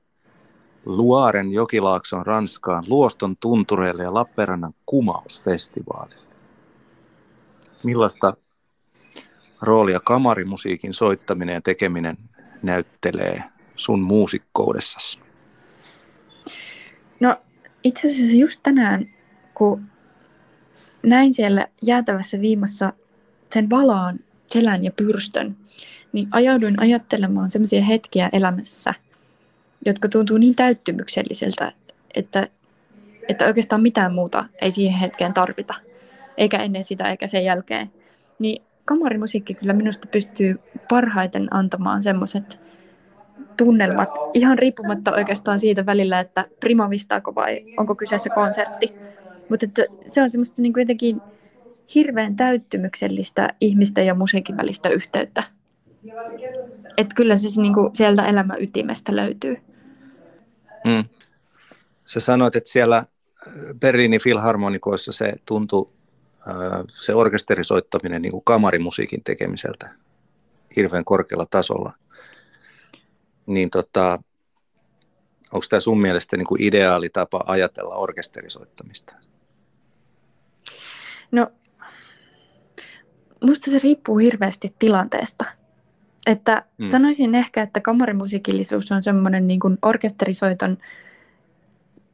Luaren 0.87 1.53
jokilaakson 1.53 2.27
Ranskaan, 2.27 2.85
Luoston 2.89 3.37
tuntureille 3.37 4.03
ja 4.03 4.15
Lappeenrannan 4.15 4.73
kumausfestivaalille. 4.87 6.27
Millaista 7.85 8.37
roolia 9.61 10.01
kamarimusiikin 10.01 10.95
soittaminen 10.95 11.55
ja 11.55 11.61
tekeminen 11.61 12.17
näyttelee 12.63 13.43
sun 13.77 14.01
muusikkoudessasi? 14.01 15.19
No 17.21 17.37
itse 17.85 18.09
asiassa 18.09 18.37
just 18.37 18.61
tänään, 18.63 19.11
kun 19.55 19.83
näin 21.03 21.35
siellä 21.35 21.67
jäätävässä 21.83 22.41
viimassa 22.41 22.93
sen 23.53 23.71
valaan 23.71 24.19
selän 24.47 24.85
ja 24.85 24.91
pyrstön, 24.91 25.57
niin 26.13 26.29
ajauduin 26.31 26.81
ajattelemaan 26.81 27.51
sellaisia 27.51 27.85
hetkiä 27.85 28.31
elämässä, 28.33 28.95
jotka 29.87 30.09
tuntuu 30.09 30.39
niin 30.39 30.55
täyttymykselliseltä, 30.55 31.73
että, 32.15 32.49
että 33.29 33.47
oikeastaan 33.47 33.83
mitään 33.83 34.15
muuta 34.15 34.45
ei 34.61 34.71
siihen 34.71 35.01
hetkeen 35.01 35.35
tarvita, 35.35 35.75
eikä 36.37 36.63
ennen 36.63 36.85
sitä 36.85 37.11
eikä 37.11 37.27
sen 37.27 37.45
jälkeen. 37.45 37.91
Niin 38.39 38.63
kamarimusiikki 38.87 39.55
kyllä 39.55 39.73
minusta 39.73 40.09
pystyy 40.11 40.59
parhaiten 40.89 41.49
antamaan 41.51 42.03
semmoiset 42.03 42.61
tunnelmat, 43.57 44.11
ihan 44.35 44.59
riippumatta 44.59 45.13
oikeastaan 45.13 45.61
siitä 45.61 45.87
välillä, 45.87 46.21
että 46.21 46.49
primavistaako 46.61 47.35
vai 47.35 47.65
onko 47.77 47.95
kyseessä 47.95 48.31
konsertti. 48.31 48.93
Mutta 49.51 49.67
se 50.07 50.23
on 50.23 50.31
semmoista 50.31 50.63
niin 50.63 50.73
kuin 50.73 50.83
jotenkin 50.83 51.21
hirveän 51.95 52.37
täyttymyksellistä 52.37 53.49
ihmisten 53.61 54.07
ja 54.07 54.15
musiikin 54.15 54.57
välistä 54.57 54.89
yhteyttä. 54.89 55.43
Että 56.97 57.15
kyllä 57.15 57.37
se 57.37 57.61
niinku 57.61 57.91
sieltä 57.95 58.27
elämän 58.27 58.63
ytimestä 58.63 59.17
löytyy. 59.17 59.57
Mm. 60.85 61.05
Sä 62.05 62.21
sanoit, 62.21 62.57
että 62.57 62.71
siellä 62.71 63.05
Berliinin 63.81 64.21
filharmonikoissa 64.21 65.13
se 65.13 65.33
tuntui, 65.47 65.89
se 66.89 67.15
orkesterisoittaminen 67.15 68.23
niin 68.23 68.33
kuin 68.33 68.45
kamarimusiikin 68.45 69.25
tekemiseltä 69.25 69.91
hirveän 70.77 71.05
korkealla 71.05 71.47
tasolla. 71.51 71.93
Niin 73.47 73.71
tota, 73.71 74.19
onko 75.53 75.67
tämä 75.71 75.81
sun 75.81 76.01
mielestä 76.01 76.37
niin 76.37 76.47
kuin 76.47 76.63
ideaali 76.63 77.09
tapa 77.09 77.45
ajatella 77.47 77.95
orkesterisoittamista? 77.95 79.17
No 81.33 81.53
musta 83.45 83.71
se 83.71 83.79
riippuu 83.79 84.19
hirveästi 84.19 84.75
tilanteesta. 84.79 85.45
Että 86.27 86.65
hmm. 86.79 86.87
sanoisin 86.87 87.35
ehkä, 87.35 87.63
että 87.63 87.81
kamarimusiikillisuus 87.81 88.93
on 88.93 89.03
semmoinen 89.03 89.47
niin 89.47 89.61
kuin 89.61 89.79
orkesterisoiton 89.83 90.79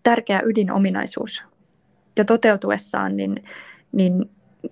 tärkeä 0.03 0.43
ydinominaisuus. 0.45 1.43
Ja 2.16 2.24
toteutuessaan, 2.24 3.16
niin, 3.16 3.45
niin, 3.93 4.30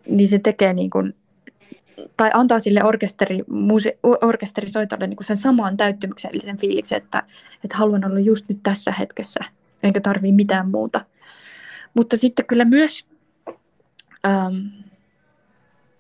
niin 0.09 0.29
se 0.29 0.39
tekee 0.39 0.75
niin 0.75 0.91
kuin 0.91 1.15
tai 2.17 2.31
antaa 2.35 2.61
sille 2.61 2.85
orkesteri, 2.85 3.39
muuse, 3.49 3.99
orkesterisoitajalle 4.03 5.07
niin 5.07 5.25
sen 5.25 5.37
saman 5.37 5.77
täyttymyksellisen 5.77 6.57
fiiliksen, 6.57 6.99
että, 6.99 7.23
että 7.65 7.77
haluan 7.77 8.05
olla 8.05 8.19
just 8.19 8.49
nyt 8.49 8.59
tässä 8.63 8.93
hetkessä, 8.93 9.45
enkä 9.83 10.01
tarvii 10.01 10.33
mitään 10.33 10.71
muuta. 10.71 11.01
Mutta 11.95 12.17
sitten 12.17 12.47
kyllä 12.47 12.65
myös 12.65 13.07
ähm, 14.27 14.57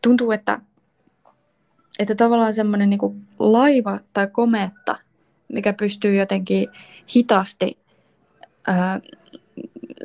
tuntuu, 0.02 0.30
että, 0.30 0.60
että 1.98 2.14
tavallaan 2.14 2.54
semmoinen 2.54 2.90
niin 2.90 3.26
laiva 3.38 4.00
tai 4.12 4.28
kometta, 4.32 4.98
mikä 5.48 5.72
pystyy 5.72 6.14
jotenkin 6.14 6.68
hitaasti 7.16 7.78
äh, 8.68 9.00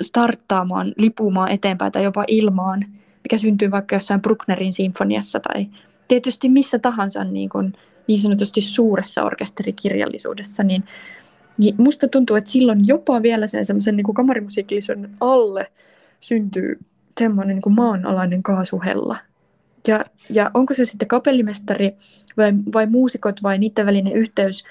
starttaamaan, 0.01 0.93
lipumaan 0.97 1.51
eteenpäin 1.51 1.91
tai 1.91 2.03
jopa 2.03 2.23
ilmaan, 2.27 2.85
mikä 3.25 3.37
syntyy 3.37 3.71
vaikka 3.71 3.95
jossain 3.95 4.21
Brucknerin 4.21 4.73
sinfoniassa 4.73 5.39
tai 5.39 5.67
tietysti 6.07 6.49
missä 6.49 6.79
tahansa 6.79 7.23
niin, 7.23 7.49
kuin, 7.49 7.73
niin 8.07 8.19
sanotusti 8.19 8.61
suuressa 8.61 9.23
orkesterikirjallisuudessa, 9.23 10.63
niin, 10.63 10.83
niin 11.57 11.75
musta 11.77 12.07
tuntuu, 12.07 12.35
että 12.35 12.49
silloin 12.49 12.79
jopa 12.87 13.21
vielä 13.21 13.47
sen 13.47 13.65
semmoisen 13.65 13.97
niin 13.97 14.13
kamarimusiikillisuuden 14.13 15.09
alle 15.19 15.71
syntyy 16.19 16.79
semmoinen 17.19 17.55
niin 17.65 17.75
maanalainen 17.75 18.43
kaasuhella. 18.43 19.17
Ja, 19.87 20.05
ja 20.29 20.51
onko 20.53 20.73
se 20.73 20.85
sitten 20.85 21.07
kapellimestari 21.07 21.95
vai, 22.37 22.53
vai 22.73 22.87
muusikot 22.87 23.43
vai 23.43 23.57
niiden 23.57 23.85
välinen 23.85 24.13
yhteys 24.13 24.63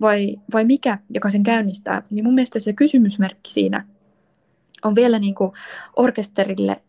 vai, 0.00 0.36
vai 0.52 0.64
mikä, 0.64 0.98
joka 1.10 1.30
sen 1.30 1.42
käynnistää, 1.42 2.02
niin 2.10 2.24
mun 2.24 2.34
mielestä 2.34 2.60
se 2.60 2.72
kysymysmerkki 2.72 3.52
siinä 3.52 3.84
on 4.84 4.94
vielä 4.94 5.18
niin 5.18 5.34
kuin 5.34 5.52
orkesterille 5.96 6.82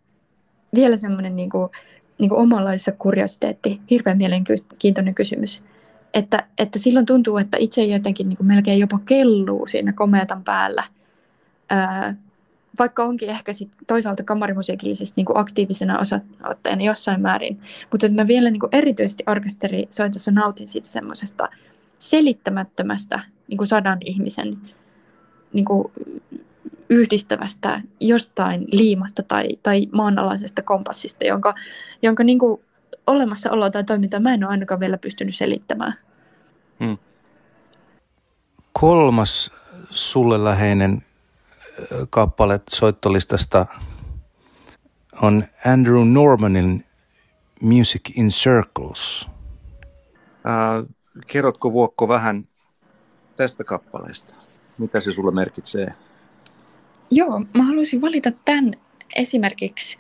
vielä 0.75 0.97
semmoinen 0.97 1.35
niin 1.35 1.49
kuin, 1.49 1.69
niin 2.17 2.29
kuin 2.29 2.41
omanlaisessa 2.41 2.91
kuriositeetti, 2.91 3.81
hirveän 3.89 4.17
mielenkiintoinen 4.17 5.15
kysymys. 5.15 5.63
Että, 6.13 6.47
että 6.57 6.79
silloin 6.79 7.05
tuntuu, 7.05 7.37
että 7.37 7.57
itse 7.57 7.83
jotenkin 7.83 8.29
niin 8.29 8.37
kuin 8.37 8.47
melkein 8.47 8.79
jopa 8.79 8.99
kelluu 9.05 9.67
siinä 9.67 9.93
komeatan 9.93 10.43
päällä, 10.43 10.83
ää, 11.69 12.15
vaikka 12.79 13.03
onkin 13.03 13.29
ehkä 13.29 13.53
sit 13.53 13.69
toisaalta 13.87 14.23
kamarimusiikillisesti 14.23 15.13
niin 15.15 15.37
aktiivisena 15.37 15.99
osaottajana 15.99 16.83
jossain 16.83 17.21
määrin. 17.21 17.61
Mutta 17.91 18.05
että 18.05 18.21
mä 18.21 18.27
vielä 18.27 18.49
niin 18.49 18.59
kuin 18.59 18.75
erityisesti 18.75 19.23
orkesterisoitossa 19.27 20.31
nautin 20.31 20.67
siitä 20.67 20.87
semmoisesta 20.87 21.49
selittämättömästä 21.99 23.19
niin 23.47 23.57
kuin 23.57 23.67
sadan 23.67 23.97
ihmisen 24.05 24.57
niin 25.53 25.65
kuin 25.65 25.91
yhdistävästä 26.91 27.81
jostain 27.99 28.67
liimasta 28.71 29.23
tai, 29.23 29.47
tai 29.63 29.87
maanalaisesta 29.91 30.61
kompassista, 30.61 31.25
jonka, 31.25 31.53
jonka 32.01 32.23
niin 32.23 32.39
kuin 32.39 32.61
olemassaoloa 33.07 33.71
tai 33.71 33.83
toimintaa 33.83 34.19
mä 34.19 34.33
en 34.33 34.43
ole 34.43 34.51
ainakaan 34.51 34.79
vielä 34.79 34.97
pystynyt 34.97 35.35
selittämään. 35.35 35.93
Hmm. 36.79 36.97
Kolmas 38.73 39.51
sulle 39.89 40.43
läheinen 40.43 41.03
kappale 42.09 42.59
soittolistasta 42.69 43.65
on 45.21 45.43
Andrew 45.65 46.07
Normanin 46.07 46.85
Music 47.61 48.17
in 48.17 48.27
Circles. 48.27 49.29
Äh, 50.47 50.85
kerrotko 51.27 51.73
Vuokko 51.73 52.07
vähän 52.07 52.47
tästä 53.35 53.63
kappaleesta? 53.63 54.33
Mitä 54.77 54.99
se 54.99 55.13
sulle 55.13 55.31
merkitsee? 55.31 55.93
Joo, 57.11 57.43
mä 57.53 57.63
haluaisin 57.63 58.01
valita 58.01 58.31
tämän 58.45 58.73
esimerkiksi 59.15 59.97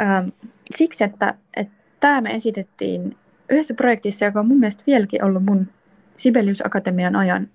ähm, 0.00 0.28
siksi, 0.76 1.04
että, 1.04 1.34
että 1.56 1.74
tämä 2.00 2.20
me 2.20 2.34
esitettiin 2.34 3.16
yhdessä 3.50 3.74
projektissa, 3.74 4.24
joka 4.24 4.40
on 4.40 4.48
mun 4.48 4.58
mielestä 4.58 4.84
vieläkin 4.86 5.24
ollut 5.24 5.44
mun 5.44 5.66
Sibelius 6.16 6.66
Akatemian 6.66 7.16
ajan 7.16 7.48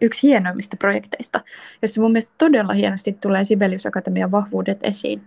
yksi 0.00 0.28
hienoimmista 0.28 0.76
projekteista, 0.76 1.40
jossa 1.82 2.00
mun 2.00 2.12
mielestä 2.12 2.32
todella 2.38 2.72
hienosti 2.72 3.12
tulee 3.12 3.44
Sibelius 3.44 3.86
Akatemian 3.86 4.30
vahvuudet 4.30 4.78
esiin. 4.82 5.22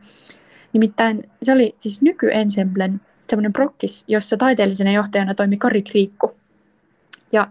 Nimittäin 0.74 1.30
se 1.44 1.54
oli 1.54 1.76
siis 1.78 2.02
nykyensemblen 2.02 3.02
semmoinen 3.30 3.54
prokkis, 3.54 4.04
jossa 4.08 4.38
taiteellisena 4.38 4.92
johtajana 4.92 5.34
toimi 5.34 5.58
Kari 5.58 5.82
Kriikku. 5.82 6.36
Ja 7.32 7.48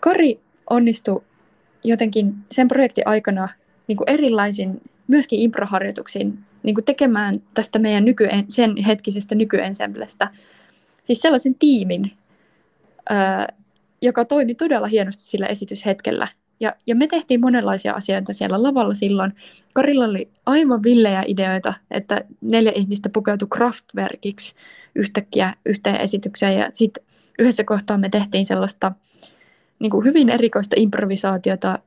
Kari 0.00 0.40
onnistui 0.70 1.24
jotenkin 1.84 2.34
sen 2.50 2.68
projektin 2.68 3.06
aikana 3.06 3.48
niin 3.88 3.96
kuin 3.96 4.10
erilaisin 4.10 4.80
myöskin 5.08 5.40
improharjoituksiin 5.40 6.38
niin 6.62 6.74
kuin 6.74 6.84
tekemään 6.84 7.42
tästä 7.54 7.78
meidän 7.78 8.04
nyky, 8.04 8.28
sen 8.48 8.76
hetkisestä 8.76 9.34
nykyensemblestä 9.34 10.28
siis 11.08 11.20
sellaisen 11.20 11.54
tiimin, 11.54 12.12
ää, 13.10 13.48
joka 14.02 14.24
toimi 14.24 14.54
todella 14.54 14.86
hienosti 14.86 15.22
sillä 15.22 15.46
esityshetkellä. 15.46 16.28
Ja, 16.60 16.74
ja 16.86 16.94
me 16.94 17.06
tehtiin 17.06 17.40
monenlaisia 17.40 17.92
asioita 17.92 18.32
siellä 18.32 18.62
lavalla 18.62 18.94
silloin. 18.94 19.32
Karilla 19.72 20.04
oli 20.04 20.28
aivan 20.46 20.82
villejä 20.82 21.24
ideoita, 21.26 21.74
että 21.90 22.24
neljä 22.40 22.72
ihmistä 22.74 23.08
pukeutui 23.08 23.48
Kraftwerkiksi 23.50 24.54
yhtäkkiä 24.94 25.54
yhteen 25.66 26.00
esitykseen. 26.00 26.58
Ja 26.58 26.70
sitten 26.72 27.04
yhdessä 27.38 27.64
kohtaa 27.64 27.98
me 27.98 28.08
tehtiin 28.08 28.46
sellaista– 28.46 28.92
niin 29.78 29.90
kuin 29.90 30.04
hyvin 30.04 30.28
erikoista 30.28 30.76
improvisaatiota 30.78 31.78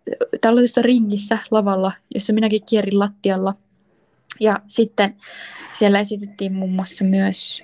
tällaisessa 0.41 0.81
ringissä 0.81 1.37
lavalla, 1.51 1.91
jossa 2.13 2.33
minäkin 2.33 2.61
kierin 2.69 2.99
lattialla. 2.99 3.53
Ja 4.39 4.57
sitten 4.67 5.15
siellä 5.73 5.99
esitettiin 5.99 6.53
muun 6.53 6.71
muassa 6.71 7.03
myös, 7.03 7.63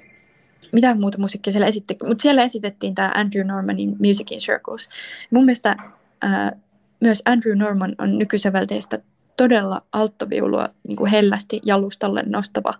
mitä 0.71 0.95
muuta 0.95 1.17
musiikkia 1.17 1.51
siellä 1.51 1.67
esitettiin, 1.67 2.07
mutta 2.07 2.21
siellä 2.21 2.43
esitettiin 2.43 2.95
tämä 2.95 3.11
Andrew 3.15 3.47
Normanin 3.47 3.95
Music 3.99 4.31
in 4.31 4.39
Circles. 4.39 4.89
Mun 5.31 5.45
mielestä 5.45 5.75
ää, 6.21 6.51
myös 6.99 7.21
Andrew 7.25 7.57
Norman 7.57 7.95
on 7.97 8.17
nykysävelteistä 8.17 8.99
todella 9.37 9.81
alttoviulua 9.91 10.69
niin 10.87 10.95
kuin 10.97 11.11
hellästi 11.11 11.61
jalustalle 11.65 12.23
nostava 12.25 12.73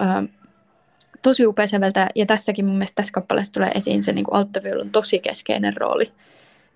ää, 0.00 0.22
tosi 1.22 1.46
upea 1.46 1.66
säveltäjä. 1.66 2.08
Ja 2.14 2.26
tässäkin 2.26 2.64
mun 2.64 2.74
mielestä 2.74 2.94
tässä 2.94 3.12
kappaleessa 3.12 3.52
tulee 3.52 3.70
esiin 3.74 4.02
se 4.02 4.12
niin 4.12 4.24
kuin 4.24 4.34
alttoviulun 4.34 4.90
tosi 4.90 5.18
keskeinen 5.18 5.76
rooli 5.76 6.12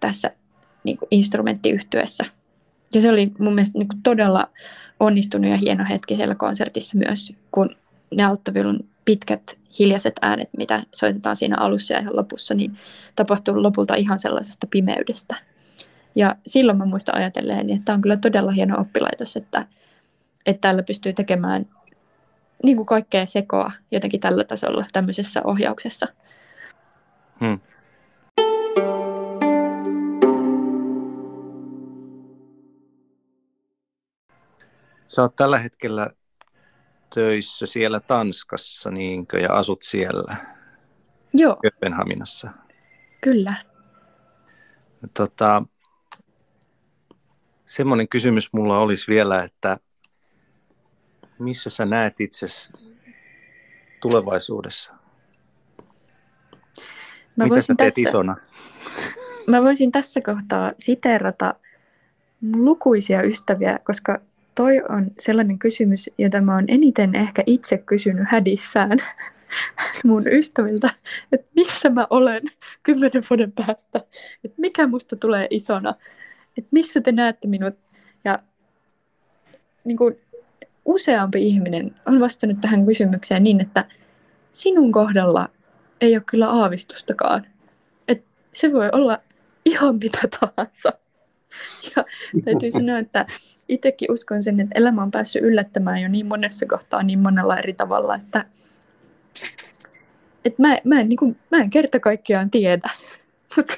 tässä 0.06 0.30
niin 0.84 0.98
kuin 0.98 1.08
instrumenttiyhtyessä. 1.10 2.24
Ja 2.94 3.00
se 3.00 3.10
oli 3.10 3.32
mun 3.38 3.54
mielestä 3.54 3.78
niin 3.78 3.88
kuin 3.88 4.02
todella 4.02 4.48
onnistunut 5.00 5.50
ja 5.50 5.56
hieno 5.56 5.84
hetki 5.88 6.16
siellä 6.16 6.34
konsertissa 6.34 6.98
myös, 6.98 7.32
kun 7.50 7.76
ne 8.14 8.24
alttavilun 8.24 8.88
pitkät 9.04 9.58
hiljaiset 9.78 10.14
äänet, 10.22 10.48
mitä 10.56 10.82
soitetaan 10.94 11.36
siinä 11.36 11.56
alussa 11.58 11.94
ja 11.94 12.00
ihan 12.00 12.16
lopussa, 12.16 12.54
niin 12.54 12.76
tapahtuu 13.16 13.62
lopulta 13.62 13.94
ihan 13.94 14.18
sellaisesta 14.18 14.66
pimeydestä. 14.70 15.36
Ja 16.14 16.36
silloin 16.46 16.78
mä 16.78 16.86
muistan 16.86 17.14
ajatelleen, 17.14 17.70
että 17.70 17.84
tämä 17.84 17.94
on 17.94 18.02
kyllä 18.02 18.16
todella 18.16 18.50
hieno 18.50 18.80
oppilaitos, 18.80 19.36
että, 19.36 19.66
että 20.46 20.60
täällä 20.60 20.82
pystyy 20.82 21.12
tekemään 21.12 21.66
niin 22.62 22.76
kuin 22.76 22.86
kaikkea 22.86 23.26
sekoa 23.26 23.72
jotenkin 23.90 24.20
tällä 24.20 24.44
tasolla 24.44 24.86
tämmöisessä 24.92 25.40
ohjauksessa. 25.44 26.08
Hmm. 27.40 27.60
Sä 35.14 35.22
oot 35.22 35.36
tällä 35.36 35.58
hetkellä 35.58 36.10
töissä 37.14 37.66
siellä 37.66 38.00
Tanskassa, 38.00 38.90
niinkö, 38.90 39.38
ja 39.38 39.52
asut 39.52 39.82
siellä 39.82 40.36
Joo. 41.34 41.56
Kööpenhaminassa. 41.62 42.50
Kyllä. 43.20 43.54
Tota, 45.14 45.62
semmoinen 47.66 48.08
kysymys 48.08 48.52
mulla 48.52 48.78
olisi 48.78 49.10
vielä, 49.10 49.42
että 49.42 49.78
missä 51.38 51.70
sä 51.70 51.86
näet 51.86 52.20
itsesi 52.20 52.72
tulevaisuudessa? 54.00 54.92
Mä 57.36 57.44
Mitä 57.44 57.62
sä 57.62 57.74
teet 57.78 57.94
tässä, 57.94 58.10
isona? 58.10 58.36
Mä 59.46 59.62
voisin 59.62 59.92
tässä 59.92 60.20
kohtaa 60.20 60.72
siteerata 60.78 61.54
lukuisia 62.56 63.22
ystäviä, 63.22 63.78
koska 63.84 64.20
toi 64.54 64.82
on 64.88 65.10
sellainen 65.18 65.58
kysymys, 65.58 66.10
jota 66.18 66.40
mä 66.40 66.54
oon 66.54 66.64
eniten 66.68 67.14
ehkä 67.14 67.42
itse 67.46 67.78
kysynyt 67.78 68.24
hädissään 68.28 68.98
mun 70.04 70.28
ystäviltä, 70.28 70.90
että 71.32 71.46
missä 71.56 71.90
mä 71.90 72.06
olen 72.10 72.42
kymmenen 72.82 73.22
vuoden 73.30 73.52
päästä, 73.52 74.00
että 74.44 74.60
mikä 74.60 74.86
musta 74.86 75.16
tulee 75.16 75.46
isona, 75.50 75.94
että 76.58 76.68
missä 76.70 77.00
te 77.00 77.12
näette 77.12 77.48
minut. 77.48 77.74
Ja 78.24 78.38
niin 79.84 79.96
kuin, 79.96 80.20
useampi 80.84 81.48
ihminen 81.48 81.94
on 82.06 82.20
vastannut 82.20 82.60
tähän 82.60 82.86
kysymykseen 82.86 83.44
niin, 83.44 83.60
että 83.60 83.84
sinun 84.52 84.92
kohdalla 84.92 85.48
ei 86.00 86.16
ole 86.16 86.22
kyllä 86.26 86.50
aavistustakaan. 86.50 87.46
Että 88.08 88.26
se 88.52 88.72
voi 88.72 88.88
olla 88.92 89.18
ihan 89.64 89.98
mitä 90.02 90.20
tahansa. 90.40 90.92
Ja 91.96 92.04
täytyy 92.44 92.70
sanoa, 92.70 92.98
että 92.98 93.26
itsekin 93.68 94.12
uskon 94.12 94.42
sen, 94.42 94.60
että 94.60 94.78
elämä 94.78 95.02
on 95.02 95.10
päässyt 95.10 95.42
yllättämään 95.42 96.02
jo 96.02 96.08
niin 96.08 96.26
monessa 96.26 96.66
kohtaa 96.66 97.02
niin 97.02 97.18
monella 97.18 97.58
eri 97.58 97.72
tavalla, 97.72 98.14
että, 98.14 98.44
että 100.44 100.62
mä, 100.62 100.78
mä, 100.84 101.00
en, 101.00 101.08
niin 101.08 101.16
kuin, 101.16 101.36
mä 101.50 101.58
en 101.58 101.70
kerta 101.70 102.00
kaikkiaan 102.00 102.50
tiedä, 102.50 102.90
mutta 103.56 103.74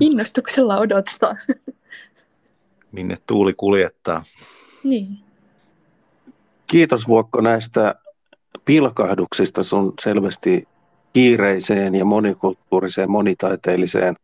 innostuksella 0.00 0.78
odottaa. 0.78 1.36
Minne 2.92 3.16
tuuli 3.26 3.54
kuljettaa. 3.56 4.24
Niin. 4.84 5.18
Kiitos 6.66 7.08
Vuokko 7.08 7.40
näistä 7.40 7.94
pilkahduksista 8.64 9.62
sun 9.62 9.94
selvästi 10.00 10.68
kiireiseen 11.12 11.94
ja 11.94 12.04
monikulttuuriseen, 12.04 13.10
monitaiteelliseen, 13.10 14.16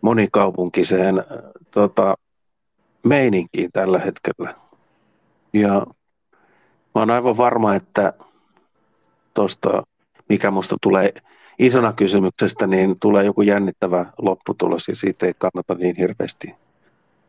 monikaupunkiseen 0.00 1.18
äh, 1.18 1.24
tota, 1.70 2.14
meininkiin 3.02 3.72
tällä 3.72 3.98
hetkellä. 3.98 4.54
Ja 5.52 5.86
mä 6.94 7.00
oon 7.00 7.10
aivan 7.10 7.36
varma, 7.36 7.74
että 7.74 8.12
tuosta, 9.34 9.82
mikä 10.28 10.50
musta 10.50 10.76
tulee 10.82 11.14
isona 11.58 11.92
kysymyksestä, 11.92 12.66
niin 12.66 13.00
tulee 13.00 13.24
joku 13.24 13.42
jännittävä 13.42 14.06
lopputulos 14.18 14.88
ja 14.88 14.96
siitä 14.96 15.26
ei 15.26 15.34
kannata 15.38 15.74
niin 15.74 15.96
hirveästi 15.96 16.54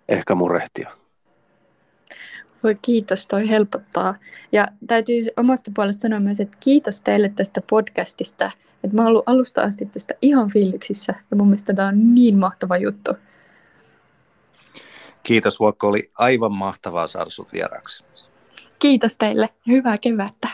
ehkä 0.10 0.36
murehtia. 0.36 0.92
Voi 2.64 2.76
kiitos, 2.82 3.28
toi 3.28 3.50
helpottaa. 3.50 4.16
Ja 4.52 4.68
täytyy 4.88 5.24
omasta 5.38 5.72
puolesta 5.76 6.02
sanoa 6.02 6.20
myös, 6.20 6.40
että 6.40 6.58
kiitos 6.60 7.02
teille 7.02 7.30
tästä 7.36 7.62
podcastista. 7.70 8.52
Että 8.84 8.96
mä 8.96 9.02
oon 9.02 9.08
ollut 9.10 9.30
alusta 9.30 9.62
asti 9.62 9.86
tästä 9.86 10.14
ihan 10.22 10.52
fiiliksissä 10.52 11.14
ja 11.32 11.38
mun 11.38 11.48
mielestä 11.48 11.74
tämä 11.74 11.88
on 11.88 12.16
niin 12.16 12.38
mahtava 12.38 12.78
juttu. 12.78 13.12
Kiitos 15.24 15.60
Vuokko, 15.60 15.88
oli 15.88 16.12
aivan 16.18 16.52
mahtavaa 16.52 17.08
saada 17.08 17.30
sut 17.30 17.54
vieraaksi. 17.54 18.04
Kiitos 18.80 19.18
teille 19.18 19.50
ja 19.66 19.74
hyvää 19.74 19.98
kevättä. 19.98 20.48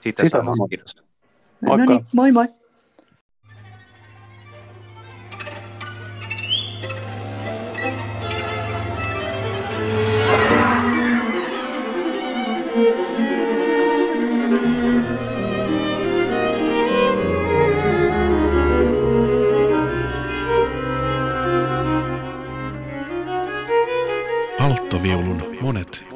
Sitä, 0.00 0.24
Sitä 0.24 0.42
samoin. 0.42 0.70
Kiitos. 0.70 0.96
Moikka. 1.60 1.86
No 1.86 1.92
niin, 1.92 2.06
moi 2.12 2.32
moi. 2.32 2.46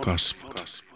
Kasvot. 0.04 0.93